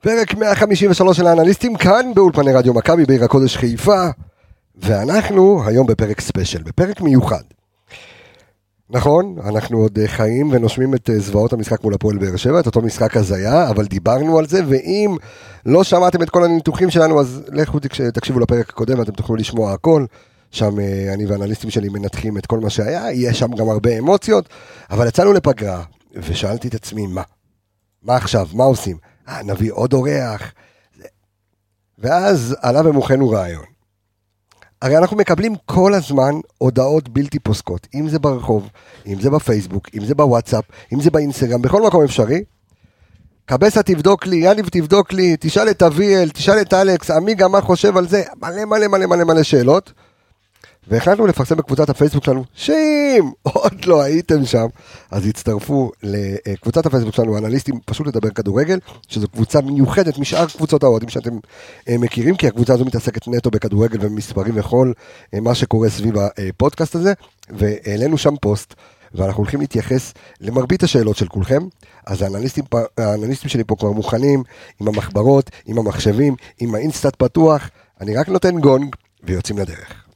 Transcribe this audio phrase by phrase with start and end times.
[0.00, 4.06] פרק 153 של האנליסטים כאן באולפני רדיו מכבי בעיר הקודש חיפה,
[4.76, 7.42] ואנחנו היום בפרק ספיישל, בפרק מיוחד.
[8.90, 12.66] נכון, אנחנו עוד אה, חיים ונושמים את אה, זוועות המשחק מול הפועל באר שבע, את
[12.66, 15.16] אותו משחק הזיה, אבל דיברנו על זה, ואם
[15.66, 17.78] לא שמעתם את כל הניתוחים שלנו, אז לכו
[18.14, 20.04] תקשיבו לפרק הקודם ואתם תוכלו לשמוע הכל.
[20.50, 24.48] שם אה, אני והאנליסטים שלי מנתחים את כל מה שהיה, יהיה שם גם הרבה אמוציות,
[24.90, 25.82] אבל יצאנו לפגרה,
[26.14, 27.22] ושאלתי את עצמי, מה?
[28.02, 28.48] מה עכשיו?
[28.52, 29.07] מה עושים?
[29.28, 30.52] אה, נביא עוד אורח.
[31.98, 33.64] ואז עלה במוחנו רעיון.
[34.82, 38.68] הרי אנחנו מקבלים כל הזמן הודעות בלתי פוסקות, אם זה ברחוב,
[39.06, 42.44] אם זה בפייסבוק, אם זה בוואטסאפ, אם זה באינסטגרם, בכל מקום אפשרי.
[43.44, 47.96] קבסה תבדוק לי, יניב תבדוק לי, תשאל את אביאל, תשאל את אלכס, עמיגה מה חושב
[47.96, 49.92] על זה, מלא מלא מלא מלא מלא שאלות.
[50.88, 54.66] והחלטנו לפרסם בקבוצת הפייסבוק שלנו, שאם עוד לא הייתם שם,
[55.10, 58.78] אז הצטרפו לקבוצת הפייסבוק שלנו, אנליסטים פשוט לדבר כדורגל,
[59.08, 61.38] שזו קבוצה מיוחדת משאר קבוצות האוהדים שאתם
[61.88, 64.92] אה, מכירים, כי הקבוצה הזו מתעסקת נטו בכדורגל ומספרים וכל
[65.34, 67.12] אה, מה שקורה סביב הפודקאסט הזה,
[67.50, 68.74] והעלינו שם פוסט.
[69.14, 71.62] ואנחנו הולכים להתייחס למרבית השאלות של כולכם,
[72.06, 72.64] אז האנליסטים,
[72.98, 74.42] האנליסטים שלי פה כבר מוכנים
[74.80, 80.07] עם המחברות, עם המחשבים, עם ה InStat פתוח, אני רק נותן גונג ויוצאים לדרך.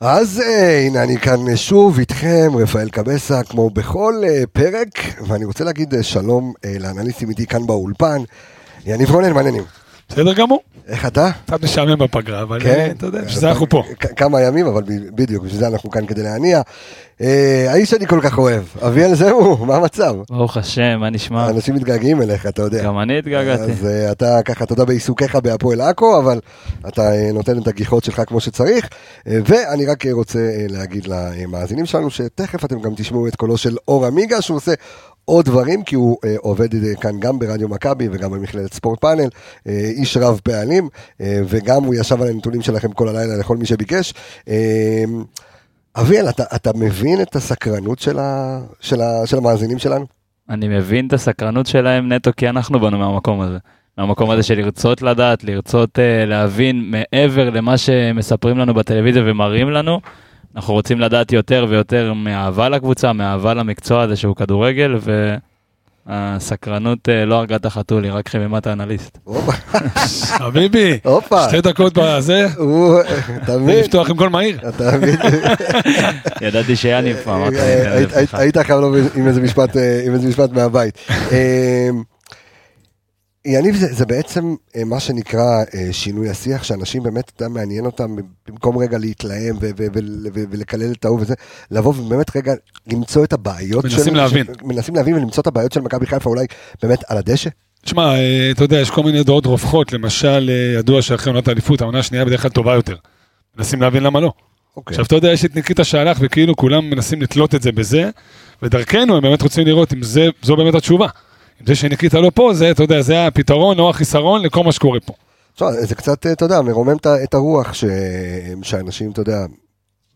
[0.00, 4.88] אז אה, הנה אני כאן שוב איתכם, רפאל קבסה, כמו בכל אה, פרק,
[5.28, 8.22] ואני רוצה להגיד אה, שלום אה, לאנליסטים איתי כאן באולפן.
[8.86, 9.62] יניב רונן, מעניינים.
[10.14, 10.60] בסדר גמור.
[10.88, 11.30] איך אתה?
[11.46, 12.68] קצת משעמם בפגרה, אבל כן?
[12.68, 13.82] אה, אתה יודע, בשביל זה אנחנו פה.
[14.16, 14.82] כמה ימים, אבל
[15.14, 16.62] בדיוק, בשביל זה אנחנו כאן כדי להניע.
[17.20, 20.14] אה, האיש שאני כל כך אוהב, אביאל זהו, מה המצב?
[20.28, 21.50] ברוך השם, מה נשמע?
[21.50, 22.84] אנשים מתגעגעים אליך, אתה יודע.
[22.84, 23.72] גם אני התגעגעתי.
[23.72, 26.40] אז אה, אתה ככה, אתה יודע, בעיסוקיך בהפועל עכו, אבל
[26.88, 28.88] אתה אה, נותן את הגיחות שלך כמו שצריך.
[29.28, 33.76] אה, ואני רק רוצה אה, להגיד למאזינים שלנו, שתכף אתם גם תשמעו את קולו של
[33.88, 34.72] אור עמיגה, שהוא עושה
[35.24, 39.28] עוד דברים, כי הוא אה, עובד אה, כאן גם ברדיו מכבי וגם במכללת ספורט פאנל,
[39.68, 40.88] אה, איש רב פעלים,
[41.20, 44.14] אה, וגם הוא ישב על הנתונים שלכם כל הלילה לכל מי שביקש.
[44.48, 45.04] אה,
[45.96, 50.06] אביאל, אתה, אתה מבין את הסקרנות של, ה, של, ה, של המאזינים שלנו?
[50.50, 53.58] אני מבין את הסקרנות שלהם נטו כי אנחנו באנו מהמקום הזה.
[53.98, 60.00] מהמקום הזה של לרצות לדעת, לרצות uh, להבין מעבר למה שמספרים לנו בטלוויזיה ומראים לנו.
[60.56, 64.94] אנחנו רוצים לדעת יותר ויותר מאהבה לקבוצה, מאהבה למקצוע הזה שהוא כדורגל,
[66.06, 69.18] והסקרנות uh, לא הרגה את החתול, היא רק חיממה האנליסט.
[70.38, 70.98] חביבי,
[71.48, 73.00] שתי דקות בזה, הוא,
[73.44, 73.76] אתה מבין?
[73.76, 74.58] ולפתוח עם גול מהיר.
[74.68, 75.16] אתה מבין?
[76.40, 79.28] ידעתי שיאניב פה, אמרתי, אה, אני היית- חייב לו אה, עם
[80.14, 80.98] איזה משפט מהבית.
[83.46, 85.40] יניב זה, זה בעצם אה, מה שנקרא
[85.74, 88.16] אה, שינוי השיח, שאנשים באמת, אתה מעניין אותם,
[88.48, 89.56] במקום רגע להתלהם
[90.50, 91.34] ולקלל את ההוא וזה,
[91.70, 92.52] לבוא ובאמת רגע
[92.92, 94.44] למצוא את הבעיות מנסים של- להבין.
[94.46, 96.46] של- מנסים להבין ולמצוא את הבעיות של מכבי חיפה אולי
[96.82, 97.50] באמת על הדשא.
[97.84, 101.98] שמע, אה, אתה יודע, יש כל מיני דעות רווחות, למשל, ידוע שאחרי עונת האליפות, העונה
[101.98, 102.96] השנייה בדרך כלל טובה יותר.
[103.58, 104.32] מנסים להבין למה לא.
[104.76, 104.94] אוקיי.
[104.94, 108.10] עכשיו, אתה יודע, יש את ניקיטה שהלך, וכאילו כולם מנסים לתלות את זה בזה,
[108.62, 111.06] ודרכנו הם באמת רוצים לראות אם זה, זו באמת התשובה.
[111.66, 115.12] זה שניקיטה לא פה, זה, אתה יודע, זה הפתרון או החיסרון לכל מה שקורה פה.
[115.54, 117.84] תשמע, זה קצת, אתה יודע, מרומם את הרוח ש...
[118.62, 119.46] שאנשים, אתה יודע,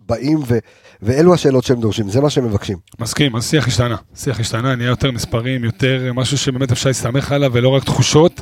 [0.06, 0.58] באים ו...
[1.02, 2.76] ואלו השאלות שהם דורשים, זה מה שהם מבקשים.
[2.98, 3.96] מסכים, השיח השתנה.
[4.16, 8.40] השיח השתנה, נהיה יותר מספרים, יותר משהו שבאמת אפשר להסתמך עליו, ולא רק תחושות.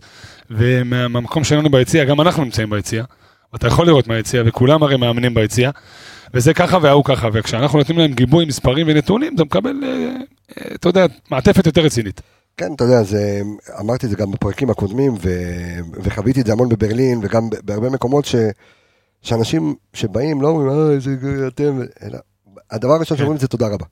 [0.50, 3.04] ומהמקום שלנו ביציע, גם אנחנו נמצאים ביציע.
[3.52, 5.70] ואתה יכול לראות מהיציע, וכולם הרי מאמנים ביציע.
[6.34, 10.88] וזה ככה וההוא ככה, וכשאנחנו נותנים להם גיבוי, מספרים ונתונים, אתה מקבל, אה, אה, אתה
[10.88, 12.20] יודע, מעטפת יותר רצינית.
[12.56, 13.42] כן, אתה יודע, זה,
[13.80, 15.28] אמרתי את זה גם בפרקים הקודמים, ו,
[15.92, 18.34] וחוויתי את זה המון בברלין, וגם בהרבה מקומות ש,
[19.22, 21.16] שאנשים שבאים לא אומרים, אה, איזה
[21.48, 22.18] אתם, אלא
[22.70, 23.22] הדבר הראשון כן.
[23.22, 23.86] שאומרים זה תודה רבה.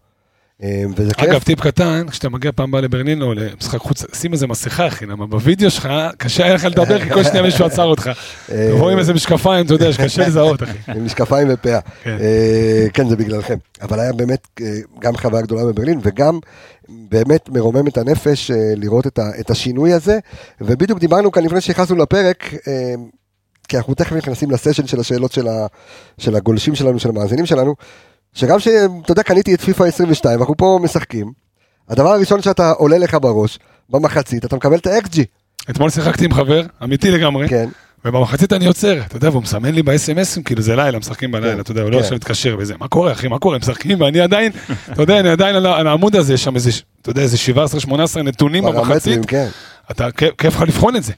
[0.62, 1.28] אה, וזה כיף.
[1.28, 5.06] אגב, טיפ קטן, כשאתה מגיע פעם הבאה לברלין או למשחק חוץ, שים איזה מסכה, אחי,
[5.06, 8.10] למה בווידאו שלך קשה היה לך לדבר, כי כל שנייה מישהו עצר אותך.
[8.52, 10.78] אה, תבוא עם איזה משקפיים, אתה יודע, שקשה לזהות, אחי.
[10.88, 11.80] עם משקפיים ופאה.
[12.02, 12.16] כן.
[12.20, 13.56] אה, כן, זה בגללכם.
[13.82, 14.66] אבל היה באמת אה,
[14.98, 16.38] גם חוויה גדולה בברלין, וגם
[16.88, 19.06] באמת מרומם את הנפש אה, לראות
[19.40, 20.18] את השינוי הזה.
[20.60, 22.94] ובדיוק דיברנו כאן לפני שנכנסנו לפרק, אה,
[23.68, 25.38] כי אנחנו תכף נכנסים לסשן של השאלות
[26.18, 27.74] של הגולשים שלנו, של המאזינים שלנו,
[28.34, 31.32] שגם שאתה יודע, קניתי את פיפא 22, אנחנו פה משחקים.
[31.88, 33.58] הדבר הראשון שאתה עולה לך בראש,
[33.90, 35.20] במחצית, אתה מקבל את ה-XG.
[35.70, 37.68] אתמול שיחקתי עם חבר, אמיתי לגמרי, כן.
[38.04, 41.60] ובמחצית אני עוצר, אתה יודע, והוא מסמן לי ב-SMSים, כאילו זה לילה, משחקים כן, בלילה,
[41.60, 42.02] אתה יודע, הוא לא כן.
[42.02, 44.52] עכשיו מתקשר וזה, מה קורה אחי, מה קורה, משחקים, ואני עדיין,
[44.92, 46.70] אתה יודע, אני עדיין על העמוד הזה, יש שם איזה,
[47.02, 47.36] אתה יודע, איזה
[48.16, 49.48] 17-18 נתונים במחצית, כן.
[49.90, 50.08] אתה,
[50.38, 51.12] כיף לך לבחון את זה.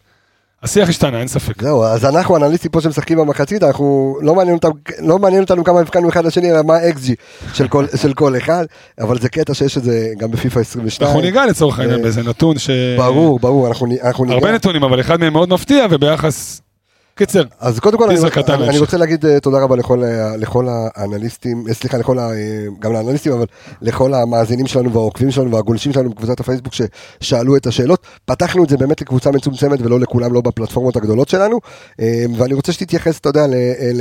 [0.63, 1.63] השיח השתנה, אין ספק.
[1.63, 4.69] זהו, אז אנחנו אנליסטים פה שמשחקים במחצית, אנחנו, לא מעניין, אותם,
[4.99, 7.11] לא מעניין אותנו כמה הבקענו אחד לשני, אלא מה ה-XG
[7.55, 8.65] של כל, של כל אחד,
[9.01, 11.09] אבל זה קטע שיש את זה גם בפיפא 22.
[11.09, 12.71] אנחנו ניגע לצורך העניין אה, באיזה נתון ש...
[12.97, 14.37] ברור, ברור, אנחנו, אנחנו ניגע.
[14.37, 16.61] הרבה נתונים, אבל אחד מהם מאוד מפתיע, וביחס...
[17.17, 18.79] קיצר, אז קודם כל, אני, קטן אני, אני.
[18.79, 20.03] רוצה להגיד אה, תודה רבה לכל,
[20.39, 22.37] לכל האנליסטים, אה, סליחה, לכל ה, אה,
[22.81, 23.45] גם לאנליסטים, אבל
[23.83, 26.75] לכל המאזינים שלנו והעוקבים שלנו והגולשים שלנו בקבוצת הפייסבוק
[27.21, 28.07] ששאלו את השאלות.
[28.25, 31.59] פתחנו את זה באמת לקבוצה מצומצמת ולא לכולם, לא בפלטפורמות הגדולות שלנו,
[32.39, 33.55] ואני רוצה שתתייחס, אתה יודע, ל...
[33.95, 34.01] ל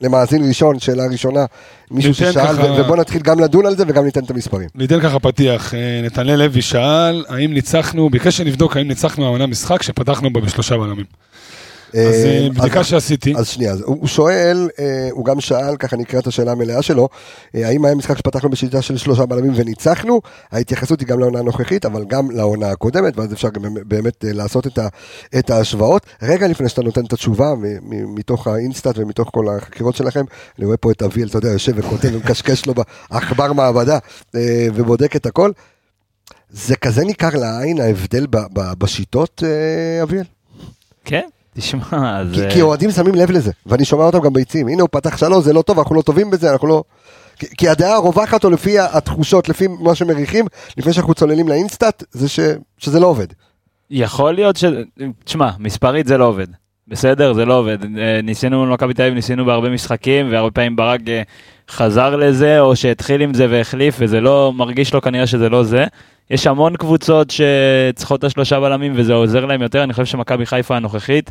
[0.00, 1.44] למאזין ראשון, שאלה ראשונה,
[1.90, 4.68] מישהו ששאל, ככה- ובוא נתחיל גם לדון על זה וגם ניתן את המספרים.
[4.74, 5.74] ניתן ככה פתיח.
[6.04, 11.04] נתנאל לוי שאל, האם ניצחנו, ביקש שנבדוק האם ניצחנו העונה משחק שפתחנו בו בשלושה בלמים.
[11.94, 15.96] אז אה, אה, בדיקה אז- שעשיתי, אז שנייה, הוא שואל, אה, הוא גם שאל, ככה
[15.96, 17.08] נקרא את השאלה המלאה שלו,
[17.54, 20.20] האם היה משחק שפתחנו בשיטה של שלושה בלמים וניצחנו?
[20.52, 24.66] ההתייחסות היא גם לעונה הנוכחית, אבל גם לעונה הקודמת, ואז אפשר גם באמת לעשות
[25.38, 26.06] את, ההשוואות.
[26.22, 27.52] רגע לפני שאתה נותן את התשובה,
[27.90, 30.24] מתוך האינסטאט ומתוך כל החקירות שלכם,
[30.58, 32.74] אני רואה פה את אביאל, אתה יודע, יושב וכותב ומקשקש לו
[33.10, 33.98] בעכבר מעבדה,
[34.74, 35.50] ובודק את הכל.
[36.50, 38.26] זה כזה ניכר לעין ההבדל
[38.78, 39.42] בשיטות,
[40.02, 40.24] אביאל?
[41.04, 42.28] כן, תשמע, אז...
[42.50, 44.68] כי, אוהדים שמים לב לזה, ואני שומע אותם גם ביציעים.
[44.68, 46.84] הנה הוא פתח שלוש, זה לא טוב, אנחנו לא טובים בזה, אנחנו לא...
[47.38, 50.44] כי, כי הדעה הרווחת, או לפי התחושות, לפי מה שמריחים,
[50.76, 52.40] לפני שאנחנו צוללים לאינסטאט, זה ש,
[52.78, 53.26] שזה לא עובד.
[53.90, 54.64] יכול להיות ש...
[55.24, 56.46] תשמע, מספרית זה לא עובד.
[56.88, 57.32] בסדר?
[57.32, 57.78] זה לא עובד.
[57.98, 61.22] אה, ניסינו מול מכבי תל אביב, ניסינו בהרבה משחקים, והרבה פעמים ברק אה,
[61.70, 65.86] חזר לזה, או שהתחיל עם זה והחליף, וזה לא, מרגיש לו כנראה שזה לא זה.
[66.30, 69.84] יש המון קבוצות שצריכות את השלושה בלמים, וזה עוזר להם יותר.
[69.84, 71.30] אני חושב שמכבי חיפה הנוכחית,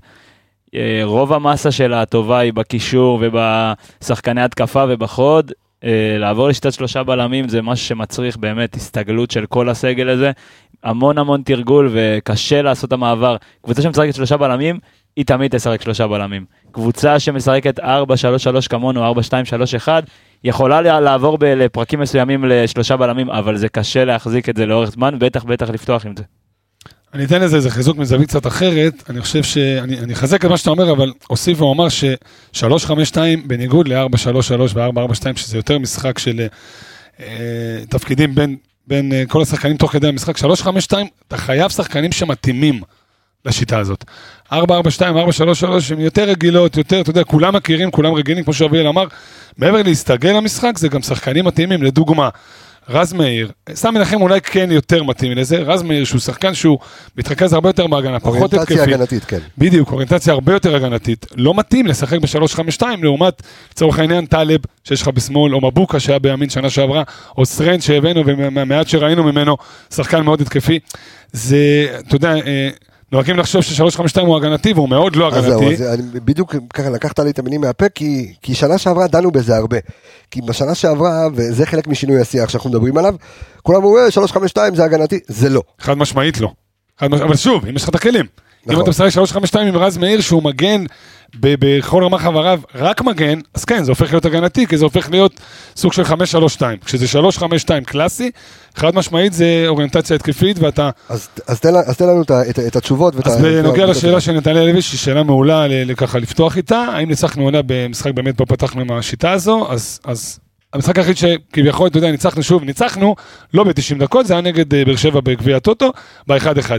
[0.76, 5.52] אה, רוב המסה שלה הטובה היא בקישור ובשחקני התקפה ובחוד.
[5.84, 10.32] אה, לעבור לשיטת שלושה בלמים זה משהו שמצריך באמת הסתגלות של כל הסגל הזה.
[10.84, 13.36] המון המון תרגול וקשה לעשות את המעבר.
[13.62, 14.80] קבוצה שמשחקת שלושה בלמים,
[15.16, 16.46] היא תמיד תשחק שלושה בלמים.
[16.72, 17.84] קבוצה שמשחקת 4-3-3
[18.70, 19.88] כמונו, 4-2-3-1,
[20.44, 25.20] יכולה לה- לעבור לפרקים מסוימים לשלושה בלמים, אבל זה קשה להחזיק את זה לאורך זמן,
[25.20, 26.24] בטח בטח לפתוח עם זה.
[27.14, 30.58] אני אתן לזה איזה חיזוק מזווית קצת אחרת, אני חושב שאני אני אחזק את מה
[30.58, 36.48] שאתה אומר, אבל אוסיף ואומר ש-352 בניגוד ל-433 ו-442, שזה יותר משחק של
[37.20, 37.26] אה,
[37.90, 38.56] תפקידים בין,
[38.88, 42.82] בין אה, כל השחקנים תוך כדי המשחק, 352, אתה חייב שחקנים שמתאימים
[43.46, 44.04] לשיטה הזאת.
[44.52, 49.06] 442, 433 הן יותר רגילות, יותר, אתה יודע, כולם מכירים, כולם רגילים, כמו שאביאל אמר,
[49.58, 52.30] מעבר להסתגל למשחק, זה גם שחקנים מתאימים, לדוגמה.
[52.90, 56.80] רז מאיר, סתם מנחם אולי כן יותר מתאים לזה, רז מאיר שהוא שחקן שהוא
[57.18, 58.74] מתרכז הרבה יותר בהגנה, פחות התקפי.
[58.74, 59.40] אוריינטציה הגנתית, כן.
[59.58, 61.26] בדיוק, אוריינטציה הרבה יותר הגנתית.
[61.36, 63.42] לא מתאים לשחק ב-352 לעומת,
[63.72, 67.04] לצורך העניין, טלב שיש לך בשמאל, או מבוקה שהיה בימין שנה שעברה,
[67.38, 69.58] או סטרנד שהבאנו ומהמעט שראינו ממנו,
[69.94, 70.80] שחקן מאוד התקפי.
[71.32, 72.70] זה, אתה יודע, אה,
[73.14, 75.74] נוהגים לחשוב ש-352 הוא הגנתי והוא מאוד לא אז זהו, הגנתי.
[75.84, 79.56] אז אני, בדיוק ככה לקחת לי את המילים מהפה, כי, כי שנה שעברה דנו בזה
[79.56, 79.78] הרבה.
[80.32, 83.16] כי בשנה שעברה, וזה חלק משינוי השיח שאנחנו מדברים עליו,
[83.62, 85.62] כולם "אה, 352 זה הגנתי, זה לא.
[85.80, 86.52] חד משמעית לא.
[87.00, 87.22] חד מש...
[87.22, 88.26] אבל שוב, אם יש לך את הכלים.
[88.66, 88.76] נכון.
[88.76, 90.84] אם אתה משחק 352 עם רז מאיר שהוא מגן
[91.40, 95.40] בכל רמ"ח חבריו, רק מגן, אז כן, זה הופך להיות הגנתי, כי זה הופך להיות
[95.76, 96.78] סוג של 532.
[96.86, 98.32] כשזה 352 קלאסי,
[98.76, 100.90] חד משמעית זה אוריינטציה התקפית, ואתה...
[101.10, 103.16] אז, אז, תן, אז תן לנו את, את, את התשובות.
[103.16, 105.66] ואת אז בנוגע לשאלה של נתנאל לוי, שהיא שאלה מעולה
[105.98, 110.00] ככה לפתוח איתה, האם ניצחנו עונה במשחק באמת בו פתחנו עם השיטה הזו, אז...
[110.06, 110.40] אז
[110.74, 113.16] המשחק היחיד שכביכול, אתה יודע, ניצחנו שוב, ניצחנו,
[113.54, 115.92] לא ב-90 דקות, זה היה נגד אה, באר שבע בגביע הטוטו,
[116.28, 116.72] ב-1-1.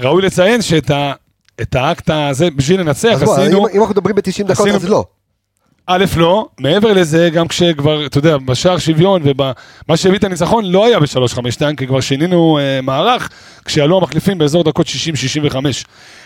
[0.00, 1.12] ראוי לציין שאת ה-
[1.62, 4.76] את האקט הזה, בשביל לנצח, אז בוא, עשינו, אם, אם אנחנו מדברים ב-90 דקות, עשינו-
[4.76, 5.04] אז לא.
[5.86, 10.86] א', לא, מעבר לזה, גם כשכבר, אתה יודע, בשער שוויון ומה שהביא את הניצחון לא
[10.86, 13.28] היה ב-352, כי כבר שינינו אה, מערך,
[13.64, 15.56] כשעלו המחליפים באזור דקות 60-65.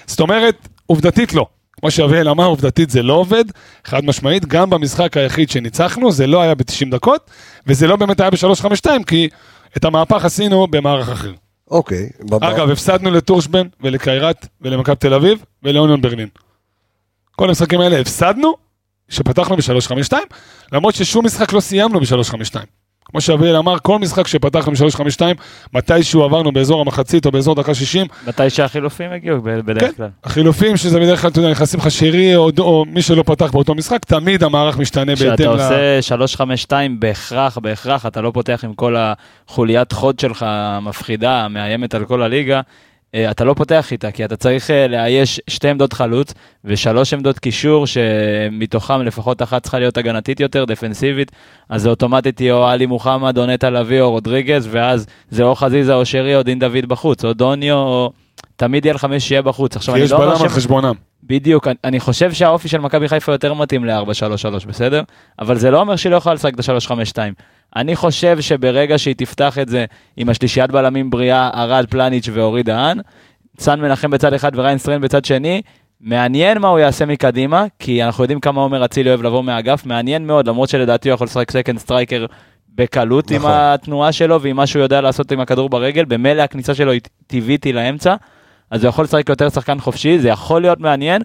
[0.06, 1.46] זאת אומרת, עובדתית לא.
[1.80, 3.44] כמו שאביאל אמר, עובדתית זה לא עובד,
[3.84, 7.30] חד משמעית, גם במשחק היחיד שניצחנו, זה לא היה ב-90 דקות,
[7.66, 9.28] וזה לא באמת היה ב-352, כי
[9.76, 11.32] את המהפך עשינו במערך אחר.
[11.70, 12.08] אוקיי.
[12.40, 16.28] אגב, הפסדנו לטורשבן ולקיירת ולמכבי תל אביב ולאוניון ברלין.
[17.32, 18.54] כל המשחקים האלה הפסדנו,
[19.08, 20.12] שפתחנו ב-352,
[20.72, 22.56] למרות ששום משחק לא סיימנו ב-352.
[23.10, 25.20] כמו שאביאל אמר, כל משחק שפתחנו ב-352,
[25.74, 30.08] מתישהו עברנו באזור המחצית או באזור דקה 60, מתי שהחילופים הגיעו ב- כן, בדרך כלל.
[30.24, 33.74] החילופים, שזה בדרך כלל, אתה יודע, נכנסים לך שירי או, או מי שלא פתח באותו
[33.74, 35.50] משחק, תמיד המערך משתנה כשאתה בהתאם ל...
[35.50, 42.04] עושה 352 בהכרח, בהכרח, אתה לא פותח עם כל החוליית חוד שלך המפחידה, המאיימת על
[42.04, 42.60] כל הליגה,
[43.16, 46.34] אתה לא פותח איתה, כי אתה צריך אה, לאייש שתי עמדות חלוץ
[46.64, 51.32] ושלוש עמדות קישור, שמתוכם לפחות אחת צריכה להיות הגנתית יותר, דפנסיבית,
[51.68, 55.54] אז זה אוטומטית יהיה או עלי מוחמד, או נטע לביא, או רודריגז, ואז זה או
[55.54, 58.12] חזיזה, או שרי, או דין דוד בחוץ, או דוניו, או...
[58.56, 59.76] תמיד יהיה לך מי שיהיה בחוץ.
[59.76, 60.94] עכשיו, כי אני יש לא אומר בלם על חשבונם.
[61.22, 65.02] בדיוק, אני- אני חושב שהאופי של מכבי חיפה יותר מתאים ל-4-3-3, בסדר?
[65.38, 67.18] אבל זה לא אומר שהיא לא יכולה לשחק את ה-3-5-2.
[67.76, 69.84] אני חושב שברגע שהיא תפתח את זה
[70.16, 72.98] עם השלישיית בלמים בריאה, ארד, פלניץ' ואורי דהן,
[73.56, 75.62] צאן מנחם בצד אחד וריין סטריין בצד שני,
[76.00, 80.26] מעניין מה הוא יעשה מקדימה, כי אנחנו יודעים כמה עומר אצילי אוהב לבוא מהאגף, מעניין
[80.26, 82.26] מאוד, למרות שלדעתי הוא יכול לשחק second striker
[82.74, 83.50] בקלות עם נכון.
[83.54, 87.64] התנועה שלו ועם מה שהוא יודע לעשות עם הכדור ברגל, במילא הכניסה שלו היא טבעית
[87.64, 88.14] היא לאמצע,
[88.70, 91.22] אז הוא יכול לשחק יותר שחקן חופשי, זה יכול להיות מעניין,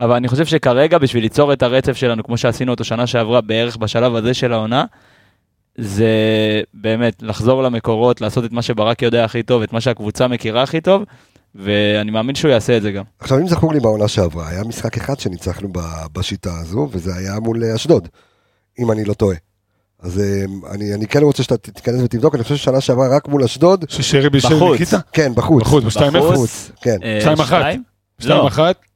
[0.00, 3.76] אבל אני חושב שכרגע בשביל ליצור את הרצף שלנו, כמו שעשינו אותו שנה שעברה בערך
[3.76, 4.84] בשלב הזה של העונה,
[5.78, 6.10] זה
[6.74, 10.80] באמת לחזור למקורות, לעשות את מה שברק יודע הכי טוב, את מה שהקבוצה מכירה הכי
[10.80, 11.02] טוב,
[11.54, 13.04] ואני מאמין שהוא יעשה את זה גם.
[13.18, 15.68] עכשיו, אם זכור לי בעונה שעברה, היה משחק אחד שניצחנו
[16.12, 18.08] בשיטה הזו, וזה היה מול אה, אשדוד,
[18.78, 19.36] אם אני לא טועה.
[20.00, 23.44] אז אה, אני, אני כן רוצה שאתה תיכנס ותבדוק, אני חושב ששנה שעברה רק מול
[23.44, 24.80] אשדוד, ששרי בישל בחוץ.
[24.80, 24.98] ניקיטה?
[25.12, 25.62] כן, בחוץ.
[25.62, 26.10] בחוץ, ב-2-0.
[26.18, 26.70] בחוץ.
[26.80, 26.96] כן.
[27.02, 27.44] אה, 2-1.
[27.44, 27.82] שתיים?
[28.22, 28.24] 2-1.
[28.26, 28.48] לא,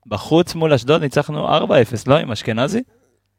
[0.06, 1.60] בחוץ מול אשדוד ניצחנו 4-0,
[2.06, 2.82] לא עם אשכנזי?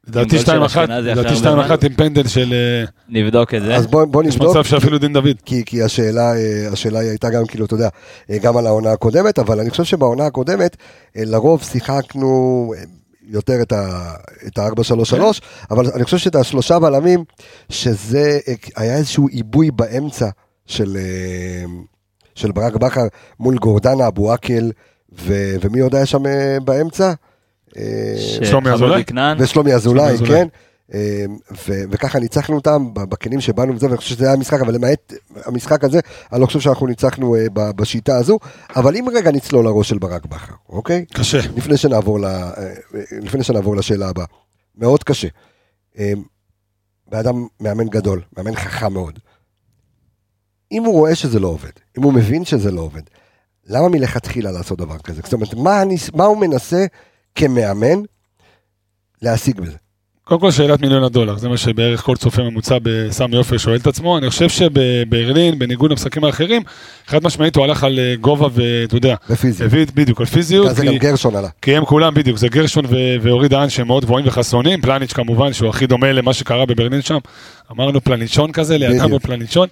[0.08, 2.54] לדעתי עם גול של 2-1, אשכנזי אחרי לדעתי הרבה 2-1 עם פנדל של...
[3.10, 3.76] נבדוק את זה.
[3.76, 5.36] אז בוא, בוא יש נבדוק, מצב שאפילו דין דוד.
[5.46, 7.90] כי, כי השאלה, אה, השאלה היא הייתה גם, כאילו, אתה יודע,
[8.30, 10.78] אה, גם על העונה הקודמת, אבל אני חושב שבעונה הקודמת,
[11.18, 12.74] אה, לרוב שיחקנו
[13.28, 14.14] יותר את ה-
[14.48, 15.42] את ה-4-3-3,
[15.72, 17.24] אבל אני חושב שאת השלושה בלמים,
[17.70, 18.40] שזה
[18.76, 20.30] היה איזשהו עיבוי באמצע
[20.66, 20.98] של,
[22.36, 23.08] של ברק בכר
[23.40, 24.72] מול גורדנה, אבו עקל,
[25.22, 26.24] ו- ומי עוד היה שם
[26.66, 27.14] באמצע?
[27.78, 27.84] אה,
[29.44, 30.12] ושלומי אזולאי.
[30.28, 30.48] כן.
[30.94, 34.74] אה, ו- וככה ניצחנו אותם ב- בכלים שבאנו וזה, ואני חושב שזה היה המשחק, אבל
[34.76, 35.14] למעט
[35.46, 36.00] המשחק הזה,
[36.34, 38.40] אני לא חושב שאנחנו ניצחנו אה, ב- בשיטה הזו.
[38.76, 41.06] אבל אם רגע נצלול לראש של ברק בכר, אוקיי?
[41.14, 41.40] קשה.
[41.56, 42.52] לפני שנעבור, ל-
[43.12, 44.26] לפני שנעבור לשאלה הבאה.
[44.76, 45.28] מאוד קשה.
[46.00, 46.14] אה,
[47.12, 49.20] בן אדם מאמן גדול, מאמן חכם מאוד.
[50.72, 53.02] אם הוא רואה שזה לא עובד, אם הוא מבין שזה לא עובד,
[53.68, 55.22] למה מלכתחילה לעשות דבר כזה?
[55.24, 56.86] זאת אומרת, מה, הניס- מה הוא מנסה
[57.36, 58.02] כמאמן
[59.22, 59.78] להשיג בזה?
[60.24, 63.88] קודם כל שאלת מיליון הדולר, זה מה שבערך כל צופה ממוצע בסמי עופר שואל את
[63.88, 64.18] עצמו.
[64.18, 66.62] אני חושב שבברלין, בניגוד למשחקים האחרים,
[67.08, 69.72] חד משמעית הוא הלך על אה, גובה ואתה יודע, בפיזיות.
[69.72, 71.48] הביא בדיוק על פיזיות, זה גם גרשון עלה.
[71.62, 72.86] כי הם כולם בדיוק, זה גרשון
[73.22, 77.18] ואורי דהן שהם מאוד גבוהים וחסונים, פלניץ' כמובן שהוא הכי דומה למה שקרה בברלין שם,
[77.72, 79.22] אמרנו פלניצ'ון כזה, לידם בדיוק.
[79.22, 79.68] בפלניצ'ון,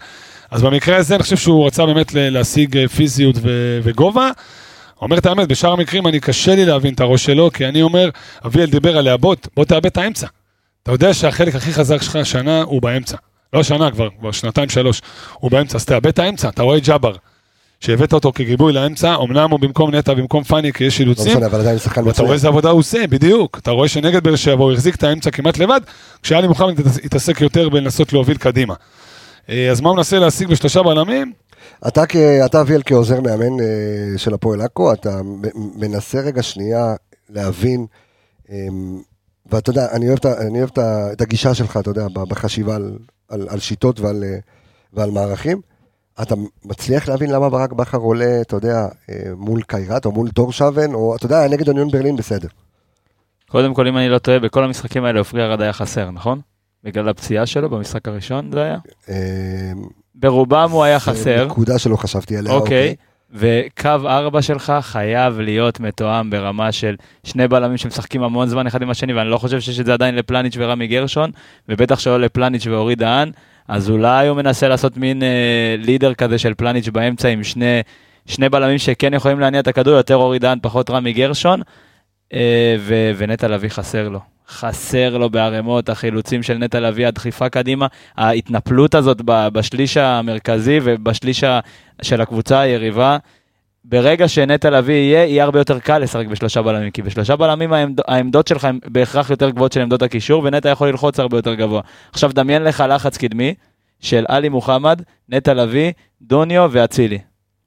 [0.51, 3.35] אז במקרה הזה אני חושב שהוא רצה באמת להשיג אה, פיזיות
[3.83, 4.31] וגובה.
[5.01, 8.09] אומר את האמת, בשאר המקרים אני קשה לי להבין את הראש שלו, כי אני אומר,
[8.45, 10.27] אביאל דיבר על לעבות, בוא תאבד את האמצע.
[10.83, 13.17] אתה יודע שהחלק הכי חזק שלך השנה הוא באמצע.
[13.53, 15.01] לא שנה כבר, כבר שנתיים שלוש,
[15.33, 17.13] הוא באמצע, אז תאבד את האמצע, אתה רואה את ג'אבר,
[17.79, 21.45] שהבאת אותו כגיבוי לאמצע, אמנם הוא במקום נטע, במקום פאני, כי יש לא אילוצים, משנה,
[21.45, 22.31] אבל עדיין שחקן ואתה רואה מצוין.
[22.33, 23.57] איזה עבודה הוא עושה, בדיוק.
[23.57, 25.81] אתה רואה שנגד באר שבע הוא החזיק את האמצע כמעט לבד,
[26.23, 28.73] כשאלי מוחמד התעס- התעסק יותר בלנסות להוביל קדימה.
[29.49, 31.31] אה, אז מה הוא מנסה להשיג בשלושה בלמים?
[31.87, 32.03] אתה,
[32.45, 35.21] אתה אביאל כעוזר מאמן אה, של הפועל עכו, אתה
[35.53, 36.95] מנסה רגע שנייה
[37.29, 37.85] להבין,
[38.51, 38.67] אה,
[39.51, 40.69] ואתה יודע, אני אוהב, את אני אוהב
[41.11, 42.97] את הגישה שלך, אתה יודע, בחשיבה על,
[43.29, 44.37] על, על שיטות ועל, אה,
[44.93, 45.61] ועל מערכים.
[46.21, 46.35] אתה
[46.65, 51.15] מצליח להבין למה ברק בכר עולה, אתה יודע, אה, מול קיירת או מול טורשבן, או
[51.15, 52.47] אתה יודע, נגד אוניון ברלין בסדר.
[53.49, 56.41] קודם כל, אם אני לא טועה, בכל המשחקים האלה עופרי ארד היה חסר, נכון?
[56.83, 58.77] בגלל הפציעה שלו במשחק הראשון זה היה?
[60.19, 62.53] ברובם הוא היה חסר, נקודה שלא חשבתי עליה.
[62.53, 62.95] אוקיי.
[63.33, 68.89] וקו ארבע שלך חייב להיות מתואם ברמה של שני בלמים שמשחקים המון זמן אחד עם
[68.89, 71.31] השני, ואני לא חושב שיש את זה עדיין לפלניץ' ורמי גרשון,
[71.69, 73.31] ובטח שלא לפלניץ' ואורי דהן,
[73.67, 77.81] אז אולי הוא מנסה לעשות מין אה, לידר כזה של פלניץ' באמצע עם שני,
[78.25, 81.61] שני בלמים שכן יכולים להניע את הכדור, יותר אורי דהן, פחות רמי גרשון,
[82.79, 84.19] ו- ונטע לביא חסר לו.
[84.49, 91.43] חסר לו בערימות החילוצים של נטע לביא, הדחיפה קדימה, ההתנפלות הזאת בשליש המרכזי ובשליש
[92.01, 93.17] של הקבוצה היריבה.
[93.85, 97.99] ברגע שנטע לביא יהיה, יהיה הרבה יותר קל לשחק בשלושה בלמים, כי בשלושה בלמים העמד,
[98.07, 101.81] העמדות שלך הן בהכרח יותר גבוהות של עמדות הקישור, ונטע יכול ללחוץ הרבה יותר גבוה.
[102.11, 103.53] עכשיו דמיין לך לחץ קדמי,
[103.99, 107.19] של עלי מוחמד, נטע לביא, דוניו ואצילי.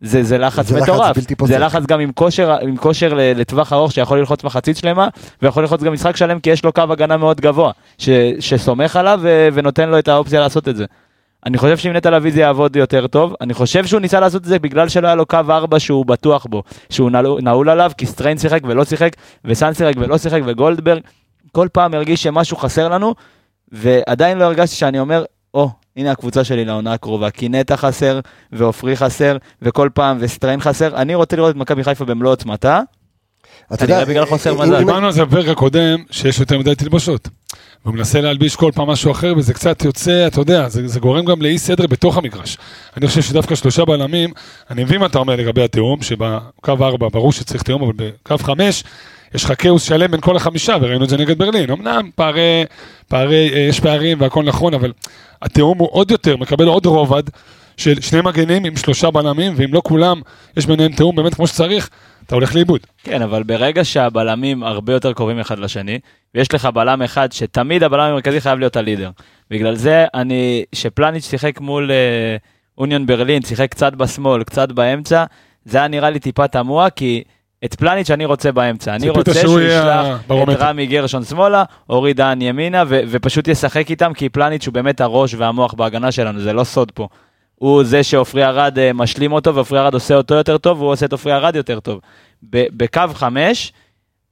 [0.02, 1.52] זה, זה לחץ זה לחץ מטורף, בלתי פוסק.
[1.52, 5.08] זה לחץ גם עם כושר, עם כושר לטווח ארוך שיכול ללחוץ מחצית שלמה,
[5.42, 8.08] ויכול ללחוץ גם משחק שלם כי יש לו קו הגנה מאוד גבוה, ש,
[8.40, 10.84] שסומך עליו ו, ונותן לו את האופציה לעשות את זה.
[11.46, 14.46] אני חושב שאם נטע לביא זה יעבוד יותר טוב, אני חושב שהוא ניסה לעשות את
[14.46, 17.10] זה בגלל שלא היה לו קו 4 שהוא בטוח בו, שהוא
[17.42, 21.00] נעול, עליו, כי סטריין שיחק ולא שיחק, וסאן שיחק ולא שיחק, וגולדברג,
[21.52, 23.14] כל פעם הרגיש שמשהו חסר לנו,
[23.72, 28.20] ועדיין לא הרגשתי שאני אומר, או, הנה הקבוצה שלי לעונה הקרובה, כי נטע חסר,
[28.52, 32.80] ועופרי חסר, וכל פעם, וסטריין חסר, אני רוצה לראות את מכבי חיפה במלוא עוצמתה,
[33.74, 34.78] אתה יודע, בגלל חוסר אם- מזל.
[34.78, 37.28] דיברנו על זה בפרק הקודם, שיש יותר מדי תלבושות.
[37.84, 41.24] והוא מנסה להלביש כל פעם משהו אחר, וזה קצת יוצא, אתה יודע, זה, זה גורם
[41.24, 42.58] גם לאי סדר בתוך המגרש.
[42.96, 44.30] אני חושב שדווקא שלושה בלמים,
[44.70, 48.84] אני מבין מה אתה אומר לגבי התיאום, שבקו ארבע ברור שצריך תיאום, אבל בקו חמש,
[49.34, 51.70] יש לך כאוס שלם בין כל החמישה, וראינו את זה נגד ברלין.
[51.70, 52.64] אמנם פערי,
[53.08, 54.92] פערי, אה, יש פערים והכל נכון, אבל
[55.42, 57.22] התיאום הוא עוד יותר, מקבל עוד רובד
[57.76, 60.20] של שני מגנים עם שלושה בלמים, ואם לא כולם,
[60.56, 61.90] יש ביניהם תיאום באמת כמו שצריך,
[62.26, 62.80] אתה הולך לאיבוד.
[63.04, 65.98] כן, אבל ברגע שהבלמים הרבה יותר קרובים אחד לשני,
[66.34, 69.10] ויש לך בלם אחד שתמיד הבלם המרכזי חייב להיות הלידר.
[69.50, 72.36] בגלל זה אני, שפלניץ' שיחק מול אה,
[72.78, 75.24] אוניון ברלין, שיחק קצת בשמאל, קצת באמצע,
[75.64, 77.22] זה היה נראה לי טיפה תמוה, כי
[77.64, 78.94] את פלניץ' אני רוצה באמצע.
[78.94, 80.30] אני רוצה שהוא ישלח את.
[80.58, 85.34] רמי גרשון שמאלה, אורי דהן ימינה, ו- ופשוט ישחק איתם, כי פלניץ' הוא באמת הראש
[85.34, 87.08] והמוח בהגנה שלנו, זה לא סוד פה.
[87.54, 91.06] הוא זה שעופרי ארד אה, משלים אותו, ועופרי ארד עושה אותו יותר טוב, והוא עושה
[91.06, 92.00] את עופרי ארד יותר טוב.
[92.50, 93.72] ב- בקו חמש,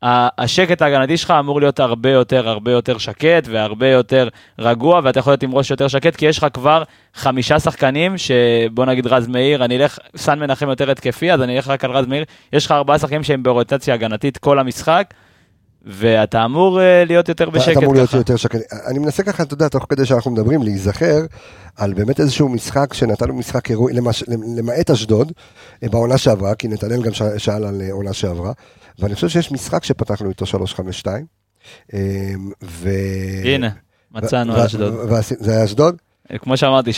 [0.02, 4.28] השקט ההגנתי שלך אמור להיות הרבה יותר, הרבה יותר שקט והרבה יותר
[4.58, 6.82] רגוע, ואתה יכול להיות עם ראש יותר שקט, כי יש לך כבר
[7.14, 11.68] חמישה שחקנים, שבוא נגיד רז מאיר, אני אלך, סן מנחם יותר התקפי, אז אני אלך
[11.68, 15.06] רק על רז מאיר, יש לך ארבעה שחקנים שהם באוריינטציה הגנתית כל המשחק,
[15.86, 18.16] ואתה אמור אה, להיות יותר בשקט אתה אמור להיות ככה.
[18.16, 18.58] יותר שקט.
[18.90, 21.20] אני מנסה ככה, אתה יודע, תוך כדי שאנחנו מדברים, להיזכר
[21.76, 24.24] על באמת איזשהו משחק שנתנו משחק למש-
[24.58, 25.32] למעט אשדוד,
[25.82, 28.52] אה, בעונה שעברה, כי נתנאל גם שאל על אה, עונה שעברה,
[29.00, 31.26] ואני חושב שיש משחק שפתחנו איתו 352.
[31.94, 31.98] אה,
[32.62, 32.90] ו...
[33.44, 33.68] הנה,
[34.12, 34.94] מצאנו ו- על אשדוד.
[35.20, 35.96] זה היה אשדוד?
[36.38, 36.94] כמו שאמרתי, 3-0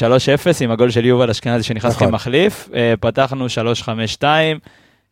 [0.61, 2.09] עם הגול של יובל אשכנזי שנכנס נכון.
[2.09, 2.69] כמחליף.
[2.75, 3.47] אה, פתחנו
[4.21, 4.25] 3-5-2,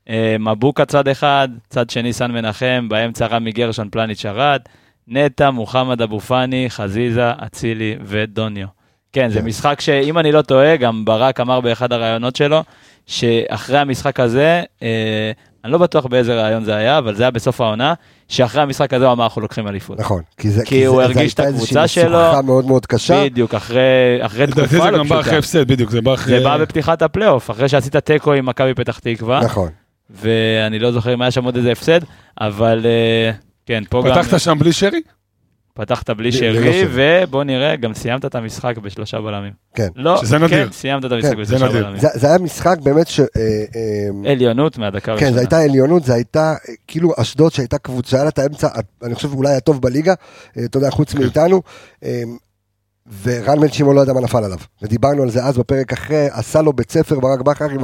[0.08, 4.60] אה, מבוקה צד אחד, צד שני סן מנחם, באמצע רמי גרשון פלניץ' ארד,
[5.08, 8.66] נטע, מוחמד אבו פאני, חזיזה, אצילי ודוניו.
[9.12, 9.46] כן, זה כן.
[9.46, 12.62] משחק שאם אני לא טועה, גם ברק אמר באחד הראיונות שלו,
[13.06, 15.32] שאחרי המשחק הזה, אה,
[15.64, 17.94] אני לא בטוח באיזה ראיון זה היה, אבל זה היה בסוף העונה,
[18.28, 20.00] שאחרי המשחק הזה הוא אמר אנחנו לוקחים אליפות.
[20.00, 20.22] נכון.
[20.36, 22.10] כי זה- כי הוא זה- הרגיש זה את הייתה הקבוצה איזושהי שלו.
[22.18, 23.24] משוכה מאוד מאוד קשה.
[23.24, 23.80] בדיוק, אחרי,
[24.20, 25.38] אחרי תקופה זה לא גם בא אחרי פשוטה.
[25.38, 26.38] הפסד, בדיוק, זה בא אחרי...
[26.38, 29.68] זה בא בפתיחת הפלייאוף, אחרי שעשית תיקו עם מכבי פתח תקווה, נכון.
[30.10, 32.00] ואני לא זוכר אם היה שם עוד איזה הפסד,
[32.40, 33.30] אבל אה,
[33.66, 35.00] כן, פה גם פתחת שם בלי שרי?
[35.74, 36.84] פתחת בלי שרי.
[36.94, 39.52] ובוא נראה, גם סיימת את המשחק בשלושה בלמים.
[39.74, 39.88] כן.
[39.96, 40.66] לא, שזה נדיר.
[40.66, 41.80] כן, סיימת את המשחק כן, זה בשלושה.
[41.80, 42.00] בלמים.
[42.00, 43.20] זה זה היה משחק באמת ש...
[43.20, 45.32] אה, אה, עליונות מהדקה כן, הראשונה.
[45.32, 48.68] זו הייתה עליונות, זו הייתה אה, כאילו אשדוד שהייתה קבוצה, היה לה את האמצע,
[49.02, 50.14] אני חושב אולי הטוב בליגה,
[50.58, 51.62] אה, אתה יודע, חוץ מאיתנו,
[52.04, 52.22] אה,
[53.22, 54.58] ורן בן שמעון לא ידע מה נפל עליו.
[54.82, 57.80] ודיברנו על זה אז בפרק אחרי, עשה לו בית ספר ברק בכר עם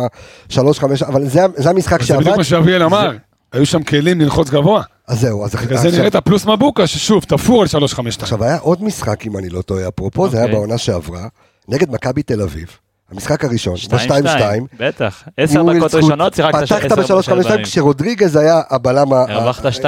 [0.50, 3.16] השלוש חמש, אבל זה זה המשחק זה בדיוק שעבד, מה שאביאל אמר.
[3.52, 4.82] היו שם כלים ללחוץ גבוה.
[5.08, 8.24] אז זהו, אז בגלל זה נראית פלוס מבוקה, ששוב, תפור על 352.
[8.24, 10.58] עכשיו היה עוד משחק, אם אני לא טועה, אפרופו, זה היה אוקיי.
[10.58, 11.26] בעונה שעברה,
[11.68, 12.68] נגד מכבי תל אביב,
[13.12, 15.22] המשחק הראשון, שתיים, ב-2-2, שתיים, בטח.
[15.36, 17.64] עשר דקות ראשונות שיחקת ש- פתחת עשר ב-3-5-2 פעמים.
[17.64, 19.24] כשרודריגז היה הבלם ה...
[19.28, 19.80] הרווחת ה- 2-0.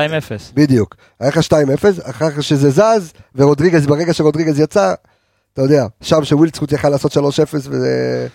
[0.54, 0.96] בדיוק.
[1.20, 1.52] היה לך 2-0,
[2.11, 4.94] אחר כך שזה זז, ורודריגז, ברגע שרודריגז יצא,
[5.52, 7.20] אתה יודע, שם שווילדסקוט יכל לעשות 3-0,
[7.54, 8.26] וזה...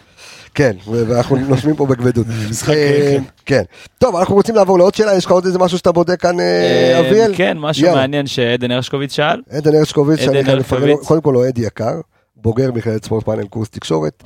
[0.55, 2.27] כן, ואנחנו נושמים פה בכבדות.
[2.49, 3.23] משחק, אה, כן.
[3.45, 3.63] כן.
[3.97, 6.45] טוב, אנחנו רוצים לעבור לעוד שאלה, יש לך עוד איזה משהו שאתה בודק כאן, אה,
[6.45, 7.33] אה, אביאל?
[7.35, 7.91] כן, משהו.
[7.95, 9.41] מעניין שעדן הרשקוביץ שאל.
[9.49, 10.19] עדן הרשקוביץ.
[11.05, 11.99] קודם כל אוהד יקר,
[12.43, 14.23] בוגר מכללת ספורט פאנל קורס תקשורת.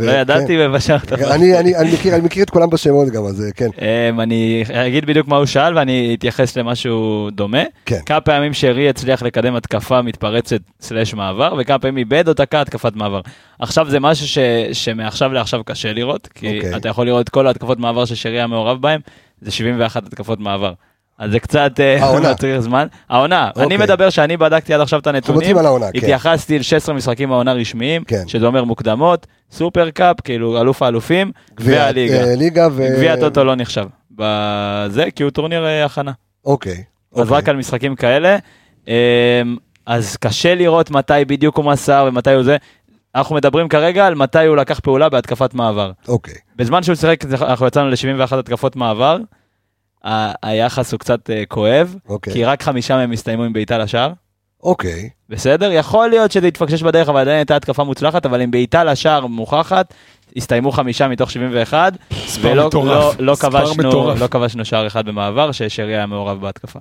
[0.00, 0.66] לא ידעתי כן.
[0.70, 1.12] ובשרת.
[1.12, 3.68] אני אני- מכיר את כולם בשמות גם, אז כן.
[4.10, 7.62] אמ, אני אגיד בדיוק מה הוא שאל ואני אתייחס למשהו דומה.
[7.86, 7.98] כן.
[8.06, 12.96] כמה פעמים שרי הצליח לקדם התקפה מתפרצת סלאש מעבר וכמה פעמים איבד או תקע התקפת
[12.96, 13.20] מעבר.
[13.58, 14.42] עכשיו זה משהו
[14.72, 16.76] שמעכשיו לעכשיו קשה לראות כי אוקיי.
[16.76, 19.00] אתה יכול לראות כל ההתקפות מעבר ששרי היה מעורב בהם
[19.40, 20.72] זה 71 התקפות מעבר.
[21.20, 22.32] אז זה קצת אה, העונה.
[22.32, 22.86] מצריך זמן.
[23.08, 23.76] העונה, אני אוקיי.
[23.76, 25.88] מדבר שאני בדקתי עד עכשיו את הנתונים, כן.
[25.94, 28.28] התייחסתי ל-16 משחקים העונה רשמיים, כן.
[28.28, 32.20] שזה אומר מוקדמות, Super Cup, כאילו אלוף האלופים, והליגה.
[32.80, 32.96] אה.
[32.96, 36.12] גביע הטוטו לא נחשב בזה, כי הוא טורניר אה, הכנה.
[36.44, 36.82] אוקיי.
[37.14, 37.36] אז אוקיי.
[37.36, 38.36] רק על משחקים כאלה.
[38.88, 38.92] אמ,
[39.86, 42.56] אז קשה לראות מתי בדיוק הוא מסר ומתי הוא זה.
[43.14, 45.92] אנחנו מדברים כרגע על מתי הוא לקח פעולה בהתקפת מעבר.
[46.08, 46.34] אוקיי.
[46.56, 49.18] בזמן שהוא שיחק, אנחנו יצאנו ל-71 התקפות מעבר.
[50.42, 52.32] היחס הוא קצת אה, כואב, אוקיי.
[52.32, 54.12] כי רק חמישה מהם הסתיימו עם בעיטה לשער.
[54.62, 55.08] אוקיי.
[55.28, 55.72] בסדר?
[55.72, 59.94] יכול להיות שזה יתפקשש בדרך, אבל עדיין הייתה התקפה מוצלחת, אבל עם בעיטה לשער מוכחת,
[60.36, 61.92] הסתיימו חמישה מתוך 71,
[62.40, 62.68] ולא.
[62.74, 64.14] לא, לא, כבשנו.
[64.14, 66.78] לא כבשנו שער אחד במעבר, ששרי היה מעורב בהתקפה.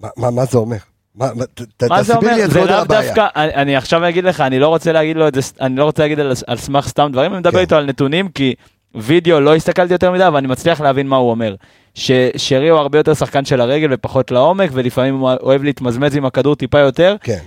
[0.00, 0.76] מה- מה מה זה אומר?
[1.14, 1.44] מה מה-
[1.76, 2.52] ת- מה זה תסביר לי אומר?
[2.52, 2.84] זה לאו.
[2.84, 5.84] דווקא, אני, אני עכשיו אגיד לך, אני לא רוצה להגיד לו את זה, אני לא
[5.84, 7.58] רוצה להגיד על, על סמך סתם דברים, אני מדבר כן.
[7.58, 8.54] איתו על נתונים, כי
[8.94, 11.54] וידאו לא הסתכלתי יותר מדי, אבל אני מצליח להבין מה הוא אומר.
[11.94, 16.54] ששרי הוא הרבה יותר שחקן של הרגל ופחות לעומק, ולפעמים הוא אוהב להתמזמז עם הכדור
[16.54, 17.16] טיפה יותר.
[17.22, 17.38] כן.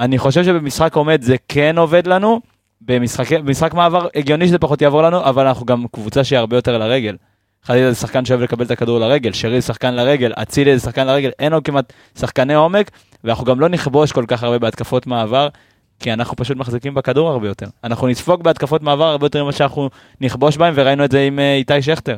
[0.00, 2.40] אני חושב שבמשחק עומד זה כן עובד לנו,
[2.80, 6.78] במשחק, במשחק מעבר הגיוני שזה פחות יעבור לנו, אבל אנחנו גם קבוצה שהיא הרבה יותר
[6.78, 7.16] לרגל.
[7.62, 11.06] חלילה זה שחקן שאוהב לקבל את הכדור לרגל, שרי זה שחקן לרגל, אצילי זה שחקן
[11.06, 12.90] לרגל, אין לו כמעט שחקני עומק,
[13.24, 15.48] ואנחנו גם לא נכבוש כל כך הרבה בהתקפות מעבר,
[16.00, 17.66] כי אנחנו פשוט מחזיקים בכדור הרבה יותר.
[17.84, 21.54] אנחנו נספוג בהתקפות מעבר הרבה יותר ממה שאנחנו נכבוש בהם, וראינו את זה עם אה,
[21.54, 22.16] איתי שכטר.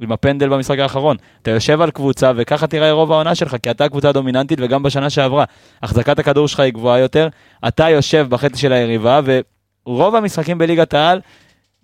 [0.00, 1.16] עם הפנדל במשחק האחרון.
[1.42, 5.10] אתה יושב על קבוצה וככה תראה רוב העונה שלך, כי אתה קבוצה דומיננטית וגם בשנה
[5.10, 5.44] שעברה.
[5.82, 7.28] החזקת הכדור שלך היא גבוהה יותר,
[7.68, 11.20] אתה יושב בחצי של היריבה, ורוב המשחקים בליגת העל,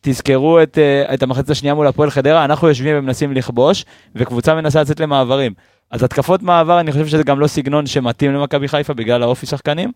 [0.01, 4.81] תזכרו את, אה, את המחצית השנייה מול הפועל חדרה, אנחנו יושבים ומנסים לכבוש, וקבוצה מנסה
[4.81, 5.53] לצאת למעברים.
[5.91, 9.93] אז התקפות מעבר, אני חושב שזה גם לא סגנון שמתאים למכבי חיפה בגלל האופי שחקנים.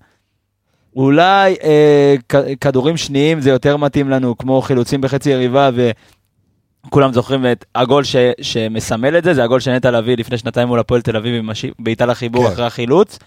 [0.96, 2.14] אולי אה,
[2.60, 5.70] כדורים שניים זה יותר מתאים לנו, כמו חילוצים בחצי יריבה,
[6.86, 10.80] וכולם זוכרים את הגול ש, שמסמל את זה, זה הגול שנטע לביא לפני שנתיים מול
[10.80, 12.52] הפועל תל אביב עם בעיטה לחיבור כן.
[12.52, 13.18] אחרי החילוץ.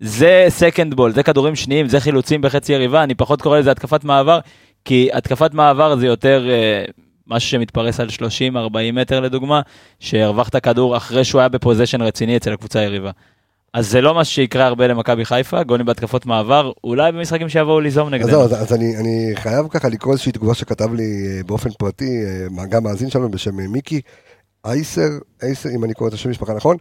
[0.00, 4.04] זה second ball, זה כדורים שניים, זה חילוצים בחצי יריבה, אני פחות קורא לזה התקפת
[4.04, 4.38] מעבר,
[4.84, 6.84] כי התקפת מעבר זה יותר אה,
[7.26, 8.12] משהו שמתפרס על 30-40
[8.92, 9.60] מטר לדוגמה,
[10.00, 13.10] שהרווחת כדור אחרי שהוא היה ב possession רציני אצל הקבוצה היריבה.
[13.74, 18.06] אז זה לא משהו שיקרה הרבה למכבי חיפה, גולים בהתקפות מעבר, אולי במשחקים שיבואו ליזום
[18.06, 18.30] אז נגדנו.
[18.30, 22.22] זהו, אז- אז אני אני חייב ככה לקרוא איזושהי תגובה שכתב לי אה, באופן פרטי,
[22.58, 24.00] אה, גם מאזין שלנו בשם אה, מיקי
[24.64, 25.08] אייסר,
[25.42, 26.76] אייסר, אם אני קורא את השם משפחה נכון,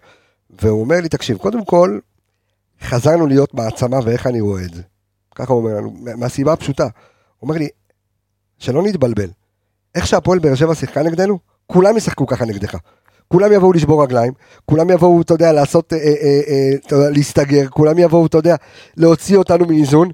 [0.62, 2.00] והוא אומר לי, תקשיב, קודם כל,
[2.84, 4.82] חזרנו להיות מעצמה ואיך אני רואה את זה.
[5.36, 6.84] ככה הוא אומר לנו, מה- מהסיבה הפשוטה.
[6.84, 6.92] הוא
[7.50, 7.68] אומר לי,
[8.60, 9.30] שלא נתבלבל,
[9.96, 12.76] איך שהפועל באר שבע שיחקה נגדנו, כולם ישחקו ככה נגדך.
[13.28, 14.34] כולם יבואו לשבור רגליים,
[14.66, 18.56] כולם יבואו, אתה יודע, לעשות, אה, אה, אה, להסתגר, כולם יבואו, אתה יודע,
[18.98, 20.10] להוציא אותנו מאיזון.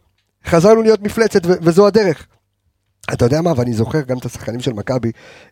[0.46, 2.28] חזרנו להיות מפלצת וזו הדרך.
[3.14, 5.12] אתה יודע מה, ואני זוכר גם את השחקנים של מכבי,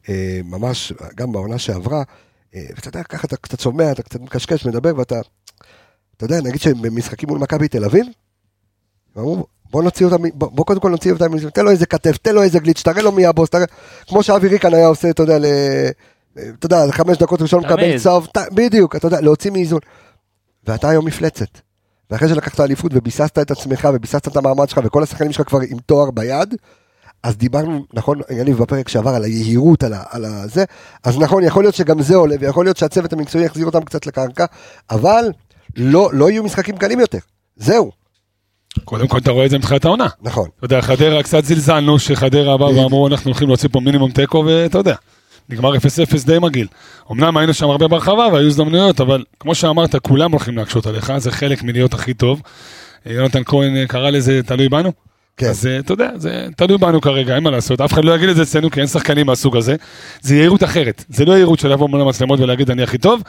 [0.10, 2.04] אה, ממש, גם בעונה שעברה,
[2.56, 5.22] אה, ואתה יודע, ככה אתה קצת שומע, אתה קצת מקשקש, מדבר, ואתה,
[6.18, 8.06] אתה יודע, נגיד שבמשחקים מול מכבי תל אביב,
[9.18, 12.36] אמרו, בוא נוציא אותם, בוא, בוא קודם כל נוציא אותם, תן לו איזה כתף, תן
[12.36, 13.66] לו איזה גליץ', תראה לו מי הבוס, תראה,
[14.08, 15.46] כמו שאבי ריקן היה עושה, אתה יודע, ל...
[16.34, 17.66] אתה יודע, חמש דקות ראשון.
[17.66, 19.80] מקבל צהוב, בדיוק, אתה יודע, להוציא מאיזון.
[20.68, 21.60] ואתה היום מפלצת.
[22.12, 25.78] ואחרי שלקחת אליפות וביססת את עצמך וביססת את המעמד שלך וכל השחקנים שלך כבר עם
[25.86, 26.56] תואר ביד,
[27.24, 30.66] אז דיברנו, נכון, יניב בפרק שעבר על היהירות, על, ה, על הזה,
[31.04, 34.46] אז נכון, יכול להיות שגם זה עולה, ויכול להיות שהצוות המקצועי יחזיר אותם קצת לקרקע,
[34.90, 35.32] אבל
[35.78, 37.18] לא, לא יהיו משחקים קלים יותר.
[37.56, 37.92] זהו,
[38.86, 40.08] קודם כל אתה רואה את זה מתחילת העונה.
[40.22, 40.50] נכון.
[40.58, 44.78] אתה יודע, חדרה קצת זלזלנו, שחדרה בא ואמרו אנחנו הולכים להוציא פה מינימום תיקו, ואתה
[44.78, 44.96] יודע,
[45.50, 45.78] נגמר 0-0
[46.26, 46.68] די מגעיל.
[47.12, 51.32] אמנם היינו שם הרבה ברחבה והיו הזדמנויות, אבל כמו שאמרת, כולם הולכים להקשות עליך, זה
[51.32, 52.42] חלק מלהיות הכי טוב.
[53.08, 54.92] אה, יונתן כהן אה, קרא לזה תלוי בנו.
[55.38, 55.50] כן.
[55.50, 58.30] אז אה, אתה יודע, זה תלוי בנו כרגע, אין מה לעשות, אף אחד לא יגיד
[58.30, 59.76] את זה אצלנו, כי אין שחקנים מהסוג הזה.
[60.22, 63.22] זה יהירות אחרת, זה לא יהירות של לבוא מול המצלמות ולהגיד אני הכי טוב,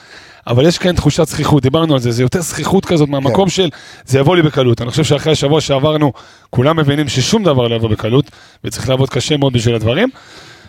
[0.47, 3.69] אבל יש כאן תחושת זכיחות, דיברנו על זה, זה יותר זכיחות כזאת מהמקום של
[4.05, 4.83] זה יבוא לי בקלות.
[4.83, 6.13] אני חושב שאחרי השבוע שעברנו,
[6.51, 8.31] כולם מבינים ששום דבר לא יבוא בקלות,
[8.65, 10.09] וצריך לעבוד קשה מאוד בשביל הדברים.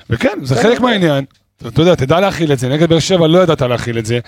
[0.10, 1.26] וכן, זה חלק מהעניין.
[1.68, 4.20] אתה יודע, תדע להכיל את זה, נגד באר שבע לא ידעת להכיל את זה.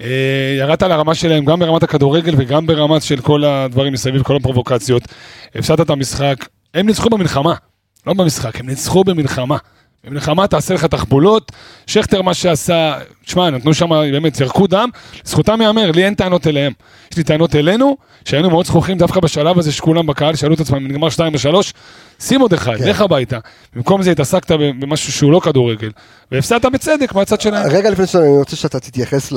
[0.00, 5.02] אה, ירדת לרמה שלהם גם ברמת הכדורגל וגם ברמת של כל הדברים מסביב, כל הפרובוקציות.
[5.54, 6.36] הפסדת את המשחק,
[6.74, 7.54] הם ניצחו במלחמה,
[8.06, 9.56] לא במשחק, הם ניצחו במלחמה.
[10.06, 11.52] במלחמה תעשה לך תחבולות,
[11.86, 14.88] שכטר מה שעשה, תשמע, נתנו שם, באמת, ירקו דם,
[15.24, 16.72] זכותם ייאמר, לי אין טענות אליהם.
[17.12, 20.88] יש לי טענות אלינו, שהיינו מאוד זכוכים דווקא בשלב הזה שכולם בקהל שאלו את עצמם,
[20.88, 21.72] נגמר 2 ו-3,
[22.20, 22.88] שים עוד אחד, כן.
[22.88, 23.38] לך הביתה.
[23.76, 25.90] במקום זה התעסקת במשהו שהוא לא כדורגל,
[26.32, 27.66] והפסדת בצדק מהצד שלהם.
[27.70, 29.32] רגע לפני שאני רוצה שאתה תתייחס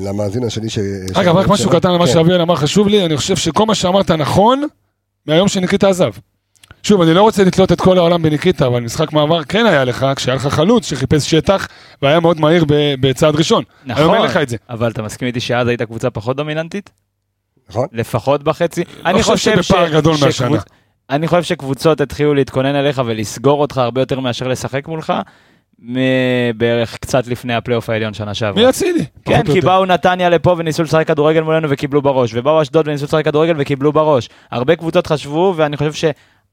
[0.00, 0.78] למאזין השני ש...
[1.14, 2.12] אגב, רק משהו קטן למה כן.
[2.12, 4.66] שאביאל אמר חשוב לי, אני חושב שכל מה שאמרת נכון
[5.26, 6.10] מהיום שניקיטה עזב.
[6.84, 10.06] שוב, אני לא רוצה לתלות את כל העולם בניקיטה, אבל משחק מעבר כן היה לך,
[10.16, 11.68] כשהיה לך חלוץ שחיפש שטח
[12.02, 12.64] והיה מאוד מהיר
[13.00, 13.64] בצעד ראשון.
[13.86, 14.56] נכון, היום אין לך את זה.
[14.70, 16.90] אבל אתה מסכים איתי שאז היית קבוצה פחות דומיננטית?
[17.68, 17.86] נכון?
[17.92, 18.84] לפחות בחצי.
[19.04, 20.58] לא חושב שבפער גדול מהשנה.
[21.10, 25.12] אני חושב שקבוצות התחילו להתכונן עליך ולסגור אותך הרבה יותר מאשר לשחק מולך,
[26.56, 28.66] בערך קצת לפני הפלייאוף העליון שנה שעברה.
[28.66, 29.04] מאצילי.
[29.24, 29.68] כן, פחות או כי יותר.
[29.68, 33.92] באו נתניה לפה וניסו לשחק כדורגל מולנו וקיבלו בראש, ובאו אשדוד וניסו לשחק כדורגל וקיבלו
[33.92, 34.28] בראש.
[34.50, 35.92] הרבה קבוצות חשבו, ואני חושב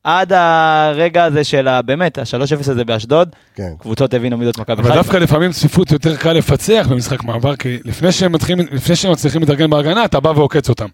[0.08, 1.82] שעד הרגע הזה של ה...
[1.82, 3.72] באמת, ה-3-0 הזה באשדוד, כן.
[3.80, 4.96] קבוצות הבינו מידות מכבי אבל חיפה.
[4.96, 9.42] דווקא לפעמים צפיפות יותר קל לפצח במשחק מעבר, כי לפני שהם, מתחילים, לפני שהם מצליחים
[9.42, 10.88] להתארגן בהגנה, אתה בא ועוקץ אותם.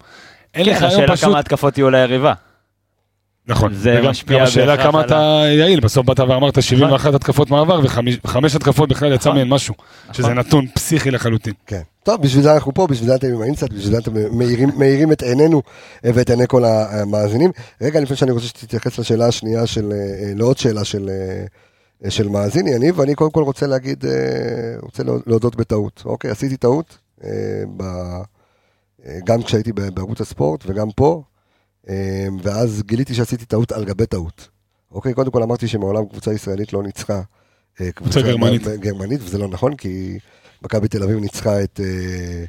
[0.53, 1.29] אין כן, לך היום השאלה פשוט...
[1.29, 2.33] כמה התקפות יהיו ליריבה.
[3.47, 3.73] נכון.
[3.73, 5.15] זה וגם- משפיע גם השאלה בהכרח כמה על אתה
[5.47, 7.79] יעיל, בסוף באת ואמרת 71 התקפות מעבר
[8.23, 9.37] וחמש התקפות בכלל יצא נכון.
[9.41, 9.73] מהן משהו.
[10.13, 11.53] שזה נתון פסיכי לחלוטין.
[11.67, 11.81] כן.
[12.07, 15.11] טוב, בשביל זה אנחנו פה, בשביל זה אתם עם האינסט, בשביל זה אתם מאירים, מאירים
[15.11, 15.61] את עינינו
[16.05, 17.51] אה, ואת עיני כל המאזינים.
[17.81, 21.09] רגע, לפני שאני רוצה שתתייחס לשאלה השנייה של, אה, לעוד שאלה של,
[22.05, 24.11] אה, של מאזין, יניב, אני קודם כל רוצה להגיד, אה,
[24.81, 26.03] רוצה להודות בטעות.
[26.05, 27.29] אוקיי, עשיתי טעות, אה,
[27.77, 31.23] ב, אה, גם כשהייתי בערוץ הספורט וגם פה,
[31.89, 34.47] אה, ואז גיליתי שעשיתי טעות על גבי טעות.
[34.91, 37.21] אוקיי, קודם כל אמרתי שמעולם קבוצה ישראלית לא ניצחה.
[37.81, 38.67] אה, קבוצה גרמנית.
[38.67, 40.19] גרמנית, וזה לא נכון, כי
[40.61, 41.79] מכבי תל אביב ניצחה את...
[41.83, 42.43] אה,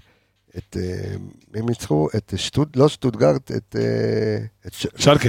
[0.59, 0.77] את...
[0.81, 1.16] אה,
[1.55, 2.09] מי הם ניצחו?
[2.16, 2.77] את שטוט...
[2.77, 3.77] לא שטוטגרט, את...
[3.79, 5.29] אה, את ש- שלקה.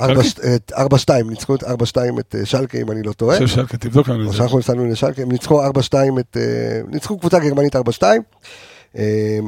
[0.00, 0.54] ארבע- שלקה?
[0.54, 1.66] את 4-2, ניצחו את 4-2
[2.20, 3.36] את אה, שלקה, אם אני לא טועה.
[3.36, 4.36] אני חושב שלקה, תבדוק לנו את זה.
[4.36, 5.70] שאנחנו הפסדנו לשלקה, הם ניצחו 4-2
[6.20, 6.36] את...
[6.36, 7.78] אה, ניצחו קבוצה גרמנית 4-2.
[8.96, 9.38] אה,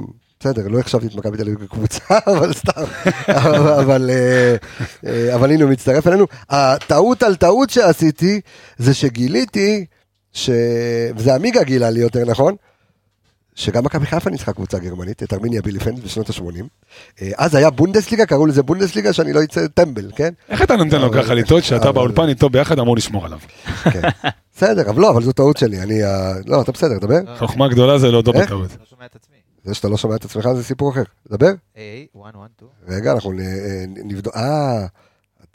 [0.40, 2.01] בסדר, לא החשבתי את מכבי תל אביב כקבוצה,
[2.33, 2.83] אבל סתם.
[3.29, 4.57] אה,
[5.07, 6.27] אה, אבל הנה הוא מצטרף אלינו.
[6.51, 8.40] הטעות על טעות שעשיתי,
[8.79, 9.85] זה שגיליתי,
[10.33, 10.51] ש...
[11.16, 12.55] וזה עמיגה גילה לי יותר נכון,
[13.55, 16.64] שגם מכבי חיפה ניצחה קבוצה גרמנית, את ארמיניה ביליפנד בשנות ה-80.
[17.38, 20.33] אז היה בונדסליגה, קראו לזה בונדסליגה, שאני לא אצא טמבל, כן?
[20.49, 23.38] איך אתה נותן לו ככה לטעות שאתה באולפן איתו ביחד אמור לשמור עליו?
[23.93, 24.01] כן.
[24.57, 26.03] בסדר, אבל לא, אבל זו טעות שלי, אני...
[26.03, 27.37] ה- לא, אתה בסדר, דבר.
[27.38, 28.45] חוכמה גדולה זה להודות איך?
[28.47, 28.71] בטעות.
[28.81, 29.37] לא שומע את עצמי.
[29.64, 31.03] זה שאתה לא שומע את עצמך זה סיפור אחר.
[31.31, 31.53] דבר.
[31.77, 32.71] היי, 1, 1, 2.
[32.88, 33.37] רגע, אנחנו אה,
[34.05, 34.37] נבדוק...
[34.37, 34.87] אה,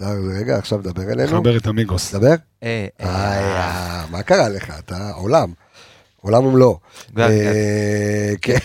[0.02, 1.28] רגע, עכשיו דבר אלינו.
[1.40, 2.16] חבר את המיגוס.
[2.16, 2.36] דבר.
[2.62, 4.74] היי, אה, מה קרה לך?
[4.80, 5.50] אתה עולם.
[6.22, 6.80] עולם ומלואו.
[7.20, 8.58] אה, כן.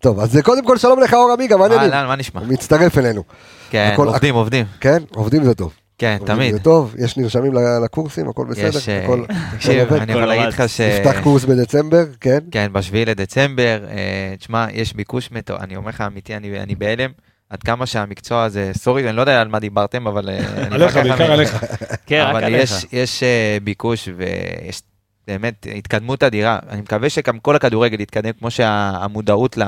[0.00, 1.92] טוב, אז קודם כל שלום לך אור עמיגה, מה העניינים?
[1.92, 2.40] אהלן, מה נשמע?
[2.40, 3.22] הוא מצטרף אלינו.
[3.70, 4.66] כן, עובדים, עובדים.
[4.80, 5.72] כן, עובדים זה טוב.
[5.98, 6.52] כן, תמיד.
[6.52, 8.68] זה טוב, יש נרשמים ל- לקורסים, הכל בסדר.
[8.78, 8.88] יש...
[8.88, 10.02] אה, הכל- תקשיב, עובד.
[10.02, 10.46] אני יכול להגיד.
[10.46, 10.80] לך ש...
[10.80, 12.38] נפתח קורס בדצמבר, כן.
[12.50, 17.10] כן, בשביעי לדצמבר, אה, תשמע, יש ביקוש מטו, אני אומר לך אמיתי, אני אני בהלם.
[17.54, 20.28] עד כמה שהמקצוע הזה, סורי, אני לא יודע על מה דיברתם, אבל...
[20.30, 21.64] אה, עליך, בעיקר עליך.
[22.06, 22.62] כן, רק אבל עליך.
[22.62, 24.82] יש, יש אה, ביקוש ויש
[25.26, 26.58] באמת התקדמות אדירה.
[26.68, 29.58] אני מקווה שגם כל הכדורגל יתקדם כמו שהמודעות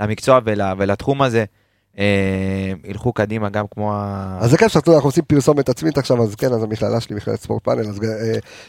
[0.00, 1.44] למקצוע ול, ולתחום הזה
[2.84, 4.36] ילכו קדימה גם כמו ה...
[4.40, 7.40] אז זה כיף שאנחנו אנחנו עושים פרסומת עצמית עכשיו, אז כן, אז המכללה שלי, מכללת
[7.40, 7.92] ספורט פאנל, אה,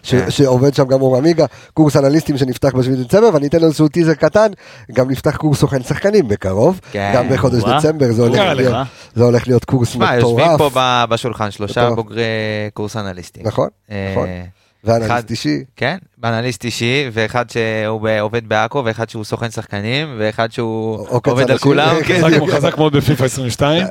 [0.04, 0.32] כן.
[0.32, 4.48] שעובד שם גם אור עמיגה, קורס אנליסטים שנפתח ב-7 דצמבר, ואני אתן איזשהו טיזר קטן,
[4.92, 7.12] גם נפתח קורס סוכן שחקנים בקרוב, כן.
[7.16, 7.64] גם בחודש.
[7.64, 8.22] דצמבר, זה
[9.24, 11.96] הולך להיות- קורס מה, יושבים מטורף, פה בשולחן שלושה מטורף.
[11.96, 12.24] בוגרי
[12.74, 13.48] קורס אנליסטים.
[13.48, 14.28] נכון, אה, נכון.
[14.86, 20.16] ואנליסט אחד- אישי, כן, באנליסט אישי, ואחד שהוא ב- עובד בעכו, ואחד שהוא סוכן שחקנים,
[20.20, 21.58] ואחד שהוא עובד על.
[21.58, 21.96] כולם.
[22.04, 22.22] כן.
[22.26, 23.86] חזק הוא חזק מאוד בפיפא 22.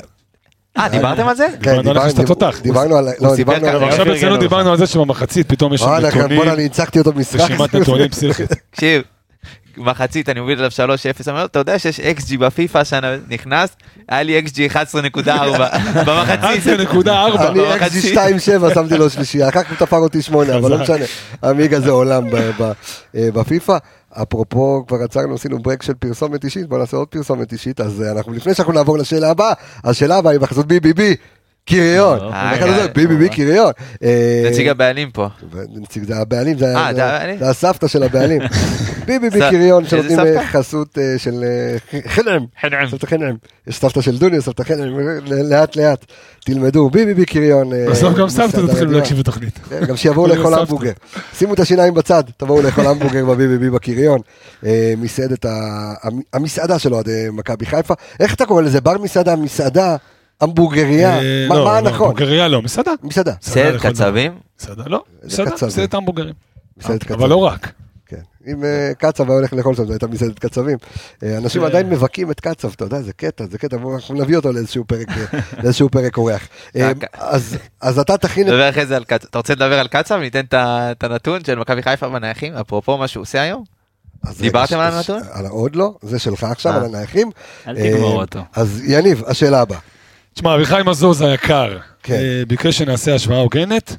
[0.78, 1.46] אה, דיברתם על זה?
[1.62, 1.76] כן,
[2.62, 4.37] דיברנו על לא, דיברנו על, אבל עכשיו אצלנו.
[4.37, 8.09] דיברנו על זה שבמחצית פתאום יש כן, נתונים, בואנה, אני ניצחתי אותו במשחק, רשימת נתונים
[8.14, 8.52] פסיכית.
[8.70, 9.02] תקשיב,
[9.76, 10.90] מחצית אני מוביל עליו 3-0, אני
[11.28, 13.76] אומר, אתה יודע שיש XG בפיפא השנה נכנס,
[14.08, 15.28] היה לי XG 11.4
[16.06, 16.78] במחצית.
[16.80, 17.08] 11.4.
[17.08, 17.76] אני.
[17.76, 20.78] אקסי 2-7 שמתי לו שלישייה, אחר כך תפר אותי 8, אבל לא.
[20.82, 21.04] משנה,
[21.44, 22.50] עמיגה זה עולם אה,
[23.14, 23.76] בפיפא.
[24.22, 28.12] אפרופו, כבר עצרנו, עשינו ברק של פרסומת אישית, בוא נעשה עוד פרסומת אישית, אז אה,
[28.12, 29.52] אנחנו, לפני שאנחנו נעבור לשאלה הבאה,
[29.84, 31.16] השאלה הבאה היא בחסות ביבי
[31.68, 32.57] קריון, אה.
[32.57, 32.87] אתה יודע?
[32.87, 33.72] ביבי בי קריון.
[34.03, 35.29] אה, נציג הבעלים פה.
[35.74, 36.90] נציג זה הבעלים, זה אה,
[37.50, 38.42] הסבתא של הבעלים.
[39.07, 39.48] ביבי בי איזה
[39.88, 40.46] שנותנים אה?
[40.46, 42.44] חסות אה, של אה, חנעם.
[42.61, 42.88] חנעם.
[42.88, 43.37] סבתא חנעם.
[43.66, 46.05] יש סבתא של דוני, סבתא חנעם, לאט לאט.
[46.44, 47.72] תלמדו, ביבי בי קריון.
[47.72, 48.92] אה, בסוף גם סבתא תתחילו.
[48.92, 49.59] להקשיב לתוכנית.
[49.88, 50.61] גם שיבואו לאכול סבתא.
[50.61, 50.92] המבורגר.
[51.35, 54.20] שימו את השיניים בצד, תבואו לאכול המבורגר בבי בי בקריון.
[54.66, 55.50] אה, מסעדת, ה-
[56.03, 57.94] המ- המסעדה של אוהדי מכבי חיפה.
[58.20, 58.81] איך אתה קורא לזה?
[58.81, 59.96] בר מסעדה, מסעדה,
[60.44, 61.18] המבורגריה?
[61.18, 62.92] אה, מה לא, מה לא, לא, מסעדה.
[63.02, 63.33] מסעדה.
[63.54, 63.78] דבר.
[63.78, 64.33] קצבים?
[64.61, 65.50] מסעדה, לא, מסעדה.
[65.66, 66.35] מסעדת המבוגרים.
[66.76, 67.28] מסעדת אבל.
[67.28, 67.72] לא רק.
[68.07, 68.16] כן.
[68.46, 70.78] אם אה, קצב היה הולך לאכול שם, זו הייתה מסעדת קצבים.
[71.22, 71.64] אה, אנשים.
[71.64, 74.85] עדיין מבכים את קצב, אתה יודע, זה קטע, זה קטע, בואו, אנחנו נביא אותו לאיזשהו
[74.85, 76.48] פרק, אה, לאיזשהו פרק אורח.
[76.76, 78.46] אה, אז- אז אתה תכין.
[78.46, 79.26] נדבר אחרי זה על קצב.
[79.30, 80.14] אתה רוצה לדבר על קצב?
[80.20, 83.64] ניתן את הנתון של מכבי חיפה בנייחים, אפרופו מה שהוא עושה היום?
[84.38, 85.20] דיברתם על הנתון?
[85.48, 86.76] עוד לא, זה שלך עכשיו, אה.
[86.76, 87.30] על הנייחים.
[87.66, 88.40] אל תגמור אה, אותו.
[88.54, 89.78] אז יניב, השאלה הבאה.
[90.35, 92.14] תשמע, אביחי מזוז היקר, כן.
[92.14, 93.97] אה, ביקש שנעשה השוואה הוגנת,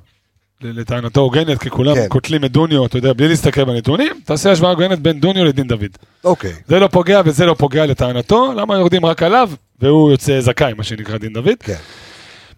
[0.61, 2.07] לטענתו הוגנת, כי כולם כן.
[2.07, 5.97] קוטלים את דוניו, אתה יודע, בלי להסתכל בנתונים, תעשה השוואה הוגנת בין דוניו לדין דוד.
[6.23, 6.53] אוקיי.
[6.67, 10.83] זה לא פוגע וזה לא פוגע לטענתו, למה יורדים רק עליו, והוא יוצא זכאי, מה
[10.83, 11.57] שנקרא דין דוד.
[11.59, 11.75] כן.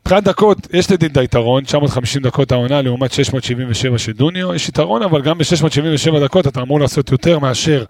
[0.01, 5.03] מבחינת דקות, יש לדין את היתרון, 950 דקות העונה לעומת 677 של דוניו, יש יתרון,
[5.03, 7.83] אבל גם ב-677 דקות אתה אמור לעשות יותר מאשר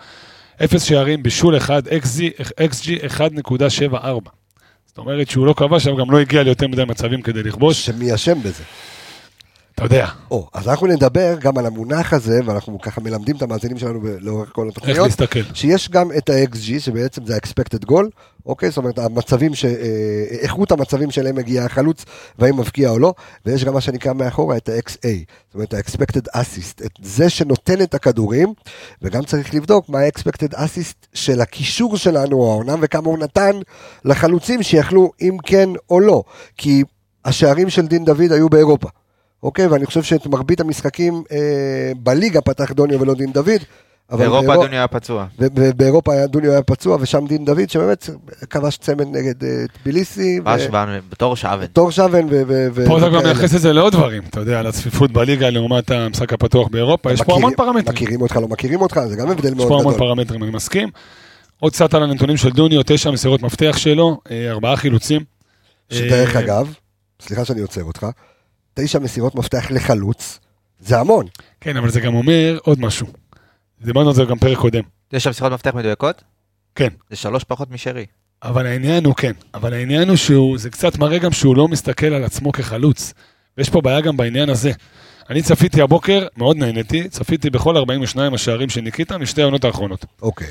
[0.63, 2.41] 0 שערים, בישול 1, XG
[3.19, 4.36] 1.74.
[4.97, 7.85] זאת אומרת שהוא לא כבש, אבל גם לא הגיע ליותר מדי מצבים כדי לכבוש.
[7.85, 8.63] שמי אשם בזה?
[9.77, 13.77] אתה יודע, או, אז אנחנו נדבר גם על המונח הזה, ואנחנו ככה מלמדים את המאזינים
[13.77, 15.39] שלנו לאורך כל איך התוכניות, להסתכל.
[15.53, 18.05] שיש גם את ה-XG, שבעצם זה ה-expected goal,
[18.45, 18.69] אוקיי?
[18.69, 19.65] זאת אומרת, המצבים, ש...
[19.65, 19.71] אה,
[20.41, 22.05] איכות המצבים שלהם מגיע החלוץ,
[22.39, 23.13] והאם מבקיע או לא,
[23.45, 25.07] ויש גם מה שנקרא מאחורה את ה-XA,
[25.47, 28.53] זאת אומרת, ה-expected assist, את זה שנותן את הכדורים,
[29.01, 33.51] וגם צריך לבדוק מה ה-expected assist של הקישור שלנו, העונה, וכמה הוא נתן
[34.05, 36.23] לחלוצים שיכלו אם כן או לא,
[36.57, 36.83] כי
[37.25, 38.89] השערים של דין דוד היו באירופה.
[39.43, 41.37] אוקיי, ואני חושב שאת מרבית המשחקים אה,
[41.99, 43.49] בליגה פתח דוניו ולא דין דוד.
[44.11, 45.25] באירופה באירו- דוניו היה פצוע.
[45.39, 48.09] ו- ובאירופה דוניו היה פצוע, ושם דין דוד, שבאמת
[48.49, 49.49] כבש צמד נגד אה,
[49.81, 51.65] טביליסי, השוואה בתור שעוון.
[51.65, 52.41] תור שוון ו...
[52.47, 53.23] ו- ו- פה אתה גם.
[53.23, 57.19] מייחס את זה לעוד דברים, אתה יודע, על הצפיפות בליגה לעומת המשחק הפתוח באירופה, יש
[57.19, 57.95] פה מכירים- המון פרמטרים.
[57.95, 60.07] מכירים אותך, לא מכירים אותך, זה גם הבדל יש מאוד פה המון גדול.
[60.07, 60.89] פרמטרים, אני מסכים.
[61.59, 65.21] עוד קצת על הנתונים של דוניו, תשע מסירות מפתח שלו, אה, ארבעה חילוצים.
[65.89, 66.73] שדרך אה, אגב,
[67.21, 68.05] סליחה שאני עוצר אותך,
[68.79, 70.39] תשע מסירות מפתח לחלוץ,
[70.79, 71.25] זה המון.
[71.61, 73.07] כן, אבל זה גם אומר עוד משהו.
[73.81, 74.81] דיברנו על זה גם פרק קודם.
[75.13, 76.23] יש שם שיחות מפתח מדויקות?
[76.75, 76.89] כן.
[77.09, 78.05] זה שלוש פחות משרי.
[78.43, 82.05] אבל העניין הוא כן, אבל העניין הוא שהוא, זה קצת מראה גם שהוא לא מסתכל
[82.05, 83.13] על עצמו כחלוץ.
[83.57, 84.71] ויש פה בעיה גם בעניין הזה.
[85.29, 90.05] אני צפיתי הבוקר, מאוד נהניתי, צפיתי בכל 42 השערים של ניקיטה משתי העונות האחרונות.
[90.21, 90.47] אוקיי.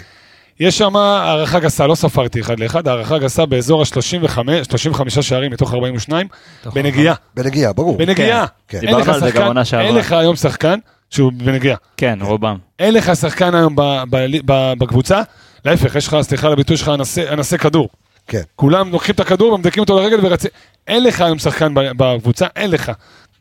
[0.60, 4.38] יש שם הערכה גסה, לא ספרתי אחד לאחד, הערכה גסה באזור ה-35,
[4.70, 6.26] 35 שערים מתוך 42,
[6.74, 7.14] בנגיעה.
[7.34, 7.98] בנגיעה, ברור.
[7.98, 8.46] בנגיעה.
[8.68, 8.78] כן.
[8.82, 9.86] אין לך דיברנו על זה גם שחקן, עונה שעברה.
[9.86, 10.78] אין לך היום שחקן
[11.10, 11.76] שהוא בנגיעה.
[11.96, 12.56] כן, רובם.
[12.78, 15.22] אין לך שחקן היום ב- ב- ב- בקבוצה,
[15.64, 16.90] להפך, יש לך, סליחה על הביטוי שלך,
[17.32, 17.88] אנסה כדור.
[18.28, 18.42] כן.
[18.56, 20.50] כולם לוקחים את הכדור ומדקים אותו לרגל ורצים.
[20.86, 22.92] אין לך היום שחקן ב- בקבוצה, אין לך.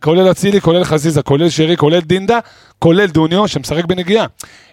[0.05, 2.39] כולל אצילי, כולל חזיזה, כולל שרי, כולל דינדה,
[2.79, 4.25] כולל דוניו, שמשחק בנגיעה.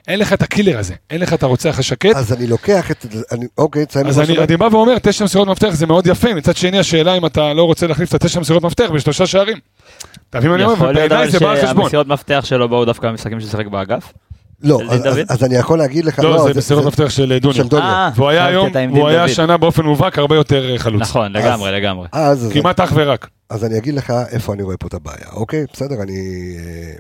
[0.09, 2.16] אין לך את הקילר הזה, אין לך את הרוצח השקט.
[2.16, 3.07] אז אני לוקח את...
[3.33, 4.07] אני- אוקיי, תסיים.
[4.07, 4.38] אז אני.
[4.38, 7.62] אני בא ואומר, תשע מסירות מפתח זה מאוד יפה, מצד שני השאלה אם אתה לא
[7.62, 9.59] רוצה להחליף את התשע מסירות מפתח בשלושה שערים.
[10.31, 10.75] אתה מבין מה אני אומר?
[10.75, 11.83] יכול להיות אבל זה בא על חשבון.
[11.83, 14.12] שהמסירות מפתח שלו באו דווקא במשחקים ששיחק באגף.
[14.62, 14.81] לא,
[15.29, 16.18] אז- אני יכול להגיד לך...
[16.18, 17.55] לא, זה זה- מסירות מפתח של דוניו.
[17.57, 17.87] של דוניו.
[17.87, 19.25] אה, והוא היה היום, דין היה.
[19.25, 21.03] השנה באופן מובהק הרבה יותר אה, חלוץ.
[21.03, 22.09] נכון, לגמרי, לגמרי.
[22.53, 23.29] כמעט אך ורק.
[23.51, 25.64] אז אני אגיד לך איפה אני רואה פה את הבעיה, אוקיי?
[25.72, 26.12] בסדר, אני...
[26.59, 26.92] אה,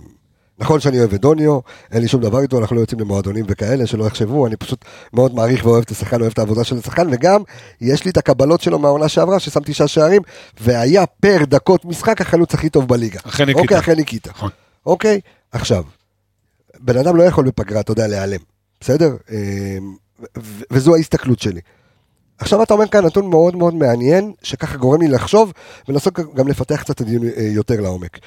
[0.58, 1.58] נכון שאני אוהב את דוניו,
[1.92, 5.34] אין לי שום דבר איתו, אנחנו לא יוצאים למועדונים וכאלה, שלא יחשבו, אני פשוט מאוד
[5.34, 7.40] מעריך ואוהב את השחקן, אוהב את העבודה של השחקן, וגם
[7.80, 10.22] יש לי את הקבלות שלו מהעונה שעברה, ששם תשעה שערים,
[10.60, 13.20] והיה פר דקות משחק החלוץ הכי טוב בליגה.
[13.26, 13.62] אחרי ניקיטה.
[13.62, 14.30] אוקיי, אחרי ניקיטה.
[14.30, 14.50] נכון.
[14.86, 15.20] אוקיי,
[15.52, 15.82] עכשיו,
[16.82, 18.40] בן אדם לא יכול בפגרה, אתה יודע, להיעלם,
[18.80, 19.16] בסדר?
[19.30, 19.78] אה,
[20.70, 21.60] וזו ההסתכלות שלי.
[22.38, 25.52] עכשיו אתה אומר כאן נתון מאוד מאוד מעניין, שככה גורם לי לחשוב,
[25.88, 28.18] ולנסות גם לפתח קצת את הדיון אה, יותר לעומק.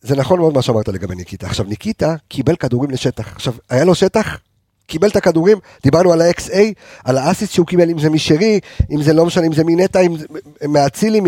[0.00, 1.46] זה נכון מאוד מה שאמרת לגבי ניקיטה.
[1.46, 3.32] עכשיו, ניקיטה קיבל כדורים לשטח.
[3.34, 4.38] עכשיו, היה לו שטח,
[4.86, 6.56] קיבל את הכדורים, דיברנו על ה-XA,
[7.04, 10.16] על האסיסט שהוא קיבל, אם זה משרי, אם זה לא משנה, אם זה מנטע, אם
[10.16, 10.26] זה
[10.68, 11.20] מאצילי,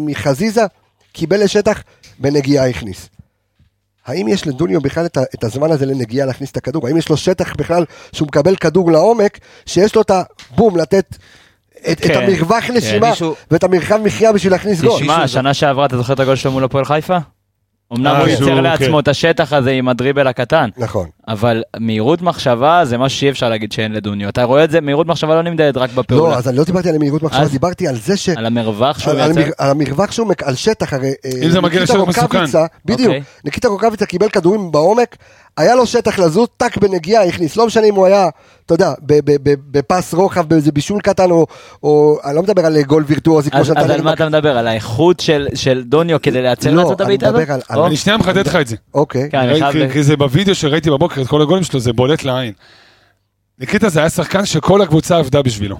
[0.00, 0.64] מחזיזה,
[1.12, 1.82] קיבל לשטח,
[2.18, 3.08] בנגיעה הכניס.
[4.06, 6.86] האם יש לדוניו בכלל את, את הזמן הזה לנגיעה להכניס את הכדור?
[6.86, 11.16] האם יש לו שטח בכלל שהוא מקבל כדור לעומק, שיש לו את הבום, לתת
[11.82, 15.00] את, את כן, המרווח נשימה מישהו- ואת המרחב מחיה בשביל להכניס גול?
[15.00, 17.18] תשמע, שנה שעברה אתה זוכר את הגול שלו מול הפועל חיפה?
[17.92, 18.98] אמנם אה, הוא שהוא- ייצר לעצמו כן.
[18.98, 21.06] את השטח הזה עם הדריבל הקטן, נכון.
[21.28, 24.28] אבל מהירות מחשבה זה משהו שאי אפשר להגיד שאין לדוניו.
[24.28, 26.36] אתה רואה את זה, מהירות מחשבה לא נמדדת רק לא, בפעולה.
[26.36, 28.28] אז אני לא דיברתי על מהירות מחשבה, אז- דיברתי על זה ש...
[28.28, 29.50] על המרווח שהוא על, על, מייצר.
[29.58, 31.12] על המרווח שהוא, מק- על שטח, הרי...
[31.24, 32.44] אה, אם זה מגיע ניקיטה לשטח מסוכן.
[32.84, 33.22] בדיוק, אוקיי.
[33.44, 35.16] ניקיטה רוקאביצה קיבל כדורים בעומק,
[35.60, 38.28] היה לו שטח לזוז, טאק בנגיעה, הכניס, לא משנה אם הוא היה,
[38.66, 41.46] אתה יודע, ב- ב- ב- בפס רוחב, באיזה בישול קטן, או,
[41.82, 44.58] או אני לא מדבר על גול וירטואוזי, כמו אז שאתה אז על מה אתה מדבר?
[44.58, 47.40] על האיכות של- של דוניו כדי לייצר לא, לעצמו את אני הבעיטה הזאת?
[47.40, 48.76] מדבר על- על- או, אני שנייה מחדד לך את זה.
[48.94, 49.90] אוקיי, כן, אני.
[49.92, 52.52] כי זה בווידאו שראיתי בבוקר את כל הגולים שלו, זה בולט לעין.
[53.58, 55.76] ניקיטה זה היה שחקן שכל הקבוצה עבדה בשבילו.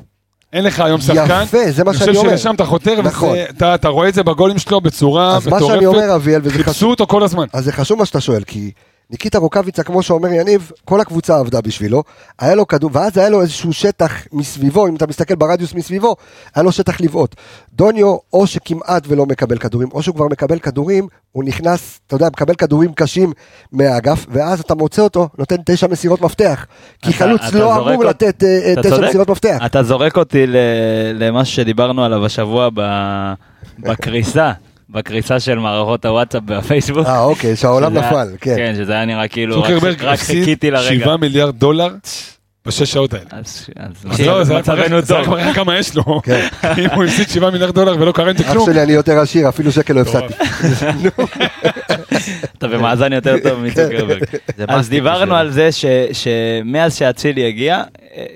[0.52, 2.36] אין לך היום שחקן, יפה, זה מה אני שאני חושב אומר.
[2.36, 3.36] שלשם אתה חותר, נכון.
[3.38, 6.14] ואתה אתה רואה את זה בגולים שלו בצורה אז מה שאני אומר, מטורפת.
[6.14, 7.44] אביאל, וזה חשוב, חיפשו אותו כל הזמן.
[7.52, 8.70] אז זה חשוב מה שאתה שואל, כי
[9.10, 12.02] ניקיטה רוקאביצה, כמו שאומר יניב, כל הקבוצה עבדה בשבילו,
[12.38, 16.16] היה לו כדור, ואז היה לו איזשהו שטח מסביבו, אם אתה מסתכל ברדיוס מסביבו,
[16.54, 17.34] היה לו שטח לבעוט.
[17.72, 22.26] דוניו, או שכמעט ולא מקבל כדורים, או שהוא כבר מקבל כדורים, הוא נכנס, אתה יודע,
[22.26, 23.32] מקבל כדורים קשים
[23.72, 26.66] מהאגף, ואז אתה מוצא אותו, נותן תשע מסירות מפתח.
[27.02, 29.08] כי אתה- חלוץ אתה לא אמור אות- לתת אה, אתה תשע צודק.
[29.08, 29.58] מסירות מפתח.
[29.66, 30.56] אתה זורק אותי ל-
[31.14, 33.32] למה שדיברנו עליו השבוע ב-
[33.78, 34.52] בקריסה,
[34.92, 37.06] בקריסה של מערכות הוואטסאפ והפייסבוק.
[37.06, 38.56] אה, אוקיי, שהעולם נפל, כן.
[38.56, 39.62] כן, שזה היה נראה כאילו,
[40.02, 40.88] רק- חיכיתי לרגע.
[41.04, 41.88] 7 מיליארד דולר
[42.66, 43.24] בשש שעות האלה.
[43.30, 45.34] אז אז אז לא, זה מצבנו מראה- זה רק טוב.
[45.34, 46.20] מראה כמה יש לו.
[46.22, 46.48] כן.
[46.78, 48.66] אם הוא הפסיד 7 מיליארד דולר ולא עם זה אח כלום.
[48.66, 50.34] שלי, אני יותר עשיר, אפילו שקל לא הפסדתי.
[52.58, 54.24] אתה במאזן יותר טוב מצוקרברג.
[54.56, 55.34] זה אז דיברנו.
[55.34, 55.68] על זה
[56.12, 57.82] שמאז שאצילי הגיע,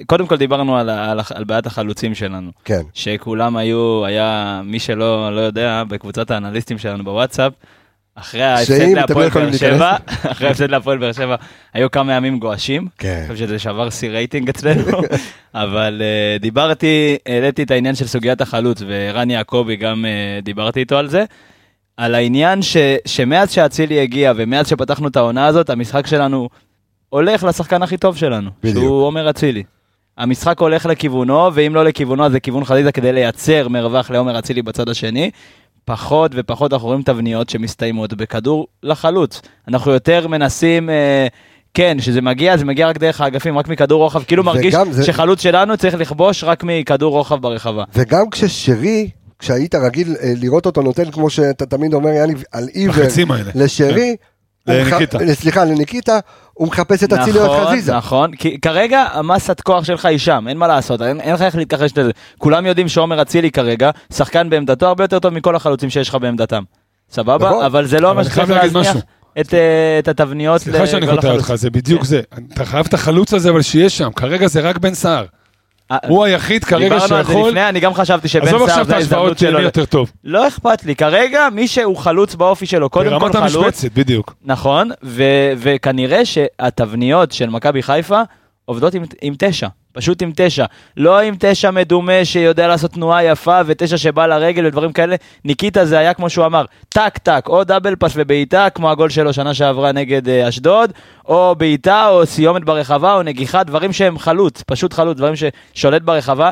[0.07, 2.51] קודם כל דיברנו על בעיית החלוצים שלנו.
[2.64, 7.53] כן, שכולם היו, היה, מי שלא לא יודע, בקבוצת האנליסטים שלנו בוואטסאפ,
[8.14, 9.97] אחרי ההפסד להפועל באר שבע,
[10.32, 11.37] אחרי ההפסד להפועל באר שבע,
[11.74, 12.89] היו כמה ימים גועשים.
[12.99, 13.16] כן.
[13.18, 15.01] אני חושב שזה שבר שיא רייטינג אצלנו,
[15.55, 20.97] אבל אה, דיברתי, העליתי את העניין של סוגיית החלוץ, ורן יעקבי גם אה, דיברתי איתו
[20.97, 21.24] על זה,
[21.97, 22.76] על העניין ש,
[23.07, 26.49] שמאז שאצילי הגיע ומאז שפתחנו את העונה הזאת, המשחק שלנו
[27.09, 28.78] הולך לשחקן הכי טוב שלנו, בדיוק.
[28.84, 29.62] שהוא עומר אצילי.
[30.18, 34.88] המשחק הולך לכיוונו, ואם לא לכיוונו אז לכיוון חזיזה כדי לייצר מרווח לעומר אצילי בצד
[34.88, 35.30] השני.
[35.84, 39.40] פחות ופחות אנחנו רואים תבניות שמסתיימות בכדור לחלוץ.
[39.68, 41.26] אנחנו יותר מנסים, אה,
[41.74, 45.42] כן, שזה מגיע, זה מגיע רק דרך האגפים, רק מכדור רוחב, כאילו מרגיש זה- שחלוץ
[45.42, 47.84] שלנו צריך לכבוש רק מכדור רוחב ברחבה.
[47.95, 49.11] וגם כששרי,
[49.45, 53.05] כשהיית רגיל אה, לראות אותו נותן, כמו שאתה תמיד אומר, יאללה, על עיוור.
[53.55, 54.16] לשרי,
[54.68, 55.18] מח- לניקיטה.
[55.34, 56.18] סליחה, לניקיטה,
[56.55, 57.97] הוא מחפש את אצילי או את נכון, חזיזה.
[57.97, 61.57] נכון, כי כרגע המסת כוח שלך היא שם, אין מה לעשות, אין, אין לך איך
[61.57, 62.11] להתכחש לזה.
[62.38, 66.62] כולם יודעים שעומר אצילי כרגע, שחקן בעמדתו הרבה יותר טוב מכל החלוצים שיש לך בעמדתם.
[67.11, 67.49] סבבה?
[67.51, 67.64] נכון.
[67.64, 68.97] אבל זה לא אני שצריך להזניח.
[69.40, 71.36] את, אה, את התבניות סליחה שאני קוטע החלוץ.
[71.51, 72.07] אותך, זה בדיוק כן.
[72.07, 72.20] זה.
[72.55, 74.11] אתה חייב את החלוץ הזה, אבל שיהיה שם.
[74.16, 75.24] כרגע זה רק בן סער.
[76.05, 77.49] אה, הוא היחיד כרגע דיברנו על זה שיכול...
[77.49, 79.59] לפני, אני גם חשבתי שבן עזוב סער עכשיו את זה ההזדמנות ההשוואות שלו.
[79.59, 80.12] מי יותר טוב.
[80.24, 84.34] לא אכפת לי, כרגע מי שהוא חלוץ באופי שלו, קודם כל ברמת חלוץ, המשבצת, בדיוק.
[84.45, 84.90] נכון,
[85.57, 88.20] וכנראה שהתבניות של מכבי חיפה
[88.64, 90.64] עובדות עם תשע, פשוט עם תשע.
[90.97, 95.16] לא עם תשע מדומה שיודע לעשות תנועה יפה ותשע שבא לרגל ודברים כאלה.
[95.45, 99.32] ניקיטה זה היה כמו שהוא אמר, טק טק, או דאבל פאס ובעיטה, כמו הגול שלו
[99.32, 100.92] שנה שעברה נגד אה, אשדוד,
[101.28, 106.51] או בעיטה, או סיומת ברחבה, או נגיחה, דברים שהם חלוץ, פשוט חלוץ, דברים ששולט ברחבה.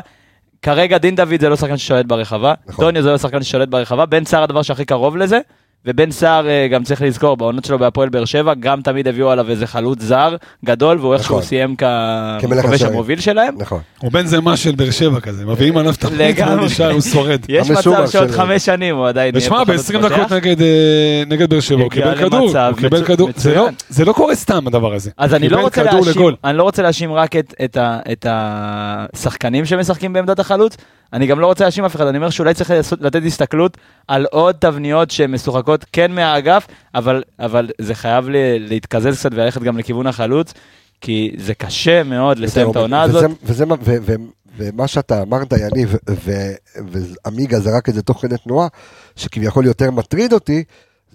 [0.61, 2.85] כרגע דין דוד זה לא שחקן ששולט ברחבה, נכון.
[2.85, 5.39] דוניו זה לא שחקן ששולט ברחבה, בן סער הדבר שהכי קרוב לזה,
[5.85, 9.49] ובן סער אה, גם צריך לזכור, בעונות שלו בהפועל באר שבע, גם תמיד הביאו עליו
[9.49, 11.41] איזה חלוץ זר גדול, והוא איכשהו נכון.
[11.47, 12.93] סיים ככובש השערים.
[12.93, 13.55] המוביל שלהם.
[13.57, 13.79] נכון.
[13.99, 16.55] הוא בן זמה של באר שבע כזה, מביאים עליו את לגמרי.
[16.55, 17.39] והוא נשאר, הוא שורד.
[17.49, 20.15] יש מצב שעוד של- חמש שנים הוא עדיין יהיה פה חלוץ ב-20 פותח.
[20.17, 23.67] דקות נגד, אה, נגד באר שבע, הוא קיבל כדור, הוא קיבל כדור, זה לא-.
[23.89, 25.11] זה לא קורה סתם הדבר הזה.
[25.17, 26.21] אז אני לא, רוצה להאשים,
[26.53, 30.77] לא רוצה להאשים רק את, את, ה, את השחקנים שמשחקים בעמדת החלוץ,
[31.13, 34.25] אני גם לא רוצה להאשים אף אחד, אני אומר שאולי צריך לעשות, לתת הסתכלות על
[34.31, 38.35] עוד תבניות שמשוחקות כן מהאגף, אבל, אבל זה חייב ל-
[38.69, 40.53] להתקזז קצת וללכת גם לכיוון החלוץ,
[41.01, 43.31] כי זה קשה מאוד לסיים את העונה וזה- הזאת.
[43.43, 44.13] וזה מה- ו- ו-
[44.57, 46.53] ומה שאתה אמרת, יניב, ו-
[46.91, 48.67] ועמיגה זרק את זה תוך כדי תנועה,
[49.15, 50.63] שכביכול יותר מטריד אותי,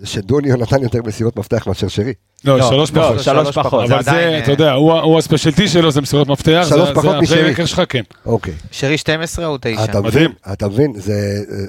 [0.00, 2.12] זה שדוניו נתן יותר מסירות מפתח מאשר שרי.
[2.44, 3.22] לא, לא, שלוש לא, פחות.
[3.22, 3.90] שלוש פחות.
[3.90, 6.66] אבל זה עדיין, זה, אה, אתה יודע, הוא ה- הוא הספיישלטי שלו, זה מסירות מפתח,
[6.68, 7.36] שלוש זה- פחות זה משרי.
[7.38, 8.02] הפליימקר שלך, כן.
[8.26, 8.54] אוקיי.
[8.70, 9.84] שרי 12 או 9?
[9.84, 10.32] אתה מבין.
[10.52, 11.14] אתה מבין, זה...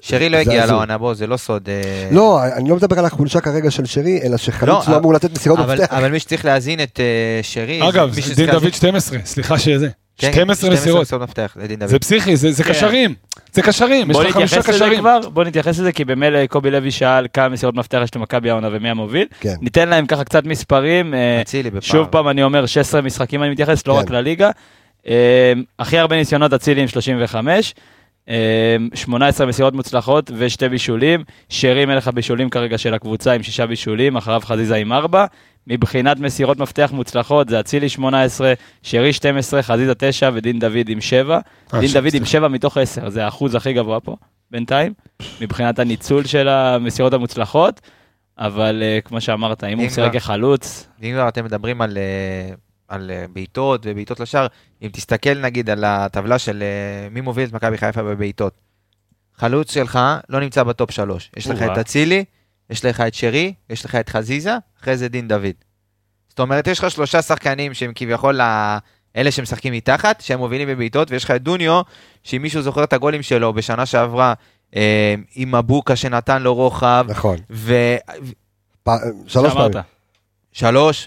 [0.02, 0.66] שרי לא זה הגיע.
[0.66, 1.70] לעונה, בוא, זה לא סוד.
[1.70, 5.14] אה, לא, אני לא מדבר על החולשה כרגע של שרי, אלא שחלוץ לא, לא אמור
[5.14, 5.94] לתת מסירות אבל, מפתח.
[5.94, 7.90] אבל מי שצריך להזין את אה, שרי...
[7.90, 9.90] אגב, דין דוד 12, סליחה שזה.
[10.20, 11.02] כן, 12 מסירות.
[11.02, 11.30] מסירות.
[11.86, 12.70] זה פסיכי, זה זה כן.
[12.70, 13.14] קשרים.
[13.54, 15.00] זה קשרים, יש לך חמישה קשרים.
[15.00, 18.70] כבר, בוא נתייחס לזה, כי במילא קובי לוי שאל כמה מסירות מפתח יש למכבי העונה
[18.72, 19.28] ומי המוביל.
[19.40, 19.56] כן.
[19.62, 21.14] ניתן להם ככה קצת מספרים.
[21.14, 21.42] אה.
[21.82, 24.00] שוב פעם אני אומר 16 משחקים אני מתייחס, לא כן.
[24.00, 24.52] רק לליגה.
[25.08, 27.74] אה, הכי הרבה ניסיונות אצילי עם 35.
[28.30, 28.36] אה,
[28.94, 31.24] 18 מסירות מוצלחות ושתי בישולים.
[31.50, 35.26] שרי מלך הבישולים כרגע של הקבוצה עם שישה בישולים, אחריו חזיזה עם ארבע.
[35.68, 38.54] מבחינת מסירות מפתח מוצלחות זה אצילי 18,
[38.84, 41.40] שרי 12, חזיזה 9 ודין דוד עם 7.
[41.74, 44.16] אה, דין דוד עם 7 מתוך 10, זה האחוז הכי גבוה פה
[44.52, 44.94] בינתיים,
[45.42, 47.82] מבחינת הניצול של המסירות המוצלחות.
[48.38, 51.98] אבל אה, כמו שאמרת, אם הוא אם משחק כבר- כחלוץ, ואם כבר אתם מדברים על,
[51.98, 52.56] אה,
[52.90, 54.48] על אה, בעיטות ובעיטות לשער,
[54.82, 58.54] אם תסתכל נגיד על הטבלה של אה, מי מוביל את מכבי חיפה בבעיטות.
[59.38, 61.32] חלוץ שלך לא נמצא בטופ שלוש.
[61.38, 61.62] יש לך.
[61.62, 62.26] את אצילי,
[62.70, 65.46] יש לך את שרי, יש לך את חזיזה, אחרי זה דין דוד.
[66.30, 68.78] זאת אומרת, יש לך שלושה שחקנים שהם כביכול ה-
[69.16, 71.82] אלה שמשחקים מתחת, שהם מובילים בבעיטות, ויש לך את דוניו,
[72.24, 74.34] שאם מישהו זוכר את הגולים שלו בשנה שעברה,
[74.76, 77.38] אה, עם מבוקה שנתן לו רוחב, נכון.
[77.50, 78.34] ושלוש,
[78.84, 78.90] פ-
[79.28, 79.54] שלוש.
[79.54, 79.72] פעמים.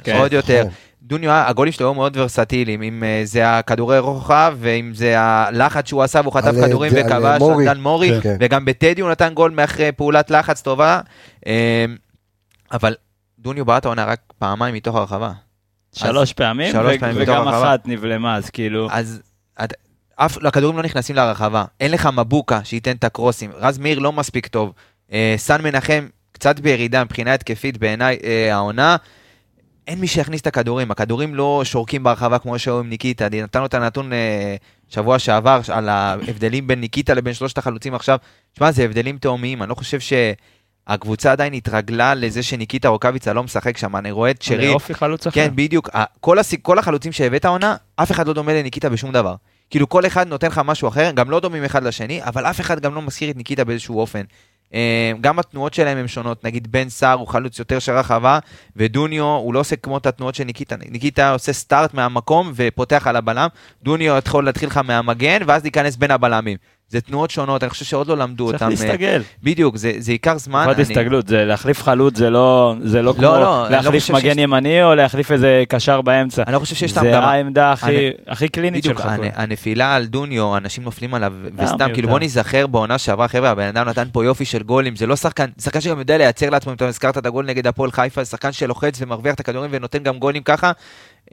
[0.04, 0.16] כן.
[0.16, 0.64] עוד יותר.
[1.02, 6.02] דוניו, הגולים שלו היו מאוד ורסטיליים, אם אה, זה הכדורי רוחב, ואם זה הלחץ שהוא
[6.02, 7.68] עשה והוא חטף אה, כדורים וכבש, אה, מורי.
[7.68, 8.20] על דן מורי, כן.
[8.20, 8.36] כן.
[8.40, 11.00] וגם בטדי הוא נתן גול מאחרי פעולת לחץ טובה.
[11.46, 11.84] אה,
[12.72, 12.94] אבל
[13.38, 15.32] דוניו בעט העונה רק פעמיים מתוך הרחבה.
[15.94, 17.70] שלוש פעמים, שלוש פעמים וגם הרחבה.
[17.74, 19.20] אחת נבלמה, אז כאילו, אז
[19.64, 19.72] את-
[20.16, 24.46] אף, הכדורים לא נכנסים לרחבה, אין לך מבוקה שייתן את הקרוסים, רז מאיר לא מספיק
[24.46, 24.72] טוב,
[25.12, 28.96] אה, סן מנחם קצת בירידה מבחינה התקפית בעיניי אה, העונה,
[29.86, 33.74] אין מי שיכניס את הכדורים, הכדורים לא שורקים ברחבה כמו שהיו עם ניקיטה, נתנו את
[33.74, 34.56] הנתון אה,
[34.88, 38.18] שבוע שעבר על ההבדלים בין ניקיטה לבין שלושת החלוצים עכשיו,
[38.52, 43.76] תשמע זה הבדלים תאומיים, אני לא חושב שהקבוצה עדיין התרגלה לזה שניקיטה רוקאביצה לא משחק
[43.76, 45.34] שם, אני רואה את שרי, אופי חלוץ אחר.
[45.34, 45.90] כן, בדיוק.
[46.20, 49.34] כל, הסיק, כל החלוצים שהבאת העונה, אף אחד לא דומה לניקיטה בשום דבר.
[49.70, 52.80] כאילו כל אחד נותן לך משהו אחר, גם לא דומים אחד לשני, אבל אף אחד
[52.80, 54.22] גם לא מזכיר את ניקיטה באיזשהו אופן.
[54.74, 58.38] אה, גם התנועות שלהם הן שונות, נגיד בן סער הוא חלוץ יותר של רחבה,
[58.76, 63.16] ודוניו הוא לא עושה כמו את התנועות של ניקיטה, ניקיטה עושה סטארט מהמקום ופותח על
[63.16, 63.48] הבלם,
[63.82, 66.56] דוניו יכול להתחיל לך מהמגן, ואז להיכנס בין הבלמים.
[66.92, 68.70] זה תנועות שונות, אני חושב שעוד לא למדו צריך אותם.
[68.70, 69.22] להסתגל.
[69.42, 70.66] בדיוק, זה, זה ייקח זמן.
[70.74, 74.22] אני- הסתגלות, זה להחליף חלוץ, זה לא זה לא כמו לא, לא להחליף חושב מגן
[74.34, 76.42] שיש- ימני או להחליף איזה קשר באמצע.
[76.46, 77.22] אני לא חושב שיש טעם זה גם...
[77.22, 79.06] העמדה הכי- אני- הכי קלינית בדיוק, שלך.
[79.06, 81.94] הנ- הנפילה על דוניו, אנשים נופלים עליו, וסתם, מיותר.
[81.94, 85.16] כאילו בוא ניזכר בעונה שעברה, חבר'ה, הבן אדם נתן פה יופי של גולים, זה לא
[85.16, 88.30] שחקן, שחקן שגם יודע לייצר לעצמו, אם אתה הזכרת את הגול נגד הפועל חיפה, זה
[88.30, 90.72] שחקן שלוחץ ומרוויח את הכדורים ונותן גם גולים ככה.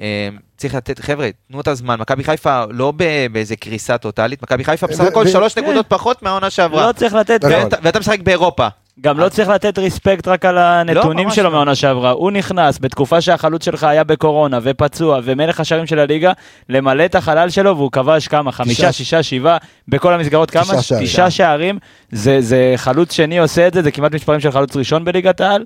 [0.02, 2.94] אה, צריך לתת, חבר'ה, תנו את הזמן, מכבי חיפה לא
[3.32, 5.62] באיזה קריסה טוטאלית, מכבי חיפה בסך הכל שלוש כן.
[5.62, 6.88] נקודות פחות מהעונה שעברה.
[6.88, 7.70] לא צריך לתת, נכון.
[7.82, 8.68] ואתה- משחק באירופה.
[9.02, 11.52] גם לא צריך לתת ריספקט רק על הנתונים ממש שלו לא.
[11.52, 12.10] מהעונה שעברה.
[12.12, 16.32] הוא נכנס בתקופה שהחלוץ שלך היה בקורונה ופצוע ומלך השערים של הליגה,
[16.70, 18.52] למלא את החלל שלו והוא כבש כמה?
[18.52, 20.74] חמישה, שישה, שבעה, בכל המסגרות כמה?
[21.04, 21.80] תשעה שערים.
[22.12, 25.64] זה חלוץ שני עושה את זה, זה כמעט מספרים של חלוץ ראשון בליגת העל.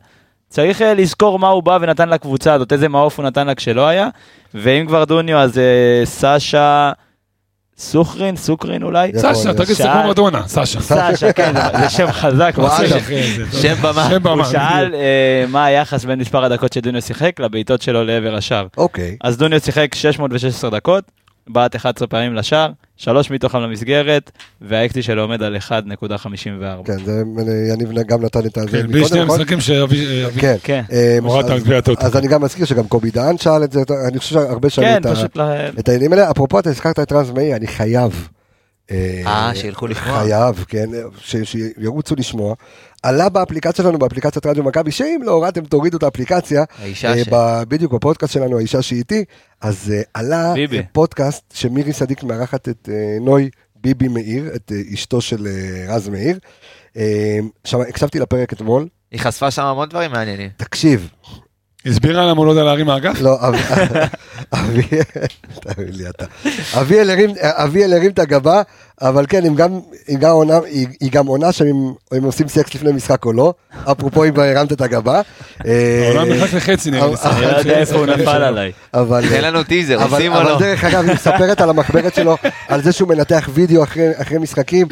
[0.54, 3.88] צריך אה, לזכור מה הוא בא ונתן לקבוצה הזאת, איזה מעוף הוא נתן לה כשלא
[3.88, 4.08] היה.
[4.54, 6.92] ואם כבר דוניו, אז אה, סשה
[7.78, 9.12] סוכרין, סוכרין אולי?
[9.18, 9.54] סשה.
[9.54, 10.82] תגיד, כמו מרדונה, סשה.
[10.82, 12.54] סשה, כן, זה- שם חזק.
[13.62, 14.08] שם במה.
[14.34, 14.44] הוא.
[14.44, 14.96] שאל.
[14.96, 18.68] אה, מה היחס בין מספר הדקות שדוניו שיחק לבעיטות שלו לעבר השער.
[18.78, 19.18] אוקיי.
[19.24, 21.04] אז דוניו שיחק 616 דקות,
[21.48, 24.32] בעט 11 פעמים לשער, שלוש מתוכם למסגרת,
[24.62, 25.70] והאקטי שלו עומד על 1.54.
[26.86, 27.24] כן, זה
[27.74, 29.20] יניב גם נתן את הזה כן, בלי שני?
[29.20, 30.26] המשחקים שאבי...
[30.26, 30.56] אבי- כן.
[30.64, 32.02] כן, אה, הורדת אז- על גביע הטוטו.
[32.06, 35.10] אז אני גם מזכיר שגם קובי דהן שאל את זה, אני חושב שהרבה שנים כן,
[35.80, 36.32] את העניינים האלה.
[36.32, 38.28] אפרופו, אתה הזכרת את רז מאיר, אני חייב.
[38.92, 40.20] אה, שילכו לשמוע.
[40.20, 40.90] חייב, כן,
[41.24, 42.56] שירוצו לשמוע.
[43.04, 47.28] עלה באפליקציה שלנו, באפליקציית רדיו מכבי, שאם לא הורדתם תורידו את האפליקציה, האישה אה, ש...
[47.32, 49.24] ב- בדיוק בפודקאסט שלנו, האישה שאיתי,
[49.62, 50.82] אז אה, עלה ביבי.
[50.92, 56.10] פודקאסט שמירי סדיק מארחת את אה, נוי ביבי מאיר, את אה, אשתו של אה, רז
[56.10, 56.40] מאיר.
[56.98, 60.50] אה, עכשיו, הקשבתי לפרק אתמול, היא חשפה שם המון דברים מעניינים.
[60.58, 61.10] תקשיב,
[61.86, 63.22] הסבירה למה הוא לא יודע להרים מהאגף?
[63.22, 63.56] לא, אב-
[66.82, 68.62] אביאל, הרים- אביאל הרים את הגבה,
[69.02, 69.80] אבל כן, אם גם,
[70.10, 71.76] אם גם עונה, היא, היא גם עונה שהם
[72.12, 73.54] הם עושים סקס לפני משחק או לא,
[73.92, 75.22] אפרופו אם הרמת את הגבה.
[75.66, 77.14] אה, העולם נחלק לחצי נראה לי.
[77.14, 78.72] אבל- אני לא יודע איפה הוא נפל עליי.
[78.94, 80.60] אבל, תן לנו טיזר, אבל, עושים או אבל לא?
[80.60, 84.88] דרך אגב, היא מספרת על המחברת שלו, על זה שהוא מנתח וידאו אחרי משחקים,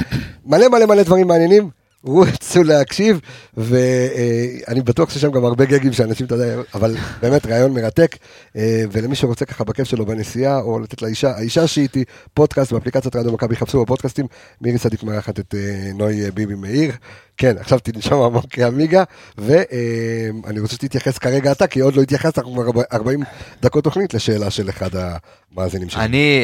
[0.46, 1.81] מלא מלא מלא דברים מעניינים.
[2.04, 3.20] רוצו להקשיב,
[3.58, 8.18] ואני בטוח שיש שם גם הרבה גגים שאנשים, אתה יודע, אבל באמת רעיון מרתק,
[8.56, 13.32] אה, ולמי שרוצה ככה בכיף שלו בנסיעה, או לתת לאישה, האישה שאיתי, פודקאסט באפליקציית רדיו
[13.32, 14.26] מכבי, חפשו בפודקאסטים,
[14.62, 16.92] מירי צדיק מארחת את אה, נוי אה, ביבי מאיר,
[17.38, 19.04] כן, עכשיו תנשום עמוק עמיגה,
[19.38, 23.20] ואני רוצה שתתייחס כרגע אתה, כי עוד לא התייחסת, אנחנו כבר 40
[23.62, 26.06] דקות תוכנית לשאלה של אחד המאזינים שלנו.
[26.06, 26.40] אני,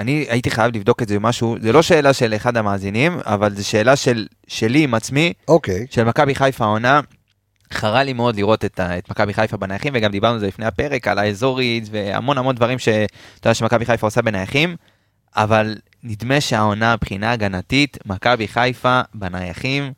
[0.00, 3.68] אני הייתי חייב לבדוק את זה משהו, זה לא שאלה של אחד המאזינים, אבל זו
[3.68, 7.00] שאלה של, שלי עם עצמי, אוקיי, של מכבי חיפה העונה.
[7.72, 10.66] חרה לי מאוד לראות את, ה- את מכבי חיפה בנייחים, וגם דיברנו על זה לפני
[10.66, 13.06] הפרק, על האזורית, והמון המון דברים שאתה
[13.48, 14.76] יודע שמכבי חיפה עושה בנייחים,
[15.36, 19.92] אבל נדמה שהעונה מבחינה הגנתית, מכבי חיפה בנייחים,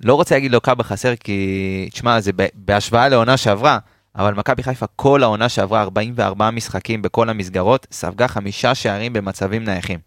[0.00, 3.78] לא רוצה להגיד לוקה בחסר, כי, תשמע, זה בהשוואה לעונה שעברה,
[4.16, 9.98] אבל מכבי חיפה כל העונה שעברה 44 משחקים בכל המסגרות, ספגה חמישה שערים במצבים נייחים.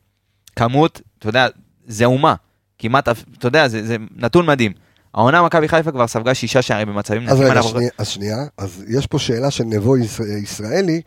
[0.56, 1.48] כמות, אתה יודע,
[1.86, 2.36] זה אומה.
[2.80, 4.72] כמעט, אתה יודע, זה, זה נתון מדהים.
[5.14, 7.46] העונה מכבי חיפה כבר ספגה שישה שערים במצבים אז נייחים.
[7.52, 11.02] רגע, אנחנו- אז שנייה, אז יש פה שאלה של נבו יש- ישראלי,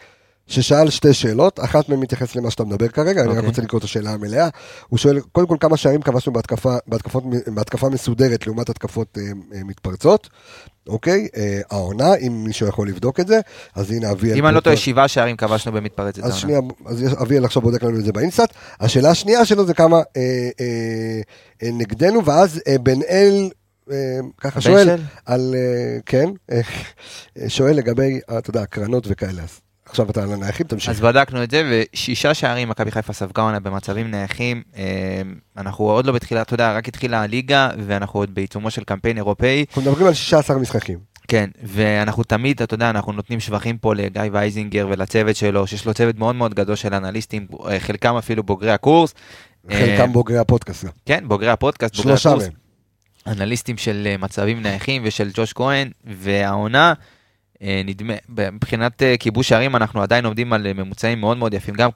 [0.47, 3.49] ששאל שתי שאלות, אחת מהן מתייחסת למה שאתה מדבר כרגע, אני רק אוקיי.
[3.49, 4.49] רוצה לקרוא את השאלה המלאה.
[4.89, 9.23] הוא שואל, קודם כל, כמה שערים כבשנו בהתקפה, בהתקפות, בהתקפה מסודרת לעומת התקפות אה,
[9.55, 10.29] אה, מתפרצות,
[10.89, 11.29] אוקיי?
[11.37, 13.41] אה, העונה, אם מישהו יכול לבדוק את זה,
[13.75, 14.39] אז הנה אביאל.
[14.39, 16.23] אם אני לא טועה, שבעה שערים כבשנו במתפרצת.
[16.23, 16.35] אז.
[16.35, 18.53] שנייה, אז אביאל עכשיו בודק לנו את זה באינסטאט.
[18.81, 20.03] השאלה השנייה שלו זה כמה אה,
[20.61, 21.21] אה,
[21.63, 23.51] אה, נגדנו, ואז אה, בן אל,
[23.91, 23.97] אה,
[24.41, 24.97] ככה שואל?
[25.27, 26.61] על, אה, כן, אה,
[27.39, 29.43] אה, שואל לגבי, אה, אתה יודע, הקרנות וכאלה.
[29.43, 30.91] אז עכשיו אתה על הנייחים, תמשיך.
[30.91, 31.63] אז בדקנו את זה,
[31.95, 34.63] ושישה שערים מכבי חיפה ספגה עונה במצבים נייחים.
[34.77, 34.83] אה,
[35.57, 39.65] אנחנו עוד לא בתחילה, אתה יודע, רק התחילה הליגה, ואנחנו עוד בעיצומו של קמפיין אירופאי.
[39.69, 40.99] אנחנו מדברים על 16 משחקים.
[41.29, 45.95] כן, ואנחנו תמיד, אתה יודע, אנחנו נותנים שבחים פה לגיא וייזינגר ולצוות שלו, שיש לו
[45.95, 49.15] צוות מאוד מאוד גדול של אנליסטים, אה, חלקם אפילו בוגרי הקורס.
[49.71, 50.85] אה, חלקם בוגרי הפודקאסט.
[50.85, 50.91] גם.
[51.07, 52.49] כן, בוגרי הפודקאסט, בוגרי שלושה הקורס.
[53.27, 56.95] אנליסטים של אה, מצבים נייחים ושל ג'וש כהן, והעונה, אה,
[57.61, 61.91] נדמה, מבחינת אה, כיבוש שערים אנחנו עדיין עומדים על אה, ממוצעים מאוד מאוד יפים, גם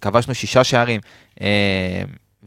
[0.00, 1.00] כבשנו שישה שערים,
[1.40, 2.02] אה,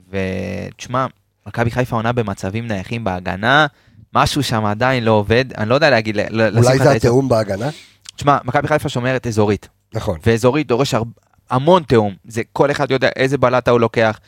[0.09, 1.05] ותשמע,
[1.47, 3.67] מכבי חיפה עונה במצבים נייחים בהגנה,
[4.15, 6.95] משהו שם עדיין לא עובד, אני לא יודע להגיד, אולי זה את.
[6.95, 7.69] התיאום בהגנה?
[8.15, 10.19] תשמע, מכבי חיפה שומרת אזורית, נכון.
[10.25, 11.03] ואזורית דורש הר...
[11.49, 14.19] המון תיאום, זה כל אחד יודע איזה בלטה הוא לוקח.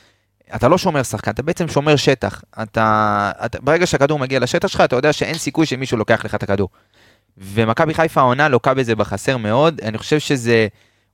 [0.55, 2.41] אתה לא שומר שחקן, אתה בעצם שומר שטח.
[2.61, 6.43] אתה, אתה, ברגע שהכדור מגיע לשטח שלך, אתה יודע שאין סיכוי שמישהו לוקח לך את
[6.43, 6.69] הכדור.
[7.39, 10.67] ומכבי חיפה העונה לוקה בזה בחסר מאוד, אני חושב שזה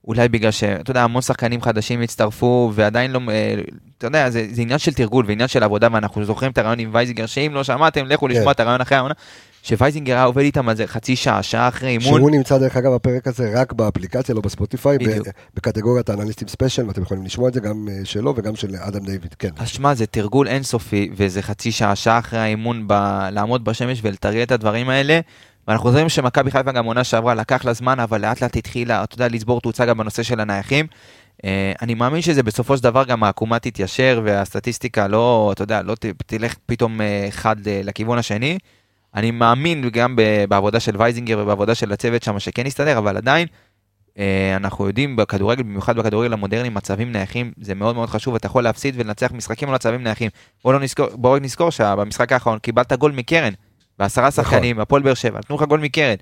[0.06, 3.54] אולי בגלל שאתה יודע, המון שחקנים חדשים הצטרפו, ועדיין לא, אה,
[3.98, 6.90] אתה יודע, זה, זה עניין של תרגול ועניין של עבודה, ואנחנו זוכרים את הריאיון עם
[6.92, 8.32] וייזינגר, שאם לא שמעתם, לכו כן.
[8.32, 9.14] לשמוע את הריאיון אחרי העונה,
[9.62, 12.20] שווייזינגר היה עובד איתם על זה חצי שעה, שעה אחרי אימון.
[12.20, 15.28] שהוא נמצא דרך אגב בפרק הזה רק באפליקציה, לא בספוטיפיי, בדיוק.
[15.54, 19.34] בקטגוריית האנליסטים special, ואתם יכולים לשמוע את זה גם אה, שלו וגם של אדם דיוויד,
[19.38, 19.50] כן.
[19.56, 22.92] אז שמע, זה תרגול אינסופי, וזה חצי שעה, שעה אחרי האימון, ב...
[23.32, 25.20] לעמוד בשמש ולתרגל את הדברים האלה.
[25.68, 29.14] ואנחנו רואים שמכבי חיפה גם עונה שעברה, לקח לה זמן, אבל לאט לאט התחילה, אתה
[29.14, 30.86] יודע, לצבור תאוצה גם בנושא של הנייחים.
[31.44, 35.94] אה, אני מאמין שזה בסופו של דבר גם העקומה תתיישר, והסטטיסטיקה לא, אתה יודע, לא
[36.26, 38.58] תלך פתאום אה, חד אה, לכיוון השני.
[39.14, 40.16] אני מאמין גם
[40.48, 43.46] בעבודה של וייזינגר ובעבודה של הצוות שם שכן יסתדר, אבל עדיין,
[44.18, 48.64] אה, אנחנו יודעים בכדורגל, במיוחד בכדורגל המודרני, מצבים נייחים זה מאוד מאוד חשוב, אתה יכול
[48.64, 50.30] להפסיד ולנצח משחקים על מצבים נייחים.
[50.64, 53.52] בואו לא נזכור, בואו רק נזכור שבמשחק האחרון קיבלת גול מקרן,
[53.98, 56.14] בעשרה שחקנים, הפועל באר שבע, נתנו לך גול מקרן.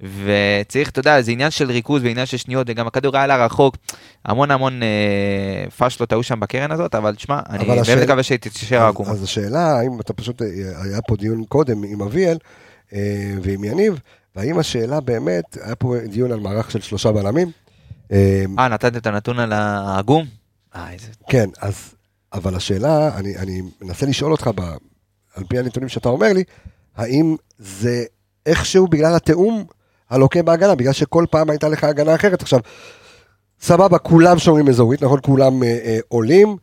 [0.00, 3.76] וצריך, אתה יודע, זה עניין של ריכוז ועניין של שניות, וגם הכדור היה לה רחוק,
[4.24, 8.76] המון המון אה, פאשלות היו שם בקרן הזאת, אבל תשמע, אני באמת השאלה- מקווה שתתיישר
[8.76, 9.10] אז, העקומה.
[9.10, 10.48] אז השאלה, האם אתה פשוט, אה,
[10.82, 12.38] היה פה דיון קודם עם אביאל
[12.92, 12.98] אה,
[13.42, 14.00] ועם יניב,
[14.36, 17.50] והאם השאלה באמת, היה פה דיון על מערך של שלושה בלמים.
[18.12, 20.26] אה, אה, נתת את הנתון על העגום?
[20.76, 21.06] אה, איזה...
[21.28, 21.74] כן, אז,
[22.32, 24.60] אבל השאלה, אני, אני מנסה לשאול אותך, ב,
[25.34, 26.44] על פי הנתונים שאתה אומר לי,
[26.96, 28.04] האם זה
[28.46, 29.64] איכשהו בגלל התיאום
[30.10, 32.42] הלוקה בהגנה, בגלל שכל פעם הייתה לך הגנה אחרת.
[32.42, 32.60] עכשיו,
[33.60, 35.18] סבבה, כולם שומרים אזורית, נכון?
[35.22, 36.56] כולם אה, אה, עולים,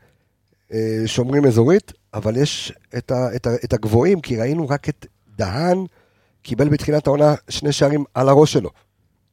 [0.74, 5.06] אה, שומרים אזורית, אבל יש את, ה, את, ה, את הגבוהים, כי ראינו רק את
[5.38, 5.86] דהן,
[6.42, 8.70] קיבל בתחילת העונה שני שערים על הראש שלו.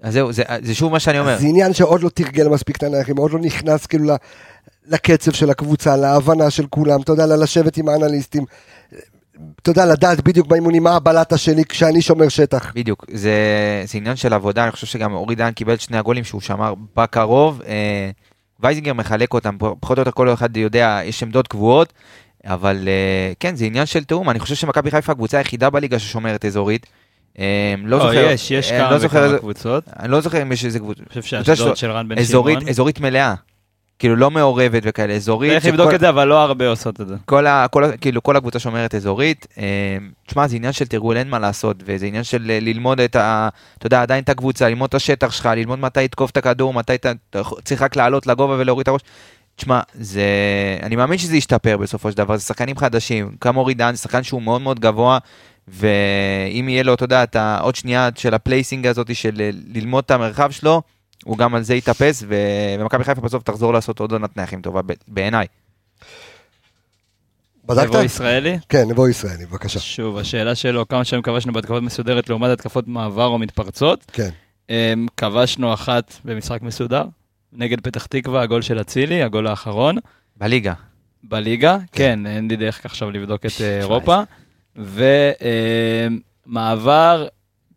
[0.02, 1.38] אז זהו, זה, זה שוב מה שאני אומר.
[1.38, 4.14] זה עניין שעוד לא תרגל מספיק את הנייחים, עוד לא נכנס כאילו
[4.86, 8.44] לקצב של הקבוצה, להבנה של כולם, אתה יודע, לשבת עם האנליסטים,
[9.62, 12.72] אתה יודע, לדעת בדיוק באימונים מה הבלטה שלי כשאני שומר שטח.
[12.74, 13.32] בדיוק, זה,
[13.86, 17.62] זה עניין של עבודה, אני חושב שגם אורי דהן קיבל שני הגולים שהוא שמר בקרוב.
[17.66, 18.10] אה,
[18.60, 21.92] וייזינגר מחלק אותם, פחות או יותר כל אחד יודע, יש עמדות קבועות,
[22.44, 26.44] אבל אה, כן, זה עניין של תיאום, אני חושב שמכבי חיפה הקבוצה היחידה בליגה ששומרת
[26.44, 26.86] אזורית.
[27.38, 29.84] אה, לא לא, זוכר, יש, יש אה, כמה לא זוכר וכמה קבוצות.
[29.98, 32.68] אני לא זוכר אם יש איזה קבוצה, אני חושב שלו- של רן בן שמעון.
[32.68, 33.34] אזורית מלאה.
[33.98, 35.52] כאילו לא מעורבת וכאלה, אזורית.
[35.52, 37.14] צריך לבדוק את זה, אבל לא הרבה עושות את זה.
[37.24, 39.46] כל, ה, כל, כאילו, כל הקבוצה שומרת אזורית.
[39.58, 43.16] אה, תשמע, זה עניין של תרגול, אין מה לעשות, וזה עניין של אה, ללמוד את
[43.16, 43.48] ה...
[43.78, 46.94] אתה יודע, עדיין את הקבוצה, ללמוד את השטח שלך, ללמוד מתי לתקוף את הכדור, מתי
[46.94, 47.12] אתה,
[47.64, 49.00] צריך רק לעלות לגובה ולהוריד את הראש.
[49.56, 50.22] תשמע, זה...
[50.82, 54.22] אני מאמין שזה ישתפר בסופו של דבר, זה שחקנים חדשים, גם אורי דן, זה שחקן
[54.22, 55.18] שהוא מאוד מאוד גבוה,
[55.68, 60.04] ואם יהיה לו, אתה יודע, את העוד שנייה של ה placing הזאת של אה, ללמוד
[60.04, 60.82] את המרחב שלו,
[61.26, 65.46] הוא גם על זה יתאפס, ומכבי חיפה בסוף תחזור לעשות עוד עונת נייחים טובה, בעיניי.
[67.64, 67.88] בדקת?
[67.88, 68.58] נבו ישראלי?
[68.68, 69.80] כן, נבו ישראלי, בבקשה.
[69.80, 74.10] שוב, השאלה שלו, כמה שנים כבשנו בהתקפות מסודרת לעומת התקפות מעבר או מתפרצות.
[74.12, 74.28] כן.
[74.70, 77.04] אמ, כבשנו אחת במשחק מסודר,
[77.52, 79.96] נגד פתח תקווה, הגול של אצילי, הגול האחרון.
[80.36, 80.74] בליגה.
[81.24, 84.22] בליגה, כן, אין לי דרך עכשיו לבדוק את אה, אירופה.
[86.46, 87.26] ומעבר,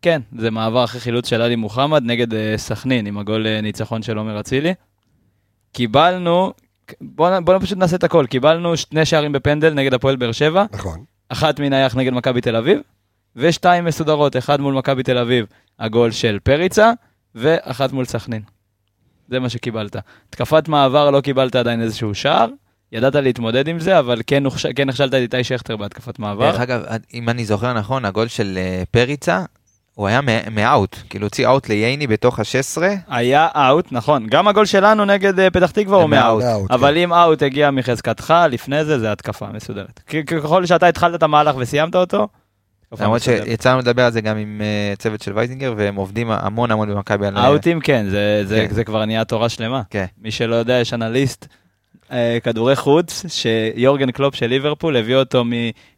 [0.01, 4.01] כן, זה מעבר אחרי חילוץ של עלי מוחמד נגד אה, סכנין, עם הגול אה, ניצחון
[4.01, 4.73] של עומר אצילי.
[5.73, 6.53] קיבלנו,
[7.01, 11.03] בואו בוא פשוט נעשה את הכל, קיבלנו שני שערים בפנדל נגד הפועל באר שבע, נכון.
[11.29, 12.79] אחת מנייח נגד מכבי תל אביב,
[13.35, 15.45] ושתיים מסודרות, אחד מול מכבי תל אביב,
[15.79, 16.91] הגול של פריצה,
[17.35, 18.41] ואחת מול סכנין.
[19.29, 19.95] זה מה שקיבלת.
[20.29, 22.47] תקפת מעבר לא קיבלת עדיין איזשהו שער,
[22.91, 24.43] ידעת להתמודד עם זה, אבל כן.
[24.75, 26.51] כן נכשלת את איתי שכטר בהתקפת מעבר.
[26.51, 26.81] דרך אגב,
[27.13, 29.43] אם אני זוכר נכון, הגול של אה, פריצה,
[29.99, 30.19] הוא היה
[30.51, 35.49] מאאוט, כאילו הוציא אאוט לייני בתוך ה-16, היה אאוט, נכון, גם הגול שלנו נגד אה,
[35.49, 36.43] פתח תקווה הוא מאאוט.
[36.43, 36.97] מאאוט, אבל כן.
[36.97, 39.99] אם אאוט הגיע מחזקתך, לפני זה, זה התקפה מסודרת.
[40.27, 42.27] ככל שאתה התחלת את המהלך וסיימת אותו,
[42.99, 43.45] למרות מסודרת.
[43.45, 47.27] שיצאנו לדבר על זה גם עם אה, צוות של וייזינגר, והם עובדים המון המון במכבי
[47.27, 47.37] על...
[47.37, 48.75] אאוטים כן, זה, זה, כן.
[48.75, 49.81] זה כבר נהיה תורה שלמה.
[49.89, 50.05] כן.
[50.21, 51.59] מי שלא יודע, יש אנליסט אה,
[52.43, 55.43] כדורי חוץ, שיורגן קלופ של ליברפול הביא אותו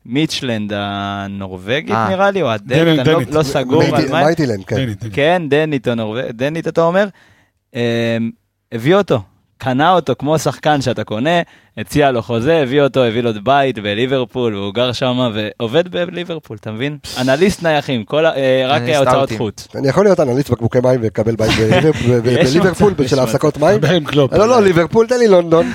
[0.06, 2.10] ממיטיילנד הנורבגית אה.
[2.10, 3.38] נראה לי, או הדנית, דנית, אני לא.
[3.38, 4.24] לא סגור על מה.
[4.24, 4.90] מיטיילנד, כן.
[5.14, 7.08] כן, דנית או נורבגית, דנית אתה אומר,
[7.76, 8.18] אה,
[8.72, 9.22] הביא אותו,
[9.64, 11.42] קנה אותו כמו שחקן שאתה קונה,
[11.78, 16.72] הציע לו חוזה, הביא אותו, הביא לו בית בליברפול, והוא גר שם ועובד בליברפול, אתה
[16.72, 16.98] מבין?
[17.22, 19.32] אנליסט נייחים, כל אה, רק הוצאות.
[19.38, 19.68] חוץ.
[19.76, 23.10] אני יכול להיות אנליסט בקבוקי מים ולקבל בית בליברפול- ב- ב- יש בליברפול מצב, יש
[23.10, 23.22] של מצב.
[23.26, 23.80] ההפסקות מים?
[24.14, 25.72] לא, לא, ליברפול, תן לי לונדון.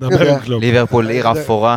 [0.60, 1.76] ליברפול עיר אפורה.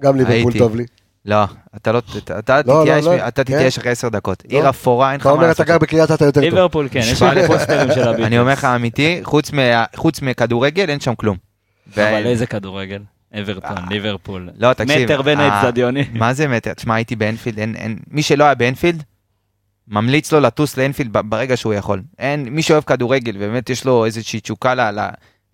[0.00, 0.52] גם ליברפול.
[0.58, 0.84] טוב לי.
[1.26, 1.44] לא,
[1.76, 2.02] אתה לא,
[2.38, 3.54] אתה לא, תתייאש, לא, אתה כן.
[3.54, 4.42] תתייאש אחרי עשר דקות.
[4.44, 4.56] לא.
[4.56, 5.66] עיר אפורה, אין לך אתה מה אומר, אתה לעשות.
[5.66, 6.50] גר בקריית אתא יותר טוב.
[6.50, 7.46] ליברפול, כן, יש לי.
[7.46, 8.26] פוסטרים של הביטלס.
[8.28, 9.20] אני אומר לך אמיתי,
[9.94, 11.36] חוץ מכדורגל אין שם כלום.
[11.92, 13.02] אבל איזה כדורגל?
[13.40, 13.84] אברטון, אה.
[13.90, 14.50] ליברפול.
[14.56, 15.04] לא, תקשיב.
[15.04, 16.04] מטר בין אה, האצטדיונים.
[16.22, 16.74] מה זה מטר?
[16.74, 19.02] תשמע, הייתי באנפילד, אין, מי שלא היה באנפילד,
[19.88, 22.02] ממליץ לו לטוס לאנפילד ברגע שהוא יכול.
[22.18, 25.00] אין, מי שאוהב כדורגל, ובאמת יש לו איזושהי תשוקה ל...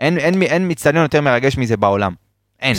[0.01, 2.15] אין מצטדיון יותר מרגש מזה בעולם.
[2.61, 2.77] אין,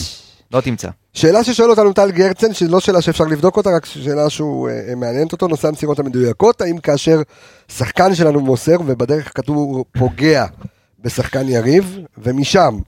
[0.52, 0.90] לא תמצא.
[1.14, 4.90] שאלה ששואל אותנו טל גרצן, שהיא לא שאלה שאפשר לבדוק אותה, רק שאלה שהוא אה,
[4.90, 7.22] אה, מעניינת אותו, נושא המסירות המדויקות, האם כאשר
[7.68, 10.46] שחקן שלנו מוסר ובדרך הכדור פוגע
[11.00, 12.80] בשחקן יריב, ומשם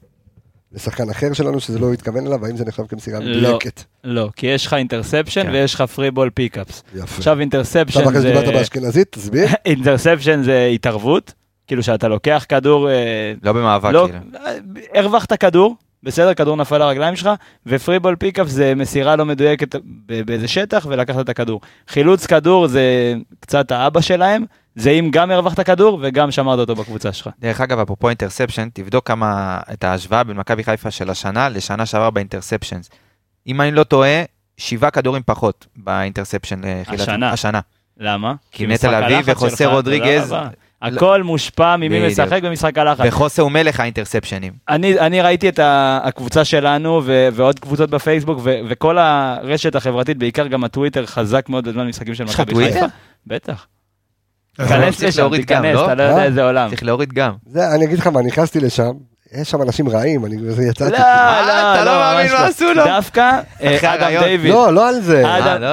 [0.72, 3.30] לשחקן אחר שלנו שזה לא התכוון אליו, האם זה נחשב כמסירה לא.
[3.30, 3.82] מדויקת?
[4.04, 5.50] לא, כי יש לך interception כן.
[5.52, 6.82] ויש לך free ball pickups.
[6.94, 7.16] יפה.
[7.16, 8.28] עכשיו interception עכשיו אחרי זה...
[8.28, 9.48] שדיברת באשכנזית, תסביר.
[9.66, 11.32] interception זה התערבות,
[11.66, 14.40] כאילו שאתה לוקח כדור, אה, לא במאבק, לא, כאילו.
[14.94, 17.30] הרווחת כדור, בסדר, כדור נפל לרגליים שלך,
[17.66, 19.74] ו free ball pickup זה מסירה לא מדויקת
[20.06, 21.60] באיזה שטח ולקחת את הכדור.
[21.88, 24.44] חילוץ כדור זה קצת האבא שלהם,
[24.74, 27.30] זה אם גם הרווחת כדור וגם שמרת אותו בקבוצה שלך.
[27.40, 32.10] דרך אגב, אפרופו אינטרספשן, תבדוק כמה, את ההשוואה בין מכבי חיפה של השנה לשנה שעברה
[32.10, 32.90] באינטרספשנס.
[33.46, 34.22] אם אני לא טועה,
[34.56, 36.64] שבעה כדורים פחות באינטרספשן.
[36.64, 37.30] אה, השנה.
[37.30, 37.60] השנה.
[37.98, 38.34] למה?
[38.50, 40.34] כי נטע לביא וחוסה שלך, רודריגז-.
[40.94, 42.06] הכל מושפע ממי.
[42.06, 43.04] משחק במשחק הלחץ.
[43.08, 44.52] וחוסה הוא מלך האינטרספשנים.
[44.68, 50.46] אני, אני ראיתי את הקבוצה שלנו ו- ועוד קבוצות בפייסבוק ו- וכל הרשת החברתית, בעיקר
[50.46, 52.74] גם הטוויטר חזק מאוד בזמן משחקים של יש לך מכבי טוויטר?
[52.74, 52.86] חיפה.
[53.26, 53.66] בטח.
[54.58, 55.84] אז תיכנס לשם, תיכנס, לא?
[55.86, 56.24] אתה לא יודע אה?
[56.24, 56.68] איזה עולם.
[56.68, 57.32] צריך להוריד גם.
[57.74, 58.90] אני אגיד לך מה, נכנסתי לשם,
[59.32, 60.92] יש שם אנשים רעים, אני זה לא, יצאתי.
[60.92, 62.46] לא, אתה לא מאמין ממש מה לא.
[62.46, 62.84] עשו לו?
[62.84, 64.24] דווקא אה, אדם.
[64.24, 65.24] דיוויד, לא, לא על זה.
[65.26, 65.72] אה, לא?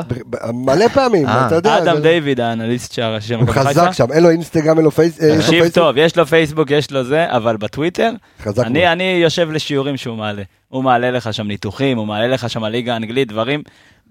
[0.54, 1.48] מלא פעמים, אה.
[1.48, 1.78] אתה יודע.
[1.78, 3.92] אדם דיוויד, האנליסט שהראשי של הוא חזק.
[3.92, 5.22] שם, אין לו אינסטגרם, אין לו פייס...
[5.22, 5.76] אה, יש לו תקשיב פייסבוק.
[5.76, 8.68] טוב, יש לו פייסבוק, יש לו זה, אבל בטוויטר, חזק מאוד.
[8.68, 10.44] אני, אני יושב לשיעורים שהוא מעלה.
[10.70, 13.64] הוא מעלה לך שם ניתוחים, הוא מעלה לך שם הליגה האנגלית, דברים.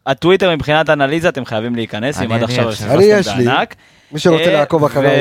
[0.06, 2.70] הטוויטר מבחינת אנליזה אתם חייבים להיכנס, אם אני- עד עכשיו.
[2.90, 3.44] אני, יש לי.
[3.44, 3.74] בענק.
[4.12, 5.16] מי שרוצה אה, לעקוב אחריי,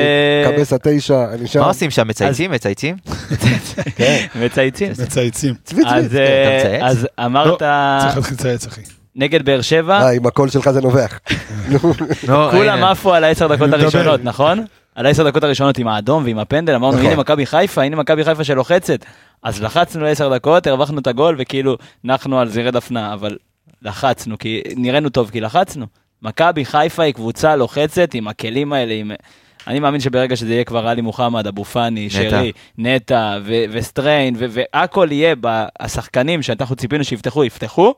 [0.56, 1.60] קבס התשע, אני שם.
[1.60, 2.08] מה עושים שם?
[2.08, 2.50] מצייצים?
[2.50, 2.96] מצייצים?
[4.44, 4.92] מצייצים.
[5.02, 5.54] מצייצים.
[5.64, 5.90] צבי צבי.
[5.96, 6.82] אז, אה, אתה מצייץ?
[6.82, 7.58] אז אמרת
[8.02, 8.80] צריך להתחיל לצייץ, אחי.
[9.16, 11.18] נגד באר שבע, אה, עם הקול שלך זה נובח.
[11.68, 11.78] נו,
[12.28, 12.84] לא, כולם.
[12.84, 13.72] עפו על העשר דקות.
[13.72, 14.64] הראשונות, נכון?
[14.94, 17.06] על העשר דקות הראשונות עם האדום ועם הפנדל, אמרנו נכון.
[17.06, 19.04] הנה מכבי חיפה, הנה מכבי חיפה שלוחצת.
[19.42, 23.36] אז לחצנו לעשר דקות, הרווחנו את הגול וכאילו נחנו על זירי דפנה, אבל
[23.84, 25.86] לחצנו, כי נראינו טוב כי לחצנו.
[26.22, 29.10] מכבי חיפה היא קבוצה לוחצת עם הכלים האלה, עם...
[29.66, 34.46] אני מאמין שברגע שזה יהיה כבר עלי מוחמד, אבו פאני, שרי, נטע ו- וסטריין, ו-
[34.50, 37.94] והכל יהיה, ב- השחקנים שאנחנו ציפינו שיפתחו, יפתחו,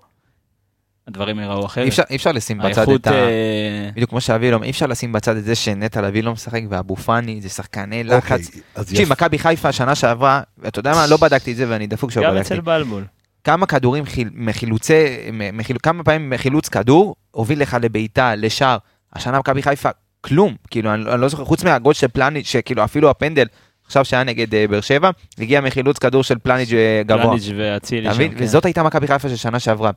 [1.08, 1.84] הדברים ייראו אחרת.
[1.84, 3.12] אי אפשר- אי אפשר לשים בצד האיכות, את ה...
[3.14, 6.60] אה, בדיוק כמו שאביב אומר, אי אפשר לשים בצד את זה שנטע לביא לא משחק
[6.68, 8.50] ואבו פאני זה שחקני אוקיי, לחץ.
[8.74, 9.12] אז תקשיב, יפה.
[9.12, 12.34] מכבי חיפה שנה שעברה, אתה יודע מה, לא בדקתי את זה ואני דפוק שלא גם
[12.34, 12.54] בדקתי.
[12.54, 13.04] אצל בלבול.
[13.44, 15.04] כמה כדורים חיל- מחילוצי,
[15.52, 18.78] מחיל- כמה פעמים מחילוץ כדור, הוביל לך לבעיטה, לשער.
[19.12, 19.88] השנה מכבי חיפה,
[20.20, 20.54] כלום.
[20.70, 23.46] כאילו, אני, אני לא זוכר, חוץ מהגול של פלניץ', שכאילו אפילו הפנדל,
[23.86, 27.22] עכשיו שהיה נגד אה, באר שבע, הגיע מחילוץ כדור של פלניץ' אה, גבוה.
[27.24, 28.28] פלניץ' ואצילי שם?
[28.28, 28.34] כן.
[28.38, 29.90] וזאת הייתה מכבי חיפה של שנה שעברה.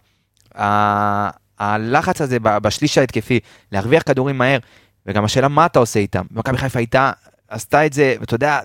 [0.57, 1.29] ה-
[1.59, 3.39] הלחץ הזה בשליש ההתקפי,
[3.71, 4.57] להרוויח כדורים מהר,
[5.05, 6.25] וגם השאלה מה אתה עושה איתם.
[6.31, 7.11] מכבי חיפה הייתה,
[7.49, 8.59] עשתה את זה, ואתה יודע,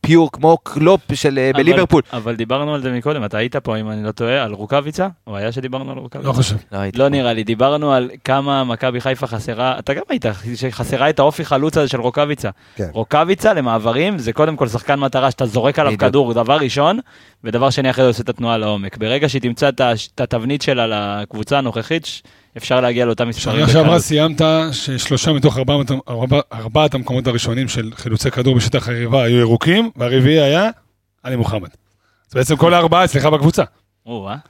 [0.00, 2.02] פיור כמו קלופ של אה, אבל- בליברפול.
[2.12, 5.08] אבל דיברנו על זה מקודם, אתה היית פה, אם אני לא טועה, על רוקאביצה?
[5.26, 6.28] או היה שדיברנו על רוקאביצה?
[6.28, 6.56] לא חושב.
[6.72, 7.08] לא לא.
[7.08, 10.24] נראה לי, דיברנו על כמה מכבי חיפה חסרה, אתה גם היית,
[10.54, 12.50] שחסרה את האופי חלוץ הזה של רוקאביצה.
[12.76, 12.88] כן.
[12.92, 16.10] רוקאביצה למעברים זה קודם כל שחקן מטרה שאתה זורק עליו בדיוק.
[16.10, 16.98] כדור, דבר ראשון,
[17.44, 18.96] ודבר שני אחרי זה עושה את התנועה לעומק.
[18.96, 19.80] ברגע שהיא תמצא את
[20.20, 20.86] התבנית שלה
[21.22, 22.22] לקבוצה הנוכחית,
[22.56, 23.56] אפשר להגיע לאותם מספרים.
[23.66, 23.98] שנה שעברה.
[23.98, 24.40] סיימת
[24.72, 30.40] ששלושה מתוך ארבעת- ארבע- ארבעת המקומות הראשונים של חילוצי כדור בשטח היריבה היו ירוקים, והרביעי
[30.40, 30.70] היה
[31.22, 31.68] עלי מוחמד.
[32.30, 33.62] אז בעצם כל הארבעה אצלך בקבוצה.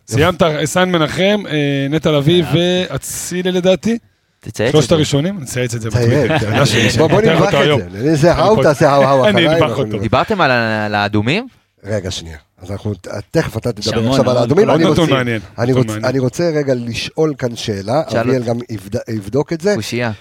[0.08, 3.98] סיימת סן מנחם, אה, נטע לביא ואצילי לדעתי.
[4.40, 4.92] תצייץ את שלושת.
[4.92, 6.38] הראשונים, נציין את זה בטוויטר.
[6.38, 6.98] כן.
[6.98, 7.20] בוא
[7.58, 7.80] היום.
[7.80, 8.16] את זה.
[8.16, 9.98] זה האו אני תעשה האו האו אני אנחנו אותו.
[9.98, 11.46] דיברתם על האדומים?
[11.86, 12.36] רגע, שנייה.
[12.62, 12.92] אז אנחנו,
[13.30, 14.66] תכף אתה תדבר המון, עכשיו על האדומים.
[14.66, 15.40] כל אני רוצה- מעניין.
[15.58, 15.90] אני רוצ-.
[16.04, 18.42] אני רוצה רגע לשאול כאן שאלה, שאל אביאל.
[18.42, 19.74] גם יבד- יבדוק את זה.
[19.76, 20.12] קושייה.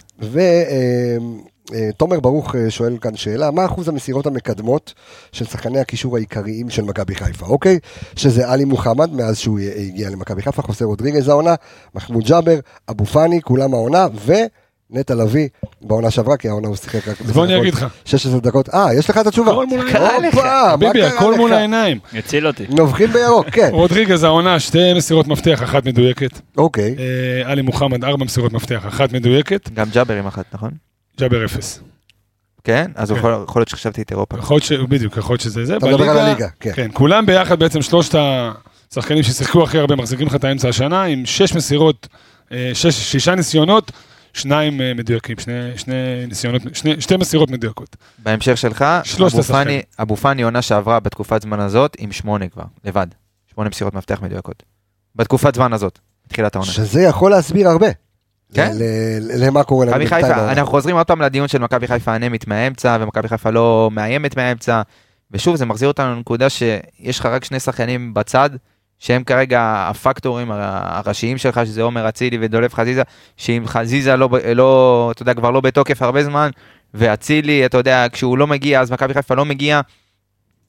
[1.71, 4.93] ותומר ברוך אה, שואל כאן שאלה, מה אחוז המסירות המקדמות
[5.31, 7.79] של שחקני הקישור העיקריים של מכבי חיפה, אוקיי?
[8.15, 11.55] שזה עלי מוחמד, מאז שהוא הגיע למכבי חיפה, חוסה רודריגז העונה,
[11.95, 12.59] מחמוד ג'אבר,
[12.89, 14.07] אבו פאני, כולם העונה,
[14.95, 15.47] ונטע לביא
[15.81, 17.85] בעונה שעברה, כי העונה הוא שיחק רק אז בוא אני אגיד לך.
[18.05, 18.69] 16 דקות.
[18.69, 19.51] אה, יש לך את התשובה.
[19.51, 20.31] הכל מול העיניים.
[20.79, 21.53] ביבי, הכל מול?
[21.53, 21.99] העיניים.
[22.13, 22.65] הציל אותי.
[22.69, 23.69] נובחים בירוק, כן.
[23.79, 26.39] רודריגז העונה, שתי מסירות מפתח, אחת מדויקת.
[26.57, 26.95] אוקיי.
[26.99, 29.69] אה, עלי מוחמד, ארבע מסירות מפתח, אחת מדויקת.
[29.73, 30.71] גם ג'אבר עם אחת, נכון?
[31.19, 31.79] ג'אבר אפס.
[32.63, 32.91] כן?
[32.95, 33.17] אז כן.
[33.17, 34.37] יכול להיות שחשבתי את אירופה.
[34.37, 34.71] יכול להיות ש...
[34.71, 35.77] בדיוק, יכול להיות שזה זה.
[35.77, 36.71] אתה מדבר על הליגה, כן.
[36.75, 38.15] כן, כולם ביחד בעצם שלושת
[38.91, 42.07] השחקנים ששיחקו הכי הרבה מחזיקים לך את האמצע השנה, עם שש מסירות,
[42.51, 43.91] אה, שש, שישה ניסיונות,
[44.35, 47.95] שניים אה, מדויקים, שני, שני ניסיונות, שני, שתי מסירות מדויקות.
[48.19, 48.85] בהמשך שלך,
[49.25, 49.81] אבו פאני-.
[50.01, 53.07] אבו פאני עונה שעברה בתקופת זמן הזאת עם שמונה כבר, לבד.
[53.53, 54.63] שמונה מסירות מפתח מדויקות.
[55.15, 56.71] בתקופת זמן הזאת, תחילת העונה.
[56.71, 57.87] שזה יכול להסביר הרבה.
[58.53, 58.71] כן.
[58.73, 58.81] ל-
[59.19, 60.49] ל- למה קורה לנו מכבי בינתיים.
[60.49, 64.81] אנחנו חוזרים עוד פעם לדיון של מכבי חיפה אנמית מהאמצע, ומכבי חיפה לא מאיימת מהאמצע,
[65.31, 68.49] ושוב, זה מחזיר אותנו לנקודה שיש לך רק שני שחקנים בצד,
[68.99, 70.59] שהם כרגע הפקטורים הר-
[70.97, 73.01] הראשיים שלך, שזה עומר אצילי ודולב חזיזה,
[73.37, 76.49] שאם חזיזה לא, לא, אתה יודע, כבר לא בתוקף הרבה זמן,
[76.93, 79.81] ואצילי, אתה יודע, כשהוא לא מגיע, אז מכבי חיפה לא מגיע,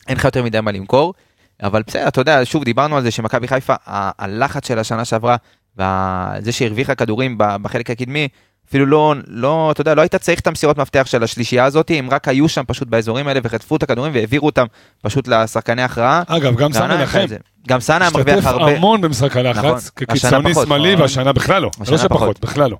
[0.08, 1.14] אין לך יותר מדי מה למכור.
[1.62, 5.36] אבל בסדר, אתה יודע, שוב, דיברנו על זה שמכבי חיפה, הלחץ של השנה שעברה,
[5.76, 8.28] וזה שהרוויחה כדורים בחלק הקדמי,
[8.68, 12.10] אפילו לא, לא, אתה יודע, לא היית צריך את המסירות מפתח של השלישייה הזאת, הם
[12.10, 14.66] רק היו שם פשוט באזורים האלה וחטפו את הכדורים והעבירו אותם
[15.02, 16.22] פשוט לשחקני הכרעה.
[16.26, 17.26] אגב, גם סן והעונה מנחם.
[17.68, 18.76] גם סאנה מרוויח השתתף הרבה.
[18.76, 19.46] המון במשחק נכון.
[19.46, 20.54] הלחץ, השנה כקיצוני.
[20.54, 21.02] שמאלי, נכון.
[21.02, 21.70] והשנה בכלל לא.
[21.80, 22.40] השנה לא שפחות, פחות.
[22.40, 22.76] בכלל לא.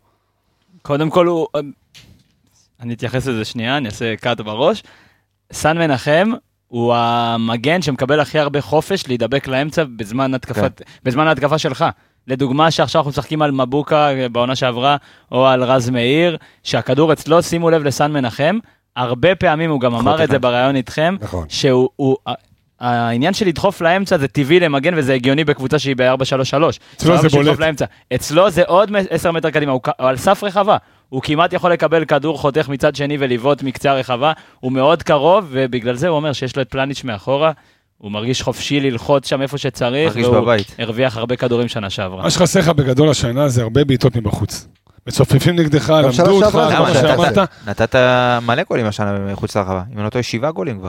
[0.82, 1.46] קודם כל הוא,
[2.80, 4.82] אני אתייחס לזה שנייה, אני אעשה קאט בראש.
[5.52, 6.32] סן מנחם
[6.68, 11.84] הוא המגן שמקבל הכי הרבה חופש להידבק לאמצע בזמן התקפת, בזמן ההתקפה שלך.
[12.28, 14.96] לדוגמה שעכשיו אנחנו משחקים על מבוקה בעונה שעברה,
[15.32, 18.58] או על רז מאיר, שהכדור אצלו, שימו לב לסן מנחם,
[18.96, 20.38] הרבה פעמים הוא גם אמר את זה.
[20.38, 21.46] בריאיון איתכם, נכון.
[21.48, 22.16] שהוא, הוא,
[22.80, 26.02] העניין של לדחוף לאמצע זה טבעי למגן וזה הגיוני בקבוצה שהיא ב-4-3-3.
[26.96, 27.58] אצלו זה בולט.
[27.58, 27.84] לאמצע.
[28.14, 30.76] אצלו זה עוד 10 מטר קדימה, הוא על סף רחבה.
[31.08, 35.94] הוא כמעט יכול לקבל כדור חותך מצד שני ולבעוט מקצה הרחבה, הוא מאוד קרוב, ובגלל
[35.94, 37.52] זה הוא אומר שיש לו את פלניץ' מאחורה,
[37.98, 40.74] הוא מרגיש חופשי ללחוץ שם איפה שצריך, מרגיש והוא בבית.
[40.78, 42.22] הרוויח הרבה כדורים שנה שעברה.
[42.22, 44.68] מה שחסר לך בגדול השנה זה הרבה בעיטות מבחוץ.
[45.06, 47.38] מצופפים נגדך, למדו אותך, כל שאתה שאמרת.
[47.66, 47.94] נתת
[48.46, 50.88] מלא גולים השנה מחוץ לרחבה, אם אני לא טועה, שבעה גולים כבר.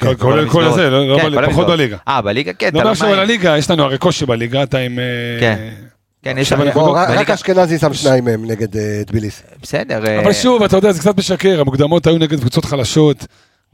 [0.00, 0.74] כל- כל כל המסגרות.
[0.74, 1.66] זה, לא- לא כן, כל פחות.
[1.66, 1.96] בליגה.
[2.08, 3.18] אה, בליגה כן, אתה אומר עכשיו לא על.
[3.20, 4.98] הליגה, יש לנו הרי קושי בליגה, אתה עם...
[4.98, 5.04] אה,
[5.40, 5.68] כן.
[6.22, 9.42] כן, יש בוא, רק- אשכנזי שם שניים מהם נגד אה, טביליס.
[9.62, 10.06] בסדר.
[10.06, 13.26] אה, אבל שוב, אתה יודע, זה קצת משקר, המוקדמות היו נגד קבוצות חלשות,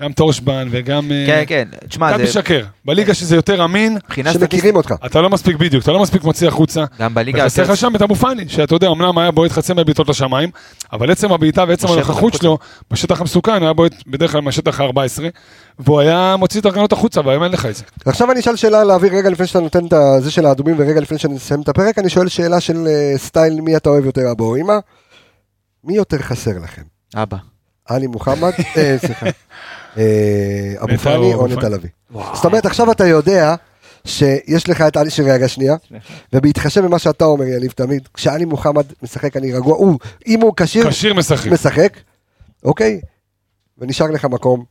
[0.03, 1.12] גם טורשבן וגם...
[1.12, 2.64] אה, כן, כן, תשמע, זה משקר.
[2.84, 4.94] בליגה שזה יותר אמין, מבחינה סטטיסטית, שמכירים אותך.
[5.07, 6.84] אתה לא מספיק בדיוק, אתה לא מספיק מוציא החוצה.
[6.99, 7.62] גם בליגה וחסר.
[7.62, 10.51] לך שם את אבו פאני, שאתה יודע, אמנם היה בועט חצי מהבעיטות לשמיים,
[10.92, 12.34] אבל עצם הבעיטה ועצם הנוכחות.
[12.34, 12.59] שלו
[12.90, 15.22] בשטח המסוכן, היה בועט בדרך כלל מהשטח ה-14,
[15.78, 17.84] והוא היה מוציא את הרגנות החוצה, והיום אין לך את זה.
[18.07, 21.18] עכשיו אני אשאל שאלה להעביר רגע לפני שאתה נותן את זה של האדומים ורגע לפני
[21.18, 24.57] שנסיים את הפרק, אני שואל שאלה של אה, סטייל מי אתה אוהב יותר, אבו או
[24.57, 24.74] אמא?
[25.84, 26.82] מי יותר חסר לכם?
[27.14, 27.36] אבא.
[27.88, 29.26] עלי מוחמד, אה, סליחה,
[30.78, 31.68] אבו נטע פאני או אבו נטע?
[31.68, 31.90] לביא.
[32.34, 33.55] זאת אומרת, עכשיו אתה יודע
[34.05, 35.76] שיש לך את עלי שרגע שנייה,
[36.32, 40.90] ובהתחשב במה שאתה אומר, יניב תמיד, כשעלי מוחמד משחק אני רגוע, הוא, אם הוא כשיר,
[40.90, 41.46] כשיר משחק.
[41.46, 41.96] משחק,
[42.64, 43.01] אוקיי?
[43.78, 44.64] ונשאר לך מקום.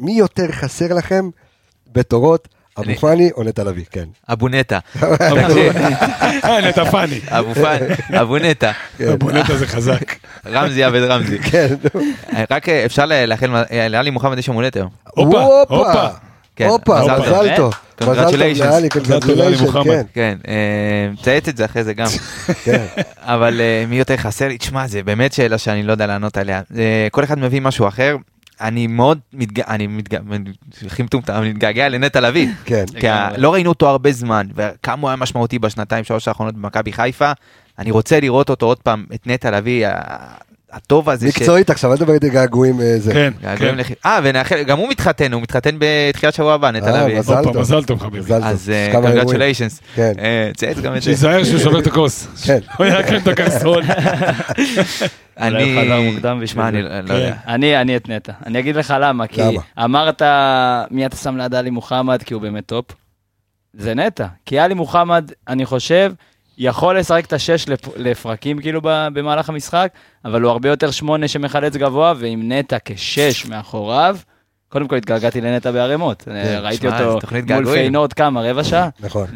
[0.00, 1.30] מי יותר חסר לכם
[1.92, 2.48] בתורות,
[2.78, 3.84] אבו אני- פאני או נטע לביא?
[3.90, 4.04] כן.
[4.32, 4.78] אבו נטע.
[6.44, 7.20] אה, נטע פאני.
[7.28, 7.86] אבו פאני.
[8.20, 8.70] אבו נטע.
[9.12, 10.14] אבו נטע זה חזק.
[10.46, 11.38] רמזי עבד רמזי.
[11.38, 11.66] כן.
[12.50, 14.88] רק אה, אפשר לאחל, אה, לאלי מוחמד יש יום הולדת היום.
[15.04, 16.06] הופה, הופה.
[16.56, 17.74] כן, הופה, מזל טוב.
[19.60, 19.84] מוחמד.
[19.84, 20.54] כן, כן, אה,
[21.12, 22.06] מצייץ את זה אחרי זה גם.
[22.64, 22.84] כן.
[23.18, 24.58] אבל אה, מי יותר חסר לי?
[24.58, 26.60] תשמע, זה באמת שאלה שאני לא יודע לענות עליה.
[26.78, 28.16] אה, כל אחד מביא משהו אחר.
[28.60, 29.60] אני מאוד מתג...
[29.60, 30.18] אני מתג...
[30.86, 32.48] הכי מטומטם, אני מתגעגע לנטע לביא.
[32.64, 32.84] כן.
[33.00, 33.06] כי.
[33.36, 37.32] לא ראינו אותו הרבה זמן, וכמה הוא היה משמעותי בשנתיים שלוש האחרונות במכבי חיפה.
[37.78, 39.86] אני רוצה לראות אותו עוד פעם, את נטע לביא,
[40.74, 41.30] הטוב הזה.
[41.32, 43.12] ש- מקצועית עכשיו, אל תדבר איתי געגועים אה, זה.
[43.12, 43.78] כן, געגועים כן.
[43.78, 47.18] לח- אה, ונאחל, גם הוא מתחתן, הוא מתחתן בתחילת שבוע הבא, נטע אה, לביא.
[47.18, 47.58] מזל טוב.
[47.58, 48.18] מזל טוב חביבי.
[48.18, 48.44] מזל טוב.
[48.48, 49.16] אז יש כמה אירועים.
[49.18, 49.80] קונגרצ'וליישנס.
[49.94, 50.12] כן.
[50.56, 51.10] צייץ גם את זה.
[51.10, 52.26] שיזהר שהוא שובר את הכוס.
[52.46, 52.58] כן.
[52.78, 53.82] הוא יקרם את הקרסול.
[55.38, 55.76] אני...
[55.84, 56.80] חזר מוקדם בשביל זה.
[57.08, 57.34] לא יודע.
[57.46, 58.32] אני, אני את נטע.
[58.46, 59.42] אני אגיד לך למה, כי?
[59.84, 60.22] אמרת
[60.90, 62.84] מי אתה שם ליד עלי מוחמד, כי הוא באמת טופ.
[63.74, 64.26] זה נטע.
[64.46, 66.12] כי עלי מוחמד, אני חושב,
[66.58, 69.88] יכול לשחק את השש לפ- לפרקים כאילו במהלך המשחק,
[70.24, 74.16] אבל הוא הרבה יותר שמונה שמחלץ גבוה, ועם נטע כשש מאחוריו,
[74.68, 76.28] קודם כל התגעגעתי לנטע בערימות.
[76.60, 77.66] ראיתי שמע, אותו זה תוכנית מול.
[77.74, 78.88] פיינורד כמה, רבע שעה?
[79.00, 79.26] נכון.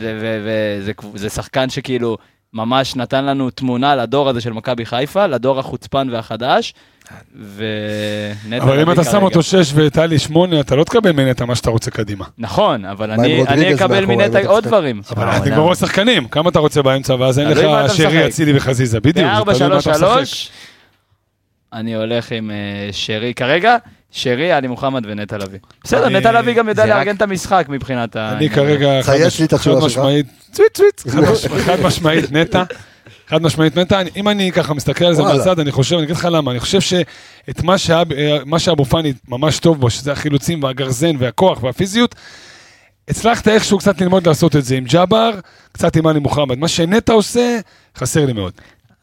[1.15, 2.19] וזה שחקן שכאילו
[2.53, 6.75] ממש נתן לנו תמונה לדור הזה של מכבי חיפה, לדור החוצפן והחדש,
[7.57, 9.23] ונטע אבל אם אתה שם.
[9.23, 12.25] אותו 6 וטלי 8, אתה לא תקבל מנטע מה שאתה רוצה קדימה.
[12.39, 14.65] נכון, אבל אני, אני אקבל מנטע עוד?
[14.65, 15.03] דברים.
[15.11, 15.73] אבל אה, נגמרו עונה.
[15.73, 17.59] השחקנים, כמה אתה רוצה באמצע, ואז אין לך
[17.95, 18.27] שרי.
[18.27, 19.27] אצילי וחזיזה, בדיוק.
[19.39, 20.09] זה ב-4, תלוי מה 3, אתה משחק.
[20.17, 20.51] 3,
[21.73, 23.77] אני הולך עם אה, שרי כרגע,
[24.13, 25.59] שרי, עלי מוחמד ונטע לביא.
[25.85, 28.33] בסדר, נטע לביא גם יודע לארגן את המשחק מבחינת ה...
[28.33, 29.13] אני כרגע חד.
[29.87, 32.63] משמעית, צוויט צוויט, חד מש- חד משמעית נטע.
[33.29, 35.23] חד משמעית נטע, אני- אם אני ככה מסתכל על זה.
[35.23, 38.85] מהצד, אני חושב, אני אגיד לך למה, אני חושב שאת מה שאב- אה, מה שאבו
[38.85, 42.15] פאני ממש טוב בו, שזה החילוצים והגרזן והכוח והפיזיות,
[43.09, 45.31] הצלחת איכשהו קצת ללמוד לעשות את זה עם ג'אבר,
[45.73, 46.59] קצת עם עלי מוחמד.
[46.59, 47.59] מה שנטע עושה,
[47.97, 48.53] חסר לי מאוד.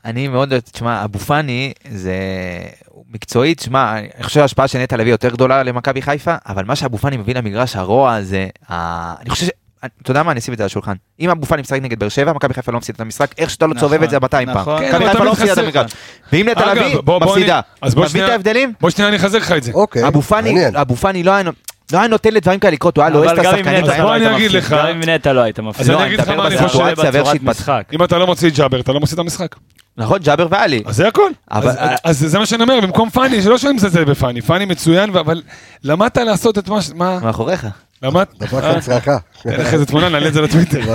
[0.06, 2.14] אני מאוד, אוהב- תשמע, אבו פאני זה
[3.14, 6.98] מקצועית, תשמע, אני חושב שההשפעה של נטע לביא יותר גדולה למכבי חיפה, אבל מה שאבו
[6.98, 9.14] פאני מביא למגרש, הרוע הזה, ה...
[9.22, 9.50] אני חושב ש...
[10.02, 10.94] אתה יודע מה, אני אשים את זה על השולחן.
[11.20, 13.68] אם אבו פאני משחק נגד באר שבע, מכבי חיפה לא מפסידה את המשחק, איך שאתה
[13.68, 14.58] לא נכון, צובב את זה 200 פעם.
[14.58, 14.80] נכון.
[14.80, 15.58] כן, מכבי אבל חיפה לא מפסידה את.
[15.58, 15.92] המגרש.
[16.34, 17.56] ואם נטע לביא, מפסידה.
[17.56, 18.74] אני- אז בוא אתה מבין שנייה- את ההבדלים?
[18.82, 19.72] בוא שנייה אני אחזק לך את זה.
[19.74, 21.42] אוקיי, אבו פאני, לא היה
[21.94, 23.84] לא היה נותן לדברים כאלה לקרות, הוא היה לועס את אבל גם השחקנים.
[23.84, 24.70] נטע לא היית.
[24.72, 25.82] גם עם נטע לא היית מפסיד.
[25.82, 26.80] אז לא, אני אגיד לך מה אני חושב.
[27.94, 29.56] אם אתה לא מוציא את ג'אבר, אתה לא מוציא את המשחק.
[29.98, 30.84] נכון, ג'אבר ואלי.
[30.86, 31.30] אז זה הכל.
[31.52, 35.10] אבל- אז- אז זה מה שאני אומר, במקום פאני, שלא שאני מזלזל בפאני, פאני מצוין,
[35.10, 35.42] אבל
[35.84, 36.80] למדת לעשות את מה?
[37.20, 37.68] מאחוריך.
[38.06, 38.28] למדת?
[38.40, 39.18] דבר כאן צרחה.
[39.44, 40.80] תן לך איזה תמונה, נעלה את זה לטוויטר.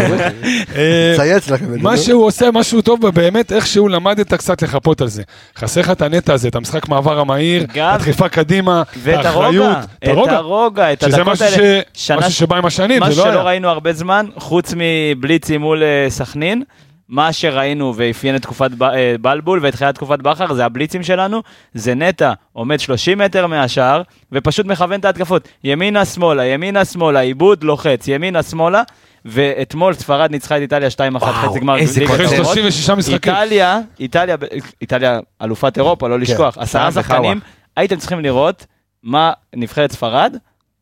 [0.76, 1.78] אה, צייץ לכם את זה.
[1.78, 1.96] מה.
[1.96, 5.22] שהוא עושה, משהו טוב, ובאמת איכשהו למדת קצת לחפות על זה.
[5.56, 10.36] חסר לך את הנטע הזה, את המשחק מעבר המהיר, הדחיפה קדימה, ואת האחריות, הרוגע, את
[10.36, 11.80] הרוגע, את שזה הדקות משהו האלה.
[11.94, 13.42] ש- שנה משהו שבא עם השנים, מה זה לא שלא היה.
[13.42, 16.62] ראינו הרבה זמן, חוץ מבליצים מול אה, סכנין,
[17.10, 21.42] מה שראינו ואפיין את תקופת ב- אה, בלבול ואת תחילת תקופת בכר, זה הבליצים שלנו,
[21.74, 24.02] זה נטע עומד 30 מטר מהשער,
[24.32, 25.48] ופשוט מכוון את ההתקפות.
[25.64, 28.82] ימינה שמאלה, ימינה שמאלה, עיבוד לוחץ, ימינה שמאלה,
[29.24, 32.32] ואתמול ספרד ניצחה את איטליה 2-1 וואו, חצי גמר איזה אחרי קונצרט.
[32.32, 32.54] האלופות.
[32.54, 33.14] 36 משחקים.
[33.14, 34.36] איטליה, איטליה,
[34.80, 37.40] איטליה אלופת אירופה, לא לשכוח, עשרה סלאם שחקנים.
[37.76, 38.66] הייתם צריכים לראות
[39.02, 40.36] מה נבחרת ספרד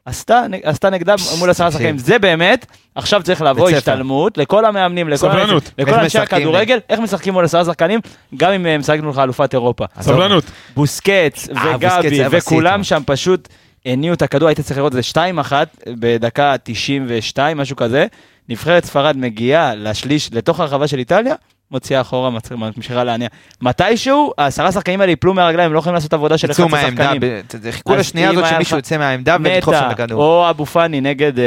[0.08, 1.70] עשתה, עשתה נגדה מול עשרה.
[1.70, 1.98] שחקנים.
[1.98, 3.70] זה באמת, עכשיו צריך לבוא.
[3.70, 5.70] השתלמות לכל המאמנים, לכל סבלנות.
[5.78, 8.00] לכל איך אנשי הכדורגל, איך משחקים מול עשרה שחקנים,
[8.36, 9.84] גם אם אה, משחקים לך אלופת אירופה.
[10.00, 10.44] סבלנות.
[10.76, 12.84] בוסקץ אה, וגבי וכולם.
[12.84, 13.48] שם פשוט
[13.86, 15.52] הניעו את הכדור, היית צריך לראות את זה 2-1
[15.88, 18.06] בדקה 92, משהו כזה.
[18.48, 21.34] נבחרת ספרד מגיעה לשליש, לתוך הרחבה של איטליה,
[21.70, 22.30] מוציאה אחורה,
[22.76, 23.28] ממשיכה להניע.
[23.62, 27.26] מתישהו, העשרה שחקנים האלה יפלו מהרגליים, הם לא יכולים לעשות עבודה של יצאו 11 מהעמדה,
[27.48, 27.72] שחקנים.
[27.72, 30.22] חיכו לשנייה הזאת שמישהו לך יוצא מהעמדה ולדחוף שם הכדור.
[30.22, 31.44] או אבו פאני נגד אה,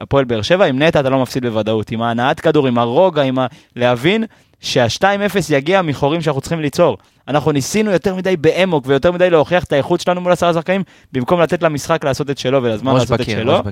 [0.00, 3.38] הפועל באר שבע, עם נטע אתה לא מפסיד בוודאות, עם ההנעת כדור, עם הרוגע, עם
[3.38, 3.46] ה...
[3.76, 4.24] להבין
[4.60, 5.04] שה-2-0
[5.50, 6.96] יגיע מחורים שאנחנו צריכים ליצור.
[7.28, 10.82] אנחנו ניסינו יותר מדי באמוק ויותר מדי להוכיח את האיכות שלנו מול עשרה שחקנים,
[11.12, 13.62] במקום לתת למשחק לעשות את שלו ולזמן לעשות את שלו.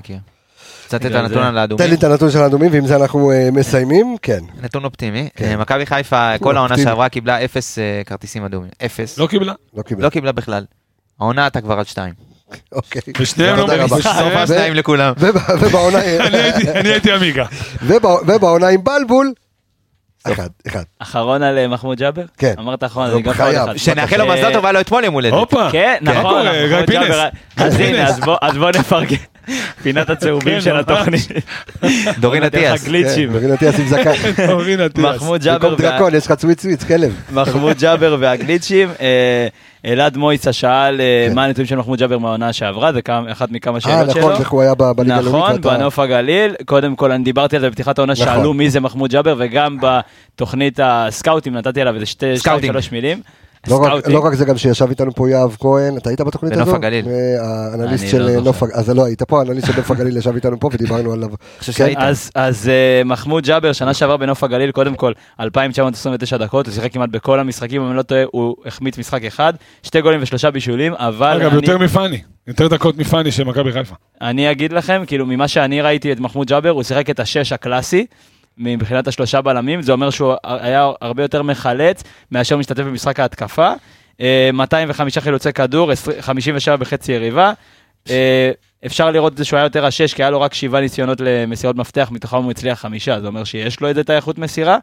[0.89, 1.43] קצת את הנתון.
[1.43, 1.93] על תן לי האדומים.
[1.93, 4.15] את הנתון של האדומים, ועם זה אנחנו אה, מסיימים.
[4.21, 4.39] כן.
[4.61, 5.29] נתון אופטימי.
[5.35, 5.45] כן.
[5.45, 6.77] אה, מכבי חיפה כל העונה.
[6.77, 8.69] שעברה קיבלה אפס אה, כרטיסים אדומים.
[8.85, 9.17] אפס.
[9.17, 9.53] לא קיבלה.
[9.77, 10.03] לא קיבל.
[10.03, 10.65] לא קיבלה בכלל.
[11.19, 12.13] העונה אתה כבר על שתיים.
[12.71, 13.01] אוקיי.
[13.19, 13.67] ושניהם לא.
[13.67, 14.11] במשחק.
[14.47, 15.13] שניים לכולם.
[15.17, 16.01] וב- ובעונה-
[16.75, 17.45] אני הייתי- עמיגה.
[17.83, 19.33] ובע- ובעונה עם בלבול,
[20.31, 20.83] אחד, אחד.
[20.99, 22.23] אחרון על מחמוד ג'אבר?
[22.37, 22.53] כן.
[22.59, 23.55] אמרת אחרון, לא, אני גם חייב.
[23.69, 23.77] אחד.
[23.77, 25.33] שנאחל לו מזל טוב, היה לו אתמול יום הולדת.
[25.33, 25.69] הופה.
[25.71, 27.03] כן, נכון, קורה, גיא מחמוד פינס.
[27.07, 27.29] ג'אבר.
[27.57, 28.07] אז הנה,
[28.41, 29.15] אז בוא נפרגן.
[29.83, 30.75] פינת הצהובים כן, של.
[30.75, 31.27] התוכנית.
[32.19, 32.87] דורין אטיאס.
[32.87, 34.11] כן, מבחינתי אשים זקן.
[34.51, 35.15] אורין אטיאס.
[35.15, 37.15] מחמוד ג'אבר במקום דרקון, יש לך צוויץ צוויץ, כלב.
[37.31, 38.89] מחמוד ג'אבר והגליצ'ים.
[39.01, 39.47] אה,
[39.85, 41.35] אלעד מויסה שאל אה, כן.
[41.35, 42.99] מה הנתונים של מחמוד ג'אבר מהעונה שעברה, זה
[43.31, 44.21] אחת מכמה אה, שאלות שלו.
[44.21, 45.59] נכון, איך הוא היה בליגה הלאומית.
[45.59, 46.55] נכון, בנוף הגליל.
[46.65, 48.25] קודם כל, אני דיברתי על זה בפתיחת העונה, נכון.
[48.25, 52.37] שאלו מי זה מחמוד ג'אבר, וגם בתוכנית הסקאוטים נתתי עליו איזה שתי.
[52.37, 53.21] שלוש מילים.
[53.67, 54.07] לא רק-.
[54.07, 56.75] לא רק זה, גם שישב איתנו פה יהב כהן, אתה היית בתוכנית בנוף הזו?
[56.75, 57.05] הגליל.
[57.39, 58.39] האנליסט אני של לא אה.
[58.39, 61.29] נוף הגליל, אז לא היית פה, האנליסט של נוף הגליל ישב איתנו פה ודיברנו עליו.
[61.75, 61.93] כן.
[61.97, 66.93] אז, אז uh, מחמוד ג'אבר, שנה שעברה בנוף הגליל, קודם כל, 2,929 דקות, הוא שיחק
[66.93, 69.53] כמעט בכל המשחקים, אם אני לא טועה, הוא החמיץ משחק אחד,
[69.83, 72.21] שתי גולים ושלושה בישולים, אבל אגב, אני, יותר מפאני.
[72.47, 73.95] יותר דקות מפאני של מכבי חיפה.
[74.21, 78.05] אני אגיד לכם, כאילו, ממה שאני ראיתי את מחמוד ג'אבר, הוא שיחק את השש הקלאסי,
[78.59, 83.71] מבחינת השלושה בלמים, זה אומר שהוא היה הרבה יותר מחלץ מאשר משתתף במשחק ההתקפה.
[84.21, 87.53] אה, 205 חילוצי כדור, 20 57 בחצי יריבה.
[88.09, 88.51] אה,
[88.85, 91.75] אפשר לראות את זה שהוא היה יותר השש, כי היה לו רק שבעה ניסיונות למסירות
[91.75, 94.77] מפתח, מתוכם הוא הצליח חמישה, זה אומר שיש לו את זה, את האיכות מסירה.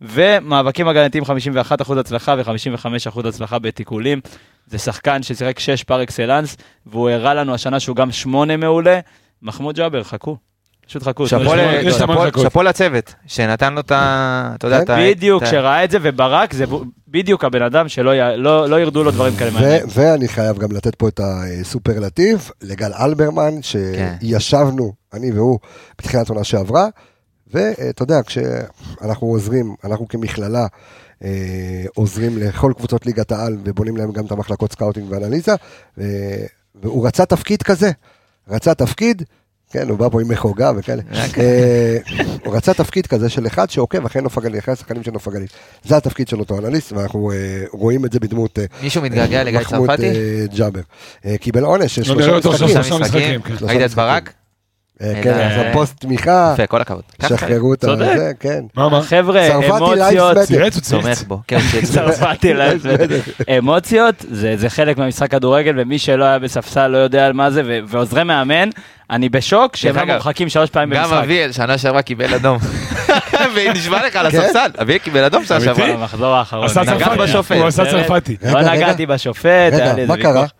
[0.00, 4.20] ומאבקים הגנתיים 51% הצלחה ו-55% הצלחה בתיקולים.
[4.66, 6.56] זה שחקן ששיחק 6 פר אקסלנס,
[6.86, 9.00] והוא הראה לנו השנה שהוא גם 8 מעולה.
[9.42, 10.47] מחמוד ג'אבר, חכו.
[10.88, 11.28] פשוט חכו.
[12.42, 14.52] שאפו לצוות, שנתן לו את ה...
[14.54, 14.96] אתה יודע, כן, את ה...
[15.00, 16.64] בדיוק, את ה- כשראה את זה, וברק זה
[17.08, 19.86] בדיוק הבן אדם שלא לא לא ירדו לו דברים כאלה מהעיניים.
[19.94, 23.54] ואני חייב גם לתת פה את הסופרלטיב לגל אלברמן.
[23.62, 25.58] שישבנו, אני והוא,
[25.98, 26.86] בתחילת עונה שעברה,
[27.52, 30.66] ואתה יודע, כשאנחנו עוזרים, אנחנו כמכללה,
[31.24, 35.54] אה, עוזרים לכל קבוצות ליגת העל ובונים להם גם את המחלקות סקאוטינג ואנליזה,
[36.82, 37.90] והוא רצה תפקיד כזה,
[38.48, 39.22] רצה תפקיד,
[39.70, 41.02] כן, הוא בא פה עם מחוגה וכאלה,
[41.38, 41.98] אה,
[42.44, 45.46] הוא רצה תפקיד כזה של אחד שעוקב אחרי נוף הגליל, אחרי השחקנים של נוף הגליל.
[45.84, 47.36] זה התפקיד של אותו אנליסט, ואנחנו אה,
[47.72, 50.06] רואים את זה בדמות אה, מישהו מתגעגע לגיא מחמוד צרפתי?
[50.06, 50.80] אה, ג'אבר.
[51.26, 52.68] אה, קיבל עונש של לא שלושה משחקים.
[52.68, 53.54] שלושה משחקים, כן.
[53.60, 53.94] ראית את.
[53.94, 54.32] ברק?
[55.02, 57.02] אה, אה, כן, אה, אז הפוסט תמיכה, יפה, כל הכבוד.
[57.28, 57.84] שחררו את.
[57.98, 58.64] זה, כן.
[59.02, 61.22] חבר'ה, אמוציות, תומך.
[61.22, 61.40] בו.
[61.46, 62.82] כן, כן, צרפתי לייבס,
[63.58, 67.62] אמוציות, זה זה חלק מהמשחק כדורגל, ומי שלא היה בספסל לא יודע על מה זה,
[67.88, 68.68] ועוזרי מאמן,
[69.10, 71.22] אני בשוק שהם לא מורחקים שלוש פעמים גם במשחק.
[71.22, 72.58] אביאל, שנה שעברה קיבל אדום.
[73.54, 74.38] ונשמע לך על כן?
[74.40, 75.74] הספסל, אביאל קיבל אדום שנה אמיתי?
[75.74, 75.96] שעברה.
[75.96, 76.68] במחזור האחרון.
[76.68, 77.56] צרפתי, בשופט.
[77.56, 77.90] הוא עשה.
[77.90, 78.36] צרפתי.
[78.42, 80.32] לא נגעתי בשופט, היה לי רגע, איזה מה קרה?
[80.32, 80.50] ויכוח.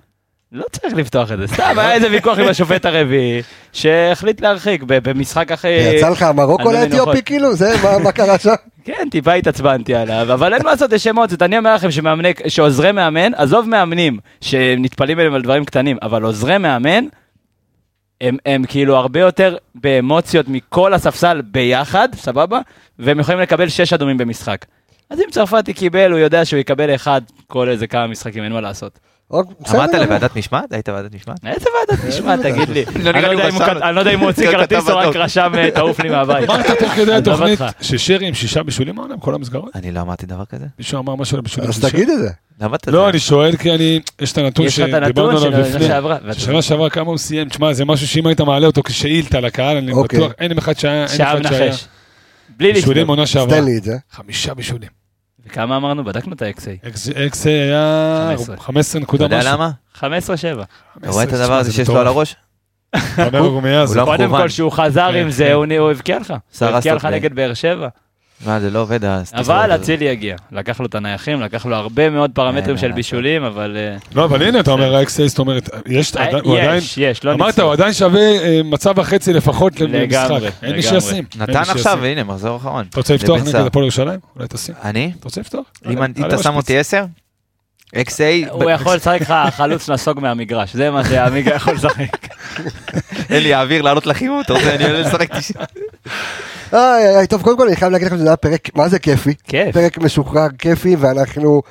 [0.53, 3.43] לא צריך לפתוח את זה, סתם היה איזה ויכוח עם השופט הרביעי,
[3.73, 5.71] שהחליט להרחיק במשחק אחרי...
[5.71, 7.23] יצא לך מרוקו לא לאתיופי.
[7.23, 7.55] כאילו?
[7.55, 8.55] זה, מה- מה קרה שם?
[8.85, 11.43] כן, טיפה התעצבנתי עליו, אבל אין מה לעשות, יש אמוציות.
[11.43, 11.89] אני אומר לכם
[12.49, 17.05] שעוזרי מאמן, עזוב מאמנים, שנטפלים אליהם על דברים קטנים, אבל עוזרי מאמן,
[18.21, 22.61] הם, הם כאילו הרבה יותר באמוציות מכל הספסל ביחד, סבבה?
[22.99, 24.65] והם יכולים לקבל שש אדומים במשחק.
[25.11, 28.61] אז אם צרפתי קיבל, הוא יודע שהוא יקבל אחד כל איזה כמה משחקים, אין מה
[28.61, 28.99] לעשות.
[29.33, 30.73] אמרת לוועדת משמעת?
[30.73, 31.39] היית ועדת משמעת?
[31.47, 32.85] איזה ועדת משמעת, תגיד לי.
[33.03, 33.63] לא אני לא יודע אם הוא.
[33.65, 35.17] אני לא יודע אם הוא הוציא כרטיס או רק.
[35.17, 36.49] רשם אה, תעוף לי מהבית.
[36.51, 37.61] אמרת תוך כדי עזוב התוכנית.
[37.81, 39.71] ששרי עם שישה בישולים העונה בכל המסגרות?
[39.75, 40.67] אני לא אמרתי דבר כזה.
[40.79, 41.71] מישהו אמר משהו על בישולים?
[41.71, 41.81] אז?
[41.81, 42.31] תגיד את זה.
[42.87, 46.35] לא, אני שואל כי אני, יש את הנתון שדיברנו עליו לפני.
[46.35, 49.93] שנה שעברה כמה הוא סיים, תשמע, זה משהו שאם היית מעלה אותו כשאילתה לקהל, אני
[49.93, 50.19] אוקיי.
[50.19, 51.73] בטוח, אין אחד שהיה, אין אחד שהיה.
[52.57, 53.15] בלי בישולים לספור.
[53.15, 53.59] עונה שעברה.
[53.59, 53.97] תן לי את זה.
[54.11, 54.89] חמישה בישולים.
[55.47, 56.05] וכמה אמרנו?
[56.05, 56.89] בדקנו את ה-XA.
[57.27, 58.57] אקס היה 15.
[58.57, 59.53] 15 אתה נקודה יודע משהו.
[59.53, 59.71] למה?
[59.97, 60.01] 15-7.
[60.99, 62.37] אתה רואה את הדבר הזה שיש לו על הראש?
[63.19, 64.05] לא.
[64.05, 64.31] קודם.
[64.31, 65.31] כל, שהוא חזר כן, עם כן.
[65.31, 66.35] זה, הוא הוא הבקיע לך.
[66.61, 67.05] הוא הבקיע לך.
[67.05, 67.89] נגד באר שבע.
[68.47, 69.37] מה, זה לא עובד אבל.
[69.75, 70.37] אצילי יגיע.
[70.53, 73.77] לקח לו את הנייחים, לקח לו הרבה מאוד פרמטרים אין של מה בישולים, אבל...
[73.77, 77.33] אה, לא, אבל הנה, אתה אומר האקס זאת אומרת, יש, הוא עדיין, יש, יש, לא
[77.33, 77.63] אמרת, ניצחו.
[77.63, 79.95] הוא עדיין שווה אה, מצב וחצי לפחות למשחק.
[80.01, 80.83] לגמרי, אין מי.
[80.83, 81.25] שישים.
[81.37, 82.05] נתן עכשיו.
[82.05, 82.87] הנה, מחזור אחרון.
[82.91, 83.55] אתה רוצה לפתוח נגד.
[83.55, 84.21] הפועל ירושלים?
[84.37, 84.75] אולי תשים.
[84.85, 85.13] אני?
[85.19, 85.67] אתה רוצה לפתוח?
[85.91, 86.57] אם אתה שם משפיץ.
[86.57, 87.05] אותי 10?
[87.97, 92.29] XA, הוא יכול לשחק לך חלוץ נסוג מהמגרש, זה מה שהעמיגה יכול לשחק.
[93.31, 95.61] אין לי אוויר לעלות לחימום, אתה רוצה, אני עולה לשחק 90.
[96.73, 99.35] איי, איי, טוב, קודם כל אני חייב להגיד לכם שזה היה פרק, מה זה כיפי?
[99.45, 99.75] כיף.
[99.75, 101.63] פרק משוחרר, כיפי, ואנחנו,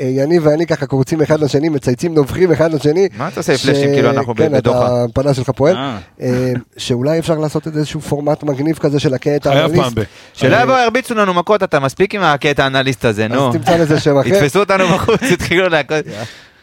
[0.00, 3.08] יניב ואני ככה קורצים אחד לשני, מצייצים, נובחים אחד לשני.
[3.18, 4.86] מה אתה עושה פלאשים כאילו אנחנו כן, בדוחה?
[4.86, 5.76] אתה- הפנה שלך פועל.
[5.76, 9.98] אה, אה, שאולי אפשר לעשות איזשהו פורמט מגניב כזה של הקטע האנליסט.
[10.32, 13.48] שלא יבואו ירביצו לנו מכות, אתה מספיק עם הקטע האנליסט הזה, נו.
[13.48, 14.28] אז תמצא לזה שם אחר.
[14.28, 16.04] יתפסו אותנו בחוץ, יתחילו להכות.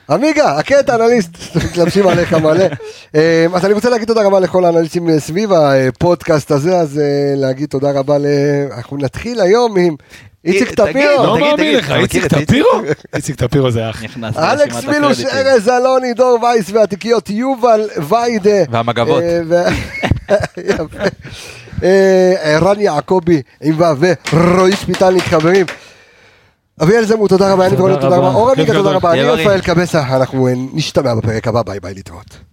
[0.10, 1.30] עמיגה, הקטע האנליסט,
[1.66, 2.64] מתלבשים עליך מלא.
[3.16, 7.04] אה, אז אני רוצה להגיד תודה רבה לכל האנליסטים אה, סביב הפודקאסט הזה, אז אה,
[7.36, 8.26] להגיד תודה רבה ל...
[8.78, 9.96] אנחנו נתחיל היום עם
[10.46, 12.40] איציק תגיד, טפירו, לא מאמין לך, איציק איציק?
[12.40, 12.70] טפירו?
[13.16, 14.04] איציק טפירו זה אח.
[14.38, 15.26] אלכס מילוש.
[15.26, 18.64] ארז אלוני, דור וייס והתיקיות יובל ויידה.
[18.72, 19.24] והמגבות.
[19.24, 20.32] אה, ו-
[20.70, 21.04] יפה.
[21.84, 23.84] אה, ערן יעקבי עם ו'
[24.34, 25.66] ורועי שפיטלניק חברים.
[26.84, 28.28] אביאל זמור, תודה רבה, אני תודה ורונן, תודה רבה.
[28.28, 28.92] רבה, אור עמיגה, כיף תודה.
[28.92, 29.22] רבה, אני.
[29.24, 32.51] רפאל קבסה, אנחנו אה, נשתמע בפרק הבא, ביי ביי להתראות.